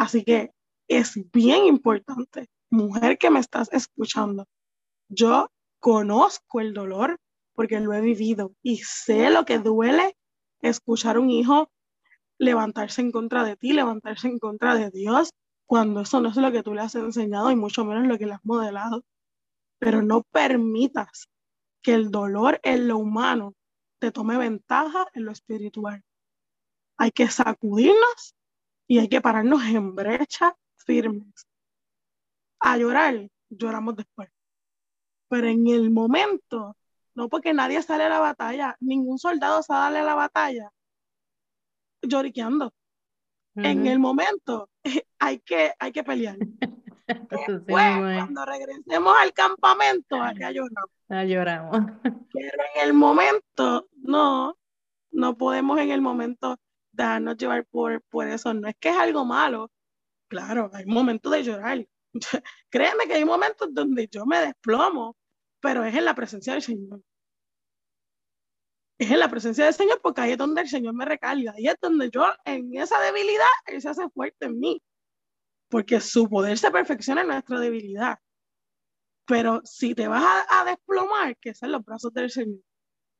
Así 0.00 0.24
que 0.24 0.50
es 0.88 1.12
bien 1.30 1.66
importante, 1.66 2.48
mujer 2.70 3.18
que 3.18 3.28
me 3.28 3.38
estás 3.38 3.68
escuchando, 3.70 4.46
yo 5.10 5.48
conozco 5.78 6.62
el 6.62 6.72
dolor 6.72 7.18
porque 7.52 7.80
lo 7.80 7.92
he 7.92 8.00
vivido 8.00 8.54
y 8.62 8.78
sé 8.78 9.28
lo 9.28 9.44
que 9.44 9.58
duele 9.58 10.16
escuchar 10.62 11.16
a 11.16 11.20
un 11.20 11.28
hijo 11.28 11.70
levantarse 12.38 13.02
en 13.02 13.12
contra 13.12 13.44
de 13.44 13.56
ti, 13.56 13.74
levantarse 13.74 14.26
en 14.26 14.38
contra 14.38 14.74
de 14.74 14.90
Dios, 14.90 15.34
cuando 15.66 16.00
eso 16.00 16.18
no 16.22 16.30
es 16.30 16.36
lo 16.36 16.50
que 16.50 16.62
tú 16.62 16.72
le 16.72 16.80
has 16.80 16.94
enseñado 16.94 17.50
y 17.50 17.56
mucho 17.56 17.84
menos 17.84 18.06
lo 18.06 18.16
que 18.16 18.24
le 18.24 18.32
has 18.32 18.44
modelado. 18.44 19.04
Pero 19.78 20.00
no 20.00 20.22
permitas 20.22 21.28
que 21.82 21.92
el 21.92 22.10
dolor 22.10 22.58
en 22.62 22.88
lo 22.88 22.96
humano 22.96 23.52
te 23.98 24.12
tome 24.12 24.38
ventaja 24.38 25.08
en 25.12 25.26
lo 25.26 25.32
espiritual. 25.32 26.02
Hay 26.96 27.10
que 27.10 27.28
sacudirnos 27.28 28.34
y 28.90 28.98
hay 28.98 29.08
que 29.08 29.20
pararnos 29.20 29.62
en 29.66 29.94
brecha 29.94 30.56
firmes. 30.74 31.46
A 32.58 32.76
llorar, 32.76 33.30
lloramos 33.48 33.94
después. 33.94 34.28
Pero 35.28 35.46
en 35.46 35.68
el 35.68 35.92
momento 35.92 36.76
no 37.14 37.28
porque 37.28 37.54
nadie 37.54 37.80
sale 37.82 38.02
a 38.02 38.08
la 38.08 38.18
batalla, 38.18 38.76
ningún 38.80 39.20
soldado 39.20 39.62
sale 39.62 40.00
a 40.00 40.02
la 40.02 40.16
batalla 40.16 40.72
lloriqueando. 42.02 42.74
En 43.54 43.86
el 43.86 44.00
momento 44.00 44.68
hay 45.20 45.38
que, 45.38 45.72
hay 45.78 45.92
que 45.92 46.02
pelear. 46.02 46.36
Después, 47.06 47.66
cuando 47.66 48.44
regresemos 48.44 49.14
al 49.20 49.32
campamento, 49.32 50.20
allá 50.20 50.50
lloramos. 50.50 50.90
Ya 51.08 51.24
lloramos. 51.24 51.78
Pero 52.02 52.62
en 52.74 52.88
el 52.88 52.92
momento, 52.92 53.88
no, 54.02 54.56
no 55.12 55.36
podemos 55.36 55.78
en 55.78 55.90
el 55.90 56.00
momento 56.00 56.56
dejarnos 56.92 57.36
llevar 57.36 57.66
por, 57.66 58.02
por 58.04 58.28
eso. 58.28 58.54
No 58.54 58.68
es 58.68 58.76
que 58.78 58.90
es 58.90 58.96
algo 58.96 59.24
malo. 59.24 59.70
Claro, 60.28 60.70
hay 60.72 60.86
momentos 60.86 61.32
de 61.32 61.44
llorar. 61.44 61.86
Créeme 62.70 63.06
que 63.06 63.14
hay 63.14 63.24
momentos 63.24 63.68
donde 63.72 64.08
yo 64.08 64.26
me 64.26 64.40
desplomo, 64.40 65.16
pero 65.60 65.84
es 65.84 65.94
en 65.94 66.04
la 66.04 66.14
presencia 66.14 66.52
del 66.54 66.62
Señor 66.62 67.00
es 69.00 69.10
en 69.10 69.18
la 69.18 69.30
presencia 69.30 69.64
del 69.64 69.72
Señor 69.72 69.98
porque 70.02 70.20
ahí 70.20 70.32
es 70.32 70.38
donde 70.38 70.60
el 70.60 70.68
Señor 70.68 70.92
me 70.92 71.06
recarga. 71.06 71.54
Ahí 71.56 71.66
es 71.66 71.76
donde 71.80 72.10
yo, 72.10 72.26
en 72.44 72.76
esa 72.76 73.00
debilidad, 73.00 73.46
Él 73.64 73.80
se 73.80 73.88
hace 73.88 74.06
fuerte 74.10 74.44
en 74.44 74.60
mí. 74.60 74.82
Porque 75.70 76.02
su 76.02 76.28
poder 76.28 76.58
se 76.58 76.70
perfecciona 76.70 77.22
en 77.22 77.28
nuestra 77.28 77.58
debilidad. 77.58 78.18
Pero 79.24 79.62
si 79.64 79.94
te 79.94 80.06
vas 80.06 80.44
a, 80.50 80.64
desplomar, 80.66 81.34
que 81.38 81.50
es 81.50 81.62
en 81.62 81.72
los 81.72 81.82
brazos 81.82 82.12
del 82.12 82.30
Señor. 82.30 82.60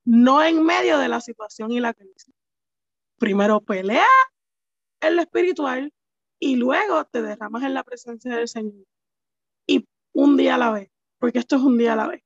No 0.05 0.43
en 0.43 0.63
medio 0.63 0.99
de 0.99 1.09
la 1.09 1.23
situación 1.23 1.73
y 1.73 1.81
la 1.81 1.95
crisis. 1.95 2.35
Primero 3.21 3.61
pelea 3.61 4.07
en 5.03 5.17
lo 5.17 5.21
espiritual 5.21 5.93
y 6.39 6.57
luego 6.57 7.05
te 7.05 7.21
derramas 7.21 7.65
en 7.65 7.75
la 7.75 7.85
presencia 7.85 8.35
del 8.35 8.49
Señor. 8.49 8.87
Y 9.67 9.87
un 10.15 10.39
día 10.39 10.55
a 10.55 10.59
la 10.59 10.71
vez, 10.71 10.91
porque 11.19 11.39
esto 11.39 11.57
es 11.57 11.63
un 11.63 11.77
día 11.77 11.93
a 11.93 11.97
la 11.97 12.09
vez. 12.09 12.23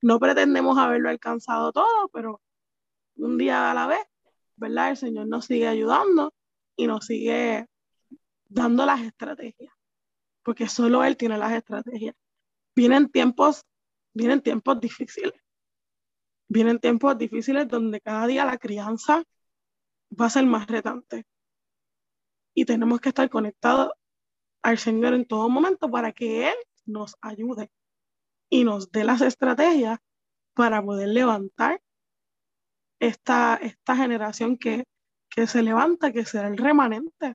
No 0.00 0.20
pretendemos 0.20 0.78
haberlo 0.78 1.08
alcanzado 1.08 1.72
todo, 1.72 2.08
pero 2.12 2.40
un 3.16 3.36
día 3.38 3.72
a 3.72 3.74
la 3.74 3.88
vez, 3.88 4.06
¿verdad? 4.54 4.90
El 4.90 4.96
Señor 4.96 5.26
nos 5.26 5.46
sigue 5.46 5.66
ayudando 5.66 6.32
y 6.76 6.86
nos 6.86 7.06
sigue 7.06 7.66
dando 8.44 8.86
las 8.86 9.00
estrategias, 9.00 9.74
porque 10.44 10.68
solo 10.68 11.02
Él 11.02 11.16
tiene 11.16 11.38
las 11.38 11.54
estrategias. 11.54 12.14
Vienen 12.76 13.10
tiempos, 13.10 13.64
vienen 14.14 14.42
tiempos 14.42 14.80
difíciles. 14.80 15.34
Vienen 16.46 16.78
tiempos 16.78 17.18
difíciles 17.18 17.66
donde 17.66 18.00
cada 18.00 18.28
día 18.28 18.44
la 18.44 18.58
crianza 18.58 19.24
va 20.20 20.26
a 20.26 20.30
ser 20.30 20.46
más 20.46 20.66
retante. 20.66 21.24
Y 22.54 22.64
tenemos 22.64 23.00
que 23.00 23.10
estar 23.10 23.28
conectados 23.28 23.92
al 24.62 24.78
Señor 24.78 25.14
en 25.14 25.26
todo 25.26 25.48
momento 25.48 25.90
para 25.90 26.12
que 26.12 26.48
Él 26.48 26.56
nos 26.86 27.16
ayude 27.20 27.70
y 28.48 28.64
nos 28.64 28.90
dé 28.90 29.04
las 29.04 29.20
estrategias 29.20 29.98
para 30.54 30.82
poder 30.82 31.08
levantar 31.08 31.82
esta, 32.98 33.56
esta 33.56 33.96
generación 33.96 34.56
que, 34.56 34.84
que 35.28 35.46
se 35.46 35.62
levanta, 35.62 36.12
que 36.12 36.24
será 36.24 36.48
el 36.48 36.56
remanente, 36.56 37.34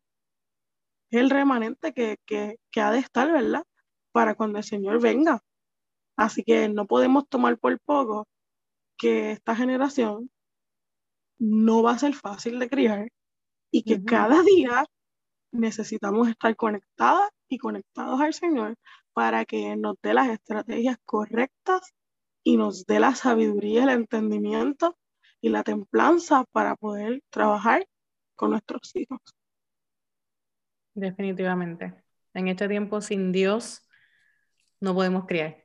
el 1.11 1.29
remanente 1.29 1.93
que, 1.93 2.17
que, 2.25 2.57
que 2.71 2.81
ha 2.81 2.91
de 2.91 2.99
estar, 2.99 3.31
¿verdad? 3.31 3.63
Para 4.11 4.35
cuando 4.35 4.57
el 4.57 4.63
Señor 4.63 4.99
venga. 5.01 5.41
Así 6.17 6.43
que 6.43 6.67
no 6.69 6.87
podemos 6.87 7.27
tomar 7.27 7.57
por 7.57 7.79
poco 7.79 8.27
que 8.97 9.31
esta 9.31 9.55
generación 9.55 10.31
no 11.41 11.81
va 11.81 11.93
a 11.93 11.97
ser 11.97 12.13
fácil 12.13 12.59
de 12.59 12.69
criar 12.69 13.11
y 13.71 13.81
que 13.81 14.03
cada 14.03 14.43
día 14.43 14.85
necesitamos 15.51 16.29
estar 16.29 16.55
conectadas 16.55 17.29
y 17.47 17.57
conectados 17.57 18.21
al 18.21 18.33
Señor 18.33 18.75
para 19.13 19.43
que 19.45 19.75
nos 19.75 19.95
dé 20.03 20.13
las 20.13 20.29
estrategias 20.29 20.97
correctas 21.03 21.93
y 22.43 22.57
nos 22.57 22.85
dé 22.85 22.99
la 22.99 23.15
sabiduría, 23.15 23.83
el 23.83 23.89
entendimiento 23.89 24.97
y 25.41 25.49
la 25.49 25.63
templanza 25.63 26.45
para 26.51 26.75
poder 26.75 27.23
trabajar 27.31 27.87
con 28.35 28.51
nuestros 28.51 28.95
hijos. 28.95 29.19
Definitivamente. 30.93 32.03
En 32.35 32.49
este 32.49 32.67
tiempo 32.69 33.01
sin 33.01 33.31
Dios 33.31 33.81
no 34.79 34.93
podemos 34.93 35.25
criar. 35.25 35.60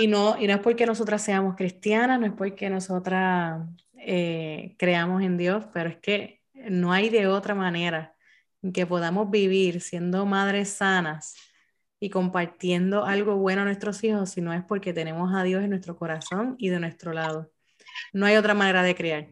Y 0.00 0.06
no, 0.06 0.40
y 0.40 0.46
no 0.46 0.54
es 0.54 0.60
porque 0.60 0.86
nosotras 0.86 1.22
seamos 1.22 1.54
cristianas, 1.56 2.18
no 2.18 2.26
es 2.26 2.32
porque 2.32 2.70
nosotras 2.70 3.66
eh, 3.94 4.74
creamos 4.78 5.22
en 5.22 5.36
Dios, 5.36 5.66
pero 5.72 5.90
es 5.90 5.96
que 5.98 6.42
no 6.54 6.92
hay 6.92 7.10
de 7.10 7.26
otra 7.26 7.54
manera 7.54 8.16
en 8.62 8.72
que 8.72 8.86
podamos 8.86 9.30
vivir 9.30 9.80
siendo 9.80 10.24
madres 10.26 10.70
sanas 10.70 11.34
y 12.00 12.10
compartiendo 12.10 13.04
algo 13.04 13.36
bueno 13.36 13.62
a 13.62 13.64
nuestros 13.64 14.02
hijos 14.04 14.30
si 14.30 14.40
no 14.40 14.52
es 14.52 14.64
porque 14.64 14.92
tenemos 14.92 15.34
a 15.34 15.42
Dios 15.44 15.62
en 15.62 15.70
nuestro 15.70 15.96
corazón 15.96 16.56
y 16.58 16.68
de 16.68 16.80
nuestro 16.80 17.12
lado. 17.12 17.52
No 18.12 18.26
hay 18.26 18.36
otra 18.36 18.54
manera 18.54 18.82
de 18.82 18.94
criar. 18.94 19.28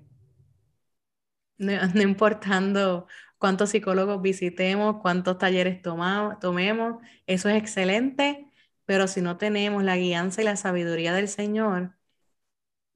No, 1.58 1.72
no 1.94 2.02
importando 2.02 3.06
cuántos 3.38 3.70
psicólogos 3.70 4.22
visitemos, 4.22 4.96
cuántos 5.00 5.38
talleres 5.38 5.82
tomamos, 5.82 6.38
tomemos, 6.40 7.02
eso 7.26 7.48
es 7.48 7.56
excelente, 7.56 8.49
pero 8.90 9.06
si 9.06 9.20
no 9.22 9.36
tenemos 9.38 9.84
la 9.84 9.96
guianza 9.96 10.42
y 10.42 10.44
la 10.44 10.56
sabiduría 10.56 11.12
del 11.14 11.28
Señor, 11.28 11.94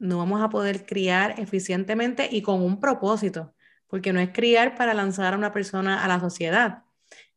no 0.00 0.18
vamos 0.18 0.42
a 0.42 0.48
poder 0.48 0.86
criar 0.86 1.38
eficientemente 1.38 2.28
y 2.32 2.42
con 2.42 2.62
un 2.62 2.80
propósito, 2.80 3.54
porque 3.86 4.12
no 4.12 4.18
es 4.18 4.30
criar 4.30 4.74
para 4.74 4.92
lanzar 4.92 5.34
a 5.34 5.36
una 5.36 5.52
persona 5.52 6.04
a 6.04 6.08
la 6.08 6.18
sociedad, 6.18 6.82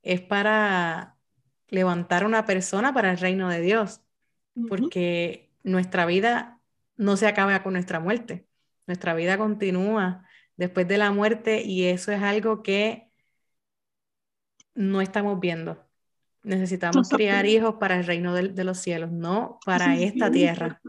es 0.01 0.21
para 0.21 1.17
levantar 1.67 2.23
a 2.23 2.25
una 2.25 2.47
persona 2.47 2.95
para 2.95 3.11
el 3.11 3.19
reino 3.19 3.47
de 3.47 3.61
Dios, 3.61 4.01
porque 4.67 5.51
nuestra 5.63 6.07
vida 6.07 6.59
no 6.95 7.15
se 7.15 7.27
acaba 7.27 7.61
con 7.61 7.73
nuestra 7.73 7.99
muerte, 7.99 8.47
nuestra 8.87 9.13
vida 9.13 9.37
continúa 9.37 10.25
después 10.55 10.87
de 10.87 10.97
la 10.97 11.11
muerte 11.11 11.61
y 11.61 11.85
eso 11.85 12.11
es 12.11 12.23
algo 12.23 12.63
que 12.63 13.11
no 14.73 15.01
estamos 15.01 15.39
viendo. 15.39 15.86
Necesitamos 16.47 17.09
criar 17.09 17.45
hijos 17.45 17.75
para 17.75 17.97
el 17.97 18.05
reino 18.05 18.33
de, 18.33 18.63
los 18.63 18.77
cielos, 18.77 19.11
no 19.11 19.59
para 19.65 19.95
esta 19.97 20.31
tierra. 20.31 20.81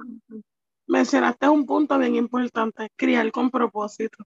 Mencionaste 0.86 1.48
un 1.48 1.66
punto 1.66 1.98
bien 1.98 2.14
importante, 2.14 2.88
criar 2.96 3.30
con 3.32 3.50
propósito. 3.50 4.24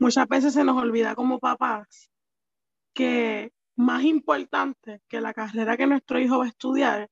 Muchas 0.00 0.26
veces 0.28 0.54
se 0.54 0.64
nos 0.64 0.76
olvida 0.76 1.14
como 1.14 1.38
papás 1.38 2.10
que 2.92 3.52
más 3.76 4.02
importante 4.04 5.00
que 5.08 5.20
la 5.20 5.32
carrera 5.32 5.76
que 5.76 5.86
nuestro 5.86 6.18
hijo 6.18 6.38
va 6.38 6.44
a 6.44 6.48
estudiar, 6.48 7.08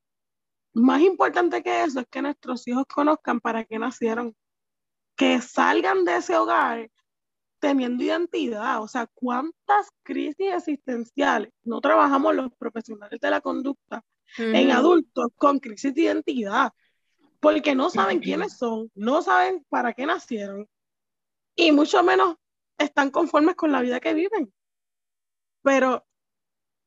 más 0.74 1.00
importante 1.00 1.62
que 1.62 1.84
eso 1.84 2.00
es 2.00 2.06
que 2.08 2.22
nuestros 2.22 2.66
hijos 2.66 2.84
conozcan 2.92 3.40
para 3.40 3.64
qué 3.64 3.78
nacieron, 3.78 4.34
que 5.16 5.40
salgan 5.40 6.04
de 6.04 6.16
ese 6.16 6.36
hogar 6.36 6.90
teniendo 7.62 8.02
identidad, 8.02 8.82
o 8.82 8.88
sea, 8.88 9.06
cuántas 9.14 9.88
crisis 10.02 10.52
existenciales 10.52 11.52
no 11.62 11.80
trabajamos 11.80 12.34
los 12.34 12.52
profesionales 12.56 13.20
de 13.20 13.30
la 13.30 13.40
conducta 13.40 14.02
en 14.36 14.72
adultos 14.72 15.28
con 15.36 15.60
crisis 15.60 15.94
de 15.94 16.02
identidad, 16.02 16.72
porque 17.38 17.76
no 17.76 17.88
saben 17.88 18.18
quiénes 18.18 18.58
son, 18.58 18.90
no 18.96 19.22
saben 19.22 19.64
para 19.68 19.92
qué 19.92 20.06
nacieron 20.06 20.68
y 21.54 21.70
mucho 21.70 22.02
menos 22.02 22.34
están 22.78 23.10
conformes 23.10 23.54
con 23.54 23.70
la 23.70 23.80
vida 23.80 24.00
que 24.00 24.12
viven. 24.12 24.52
Pero 25.62 26.04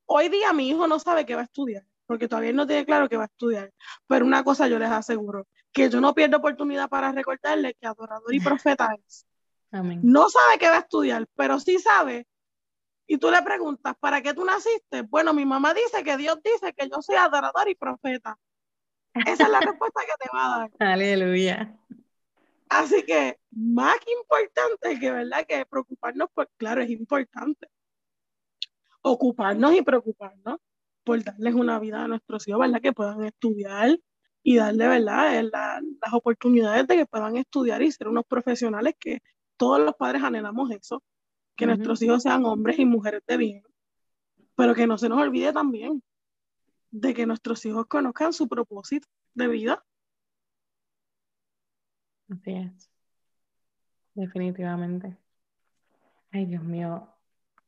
hoy 0.07 0.27
día 0.27 0.51
mi 0.51 0.67
hijo 0.67 0.89
no 0.89 0.99
sabe 0.99 1.25
qué 1.25 1.35
va 1.35 1.41
a 1.41 1.45
estudiar, 1.45 1.85
porque 2.05 2.27
todavía 2.27 2.51
no 2.51 2.67
tiene 2.67 2.85
claro 2.85 3.07
qué 3.07 3.15
va 3.15 3.23
a 3.23 3.27
estudiar. 3.27 3.71
Pero 4.07 4.25
una 4.25 4.43
cosa 4.43 4.67
yo 4.67 4.77
les 4.77 4.91
aseguro, 4.91 5.47
que 5.71 5.89
yo 5.89 6.01
no 6.01 6.13
pierdo 6.13 6.35
oportunidad 6.35 6.89
para 6.89 7.13
recordarle 7.13 7.75
que 7.75 7.87
adorador 7.87 8.33
y 8.33 8.39
profeta 8.67 8.89
es 9.07 9.25
no 9.83 10.29
sabe 10.29 10.57
qué 10.59 10.69
va 10.69 10.77
a 10.77 10.79
estudiar, 10.79 11.27
pero 11.35 11.59
sí 11.59 11.79
sabe. 11.79 12.27
Y 13.07 13.17
tú 13.17 13.29
le 13.29 13.41
preguntas, 13.43 13.95
¿para 13.99 14.21
qué 14.21 14.33
tú 14.33 14.43
naciste? 14.45 15.01
Bueno, 15.03 15.33
mi 15.33 15.45
mamá 15.45 15.73
dice 15.73 16.03
que 16.03 16.17
Dios 16.17 16.39
dice 16.43 16.73
que 16.73 16.89
yo 16.89 17.01
soy 17.01 17.15
adorador 17.15 17.69
y 17.69 17.75
profeta. 17.75 18.37
Esa 19.13 19.43
es 19.43 19.49
la 19.49 19.59
respuesta 19.59 20.01
que 20.01 20.25
te 20.25 20.29
va 20.35 20.45
a 20.45 20.59
dar. 20.59 20.71
Aleluya. 20.79 21.77
Así 22.67 23.03
que 23.03 23.39
más 23.51 23.95
que 23.99 24.11
importante 24.11 24.99
que, 24.99 25.11
¿verdad? 25.11 25.45
Que 25.47 25.65
preocuparnos, 25.65 26.29
pues 26.33 26.47
claro, 26.57 26.81
es 26.81 26.89
importante. 26.89 27.69
Ocuparnos 29.01 29.73
y 29.73 29.83
preocuparnos 29.83 30.59
por 31.03 31.23
darles 31.23 31.53
una 31.53 31.79
vida 31.79 32.03
a 32.03 32.07
nuestros 32.07 32.47
hijos, 32.47 32.59
¿verdad? 32.59 32.81
Que 32.81 32.91
puedan 32.91 33.23
estudiar 33.23 33.97
y 34.41 34.57
darle, 34.57 34.87
¿verdad? 34.87 35.43
las 35.43 36.13
oportunidades 36.13 36.87
de 36.87 36.97
que 36.97 37.05
puedan 37.05 37.37
estudiar 37.37 37.81
y 37.83 37.91
ser 37.91 38.07
unos 38.07 38.25
profesionales 38.25 38.95
que 38.99 39.21
todos 39.57 39.79
los 39.79 39.95
padres 39.95 40.23
anhelamos 40.23 40.71
eso, 40.71 41.03
que 41.55 41.65
nuestros 41.65 42.01
hijos 42.01 42.23
sean 42.23 42.45
hombres 42.45 42.79
y 42.79 42.85
mujeres 42.85 43.21
de 43.27 43.37
bien, 43.37 43.63
pero 44.55 44.75
que 44.75 44.87
no 44.87 44.97
se 44.97 45.09
nos 45.09 45.21
olvide 45.21 45.53
también 45.53 46.03
de 46.91 47.13
que 47.13 47.25
nuestros 47.25 47.65
hijos 47.65 47.85
conozcan 47.87 48.33
su 48.33 48.47
propósito 48.47 49.07
de 49.33 49.47
vida. 49.47 49.85
Así 52.29 52.53
es. 52.53 52.89
Definitivamente. 54.13 55.17
Ay, 56.31 56.45
Dios 56.45 56.63
mío. 56.63 57.09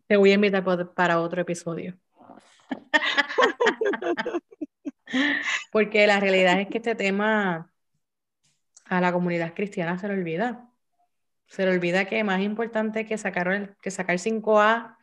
Te 0.08 0.18
voy 0.18 0.32
a 0.32 0.36
invitar 0.36 0.64
para 0.94 1.20
otro 1.20 1.42
episodio. 1.42 1.98
Porque 5.72 6.08
la 6.08 6.20
realidad 6.20 6.60
es 6.62 6.68
que 6.70 6.78
este 6.78 6.96
tema 6.96 7.72
a 8.86 9.02
la 9.02 9.12
comunidad 9.12 9.54
cristiana 9.54 9.98
se 9.98 10.08
le 10.08 10.14
olvida. 10.14 10.67
Se 11.48 11.66
le 11.66 11.72
olvida 11.72 12.06
que 12.06 12.24
más 12.24 12.42
importante 12.42 13.06
que 13.06 13.18
sacar, 13.18 13.78
que 13.82 13.92
sacar 13.92 14.20
5A 14.20 14.98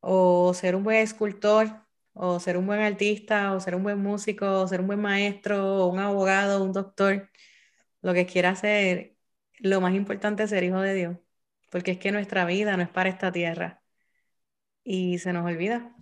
o 0.00 0.54
ser 0.54 0.76
un 0.76 0.84
buen 0.84 0.98
escultor 0.98 1.86
o 2.12 2.40
ser 2.40 2.56
un 2.56 2.66
buen 2.66 2.80
artista 2.80 3.52
o 3.52 3.60
ser 3.60 3.74
un 3.74 3.82
buen 3.82 3.98
músico 3.98 4.62
o 4.62 4.68
ser 4.68 4.80
un 4.80 4.88
buen 4.88 5.00
maestro 5.00 5.84
o 5.84 5.88
un 5.88 5.98
abogado 5.98 6.60
o 6.60 6.64
un 6.64 6.72
doctor, 6.72 7.30
lo 8.02 8.14
que 8.14 8.26
quiera 8.26 8.50
hacer, 8.50 9.16
lo 9.58 9.80
más 9.80 9.94
importante 9.94 10.44
es 10.44 10.50
ser 10.50 10.64
hijo 10.64 10.80
de 10.80 10.94
Dios, 10.94 11.16
porque 11.70 11.92
es 11.92 11.98
que 11.98 12.12
nuestra 12.12 12.44
vida 12.46 12.76
no 12.76 12.82
es 12.82 12.88
para 12.90 13.10
esta 13.10 13.32
tierra 13.32 13.82
y 14.84 15.18
se 15.18 15.32
nos 15.32 15.46
olvida. 15.46 15.94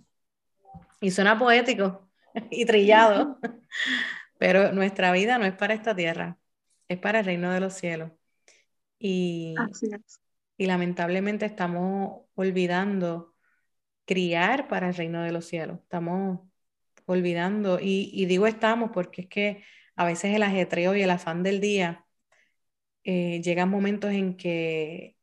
Y 1.01 1.11
suena 1.11 1.39
poético 1.39 2.09
y 2.51 2.65
trillado, 2.65 3.39
pero 4.39 4.71
nuestra 4.73 5.11
vida 5.11 5.37
no 5.37 5.45
es 5.45 5.53
para 5.55 5.73
esta 5.73 5.95
tierra, 5.95 6.37
es 6.87 6.99
para 6.99 7.19
el 7.19 7.25
reino 7.25 7.51
de 7.53 7.59
los 7.61 7.73
cielos. 7.73 8.11
Y, 8.99 9.55
y 10.57 10.65
lamentablemente 10.65 11.45
estamos 11.45 12.25
olvidando 12.35 13.33
criar 14.05 14.67
para 14.67 14.89
el 14.89 14.95
reino 14.95 15.23
de 15.23 15.31
los 15.31 15.45
cielos. 15.45 15.79
Estamos 15.83 16.41
olvidando, 17.05 17.79
y, 17.81 18.25
digo 18.25 18.47
estamos 18.47 18.91
porque 18.93 19.21
es 19.23 19.27
que 19.27 19.63
a 19.95 20.05
veces 20.05 20.35
el 20.35 20.43
ajetreo 20.43 20.95
y 20.95 21.01
el 21.01 21.09
afán 21.09 21.43
del 21.43 21.61
día 21.61 22.05
eh, 23.03 23.41
llegan 23.43 23.69
momentos 23.69 24.11
en 24.11 24.37
que 24.37 25.15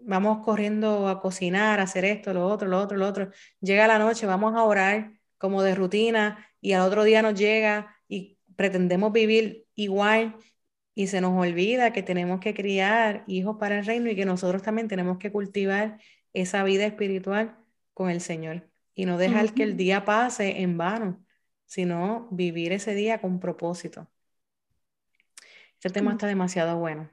vamos 0.00 0.44
corriendo 0.44 1.08
a 1.08 1.20
cocinar, 1.20 1.80
a 1.80 1.84
hacer 1.84 2.04
esto, 2.04 2.34
lo 2.34 2.46
otro, 2.46 2.68
lo 2.68 2.78
otro, 2.80 2.96
lo 2.96 3.06
otro. 3.06 3.30
Llega 3.60 3.86
la 3.86 3.98
noche, 3.98 4.26
vamos 4.26 4.54
a 4.54 4.64
orar 4.64 5.12
como 5.38 5.62
de 5.62 5.74
rutina 5.74 6.46
y 6.60 6.72
al 6.72 6.82
otro 6.82 7.04
día 7.04 7.22
nos 7.22 7.34
llega 7.34 7.96
y 8.08 8.38
pretendemos 8.56 9.12
vivir 9.12 9.66
igual 9.74 10.36
y 10.94 11.06
se 11.06 11.20
nos 11.20 11.38
olvida 11.38 11.92
que 11.92 12.02
tenemos 12.02 12.40
que 12.40 12.54
criar 12.54 13.24
hijos 13.26 13.56
para 13.58 13.78
el 13.78 13.86
reino 13.86 14.10
y 14.10 14.16
que 14.16 14.24
nosotros 14.24 14.62
también 14.62 14.88
tenemos 14.88 15.18
que 15.18 15.32
cultivar 15.32 15.98
esa 16.32 16.64
vida 16.64 16.84
espiritual 16.86 17.56
con 17.94 18.10
el 18.10 18.20
Señor 18.20 18.68
y 18.94 19.06
no 19.06 19.18
dejar 19.18 19.54
que 19.54 19.62
el 19.62 19.76
día 19.76 20.04
pase 20.04 20.60
en 20.62 20.76
vano, 20.76 21.24
sino 21.66 22.28
vivir 22.30 22.72
ese 22.72 22.94
día 22.94 23.20
con 23.20 23.40
propósito. 23.40 24.08
Este 25.74 25.90
tema 25.90 26.12
está 26.12 26.26
demasiado 26.26 26.78
bueno. 26.78 27.10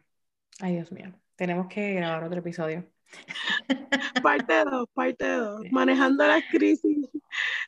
Ay, 0.59 0.73
Dios 0.73 0.91
mío. 0.91 1.13
Tenemos 1.36 1.67
que 1.67 1.93
grabar 1.93 2.23
otro 2.23 2.39
episodio. 2.39 2.86
Parte 4.23 4.53
2, 4.65 4.88
parte 4.93 5.27
2. 5.27 5.61
Manejando 5.71 6.27
las 6.27 6.43
crisis. 6.51 7.07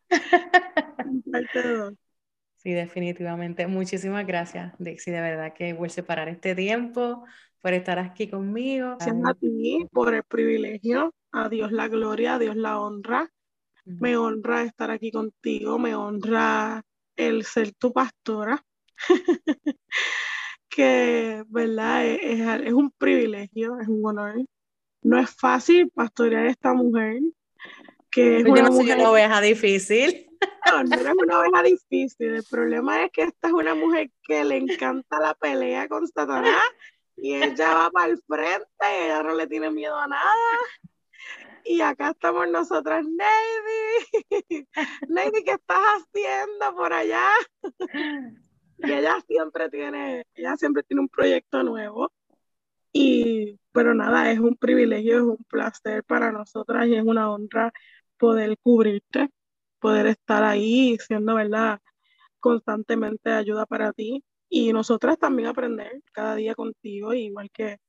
parte 1.32 1.64
2. 1.64 1.94
Sí, 2.62 2.74
definitivamente. 2.74 3.66
Muchísimas 3.66 4.28
gracias, 4.28 4.76
Dixie. 4.78 5.12
De 5.12 5.20
verdad 5.20 5.52
que 5.52 5.74
voy 5.74 5.88
a 5.88 5.90
separar 5.90 6.30
este 6.30 6.54
tiempo 6.54 7.26
por 7.60 7.74
estar 7.74 7.98
aquí 7.98 8.30
conmigo. 8.30 8.98
Gracias 9.00 9.16
a 9.26 9.34
ti 9.34 9.88
por 9.92 10.14
el 10.14 10.24
privilegio. 10.24 11.12
A 11.32 11.50
Dios 11.50 11.72
la 11.72 11.88
gloria, 11.88 12.36
a 12.36 12.40
Dios 12.40 12.56
la 12.56 12.80
honra. 12.80 13.32
Me 13.84 14.16
honra 14.16 14.62
estar 14.62 14.92
aquí 14.92 15.12
contigo, 15.12 15.80
me 15.80 15.96
honra 15.96 16.84
el 17.16 17.46
ser 17.46 17.74
tu 17.74 17.92
pastora. 17.92 18.64
que, 20.70 21.44
¿verdad? 21.48 22.06
Es, 22.06 22.64
es, 22.68 22.74
un 22.74 22.92
privilegio, 22.92 23.80
es 23.80 23.88
un 23.88 24.06
honor. 24.06 24.36
No 25.02 25.18
es 25.18 25.32
fácil 25.32 25.90
pastorear 25.90 26.46
a 26.46 26.52
esta 26.52 26.74
mujer. 26.74 27.22
Que 28.12 28.42
es 28.42 28.46
una, 28.46 28.70
mujer... 28.70 29.00
una 29.00 29.10
oveja 29.10 29.42
difícil. 29.42 30.31
No, 30.70 30.84
no 30.84 30.96
es 30.96 31.16
una 31.18 31.40
oveja 31.40 31.64
difícil. 31.64 32.36
El 32.36 32.44
problema 32.44 33.04
es 33.04 33.12
que 33.12 33.24
esta 33.24 33.48
es 33.48 33.54
una 33.54 33.76
mujer 33.76 34.12
que 34.24 34.44
le 34.44 34.58
encanta 34.58 35.20
la 35.20 35.34
pelea 35.34 35.88
con 35.88 36.08
Satanás 36.08 36.64
y 37.16 37.36
ella 37.36 37.74
va 37.74 37.92
para 37.92 38.12
el 38.12 38.22
frente 38.22 38.66
y 38.82 39.06
ella 39.06 39.24
no 39.24 39.36
le 39.36 39.48
tiene 39.48 39.72
miedo 39.72 39.98
a 39.98 40.08
nada. 40.08 40.58
Y 41.64 41.82
acá 41.82 42.12
estamos 42.12 42.50
nosotras, 42.50 43.06
Navy. 43.06 44.68
Navy, 45.08 45.44
¿qué 45.44 45.52
estás 45.52 45.78
haciendo 45.78 46.76
por 46.76 46.92
allá? 46.94 47.24
y 48.78 48.92
ella 48.92 49.18
siempre 49.28 49.70
tiene, 49.70 50.26
ella 50.34 50.58
siempre 50.58 50.84
tiene 50.84 51.02
un 51.02 51.10
proyecto 51.10 51.64
nuevo. 51.64 52.12
Y, 52.94 53.60
pero 53.72 53.94
nada, 53.94 54.32
es 54.32 54.40
un 54.40 54.56
privilegio, 54.56 55.18
es 55.18 55.24
un 55.24 55.46
placer 55.48 56.04
para 56.04 56.32
nosotras 56.32 56.88
y 56.88 56.96
es 56.96 57.04
una 57.04 57.32
honra 57.32 57.72
poder 58.18 58.58
cubrirte, 58.62 59.30
poder 59.82 60.08
estar 60.08 60.44
ahí 60.44 60.98
siendo, 61.00 61.36
¿verdad? 61.36 61.82
Constantemente 62.40 63.32
ayuda 63.32 63.66
para 63.66 63.94
ti. 63.94 64.24
Y 64.50 64.74
nosotras 64.74 65.18
también 65.20 65.50
aprender 65.50 66.02
cada 66.14 66.36
día 66.36 66.56
contigo, 66.56 67.14
igual 67.14 67.50
que, 67.52 67.80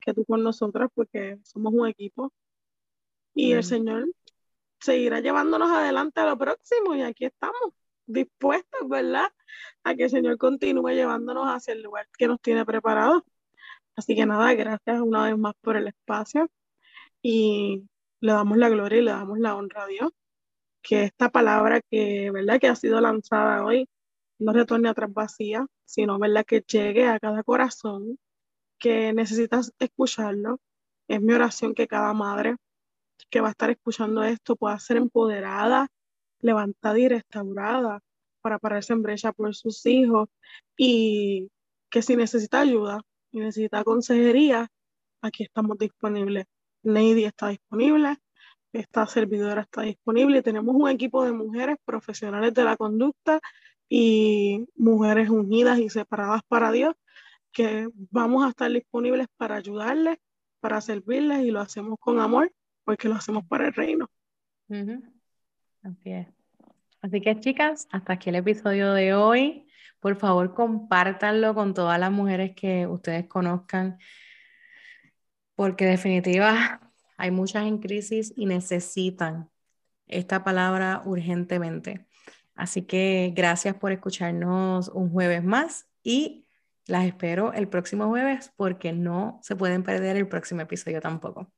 que 0.00 0.14
tú 0.14 0.24
con 0.26 0.42
nosotras, 0.42 0.90
porque 0.94 1.38
somos 1.44 1.72
un 1.74 1.88
equipo 1.88 2.32
y 3.34 3.52
el 3.52 3.64
Señor 3.64 4.06
seguirá 4.80 5.20
llevándonos 5.20 5.70
adelante 5.70 6.20
a 6.20 6.26
lo 6.26 6.38
próximo 6.38 6.94
y 6.94 7.02
aquí 7.02 7.24
estamos 7.24 7.72
dispuestos, 8.06 8.88
¿verdad? 8.88 9.32
A 9.84 9.94
que 9.94 10.04
el 10.04 10.10
Señor 10.10 10.38
continúe 10.38 10.90
llevándonos 10.90 11.46
hacia 11.46 11.74
el 11.74 11.82
lugar 11.82 12.08
que 12.18 12.28
nos 12.28 12.40
tiene 12.40 12.64
preparado. 12.66 13.24
Así 13.96 14.14
que 14.16 14.26
nada, 14.26 14.54
gracias 14.54 15.00
una 15.00 15.24
vez 15.24 15.38
más 15.38 15.54
por 15.60 15.76
el 15.76 15.88
espacio 15.88 16.50
y 17.22 17.88
le 18.20 18.32
damos 18.32 18.58
la 18.58 18.68
gloria 18.68 18.98
y 18.98 19.02
le 19.02 19.10
damos 19.12 19.38
la 19.38 19.54
honra 19.56 19.84
a 19.84 19.86
Dios. 19.86 20.12
Que 20.82 21.04
esta 21.04 21.30
palabra 21.30 21.80
que, 21.80 22.30
¿verdad? 22.30 22.60
Que 22.60 22.68
ha 22.68 22.76
sido 22.76 23.00
lanzada 23.00 23.64
hoy 23.64 23.88
no 24.38 24.52
retorne 24.52 24.88
atrás 24.88 25.12
vacía, 25.12 25.66
sino, 25.84 26.18
¿verdad? 26.18 26.44
Que 26.44 26.60
llegue 26.60 27.06
a 27.06 27.18
cada 27.20 27.42
corazón 27.44 28.18
que 28.78 29.12
necesitas 29.12 29.72
escucharlo. 29.78 30.58
Es 31.08 31.20
mi 31.22 31.32
oración 31.34 31.74
que 31.74 31.86
cada 31.86 32.12
madre 32.14 32.56
que 33.30 33.40
va 33.40 33.48
a 33.48 33.50
estar 33.52 33.70
escuchando 33.70 34.22
esto 34.24 34.56
pueda 34.56 34.78
ser 34.78 34.96
empoderada, 34.96 35.88
levantada 36.40 36.98
y 36.98 37.08
restaurada 37.08 38.00
para 38.40 38.58
pararse 38.58 38.92
en 38.92 39.02
brecha 39.02 39.32
por 39.32 39.54
sus 39.54 39.86
hijos 39.86 40.28
y 40.76 41.50
que 41.90 42.02
si 42.02 42.16
necesita 42.16 42.60
ayuda 42.60 43.00
y 43.30 43.40
necesita 43.40 43.84
consejería, 43.84 44.68
aquí 45.22 45.44
estamos 45.44 45.78
disponibles. 45.78 46.46
Lady 46.82 47.24
está 47.24 47.48
disponible, 47.48 48.16
esta 48.72 49.06
servidora 49.06 49.62
está 49.62 49.82
disponible. 49.82 50.42
Tenemos 50.42 50.74
un 50.74 50.88
equipo 50.88 51.24
de 51.24 51.32
mujeres 51.32 51.76
profesionales 51.84 52.54
de 52.54 52.64
la 52.64 52.76
conducta 52.76 53.40
y 53.88 54.66
mujeres 54.76 55.28
unidas 55.28 55.78
y 55.78 55.90
separadas 55.90 56.42
para 56.48 56.72
Dios 56.72 56.94
que 57.52 57.88
vamos 58.10 58.44
a 58.44 58.48
estar 58.48 58.70
disponibles 58.70 59.26
para 59.36 59.56
ayudarles, 59.56 60.18
para 60.60 60.80
servirles 60.80 61.44
y 61.44 61.50
lo 61.50 61.60
hacemos 61.60 61.98
con 62.00 62.18
amor 62.18 62.50
porque 62.84 63.08
lo 63.08 63.14
hacemos 63.14 63.44
para 63.46 63.66
el 63.66 63.74
reino. 63.74 64.10
Así 65.82 66.10
es. 66.10 66.28
Así 67.02 67.20
que 67.20 67.38
chicas, 67.40 67.88
hasta 67.90 68.14
aquí 68.14 68.30
el 68.30 68.36
episodio 68.36 68.92
de 68.92 69.14
hoy. 69.14 69.66
Por 70.00 70.16
favor, 70.16 70.54
compártanlo 70.54 71.54
con 71.54 71.74
todas 71.74 71.98
las 71.98 72.10
mujeres 72.10 72.54
que 72.56 72.86
ustedes 72.86 73.26
conozcan, 73.26 73.98
porque 75.54 75.84
definitiva 75.84 76.80
hay 77.22 77.30
muchas 77.30 77.66
en 77.66 77.78
crisis 77.78 78.32
y 78.34 78.46
necesitan 78.46 79.48
esta 80.08 80.42
palabra 80.42 81.02
urgentemente. 81.04 82.08
Así 82.56 82.82
que 82.82 83.32
gracias 83.32 83.76
por 83.76 83.92
escucharnos 83.92 84.88
un 84.88 85.08
jueves 85.08 85.44
más 85.44 85.86
y 86.02 86.48
las 86.88 87.04
espero 87.04 87.52
el 87.52 87.68
próximo 87.68 88.08
jueves 88.08 88.52
porque 88.56 88.92
no 88.92 89.38
se 89.40 89.54
pueden 89.54 89.84
perder 89.84 90.16
el 90.16 90.26
próximo 90.26 90.62
episodio 90.62 91.00
tampoco. 91.00 91.52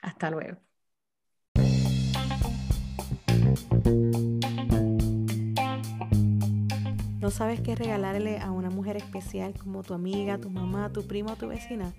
Hasta 0.00 0.32
luego. 0.32 0.58
¿No 7.22 7.30
sabes 7.30 7.60
qué 7.60 7.76
regalarle 7.76 8.40
a 8.40 8.50
una 8.50 8.68
mujer 8.68 8.96
especial 8.96 9.54
como 9.54 9.84
tu 9.84 9.94
amiga, 9.94 10.38
tu 10.38 10.50
mamá, 10.50 10.92
tu 10.92 11.06
prima 11.06 11.34
o 11.34 11.36
tu 11.36 11.46
vecina? 11.46 11.94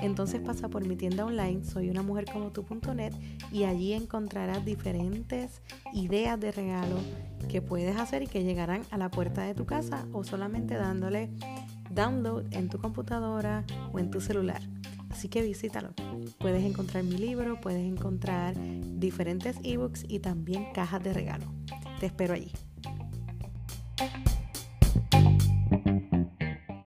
Entonces 0.00 0.40
pasa 0.40 0.68
por 0.68 0.86
mi 0.86 0.94
tienda 0.94 1.24
online 1.24 1.64
soyunamujercomotu.net 1.64 3.12
y 3.50 3.64
allí 3.64 3.92
encontrarás 3.92 4.64
diferentes 4.64 5.62
ideas 5.92 6.38
de 6.38 6.52
regalo 6.52 6.94
que 7.48 7.60
puedes 7.60 7.96
hacer 7.96 8.22
y 8.22 8.28
que 8.28 8.44
llegarán 8.44 8.82
a 8.92 8.98
la 8.98 9.10
puerta 9.10 9.42
de 9.42 9.52
tu 9.52 9.66
casa 9.66 10.06
o 10.12 10.22
solamente 10.22 10.74
dándole 10.74 11.28
download 11.90 12.44
en 12.52 12.68
tu 12.68 12.78
computadora 12.78 13.64
o 13.92 13.98
en 13.98 14.12
tu 14.12 14.20
celular. 14.20 14.62
Así 15.10 15.28
que 15.28 15.42
visítalo. 15.42 15.88
Puedes 16.38 16.62
encontrar 16.62 17.02
mi 17.02 17.18
libro, 17.18 17.60
puedes 17.60 17.82
encontrar 17.82 18.54
diferentes 18.56 19.56
ebooks 19.64 20.04
y 20.06 20.20
también 20.20 20.66
cajas 20.72 21.02
de 21.02 21.14
regalo. 21.14 21.46
Te 21.98 22.06
espero 22.06 22.34
allí. 22.34 22.52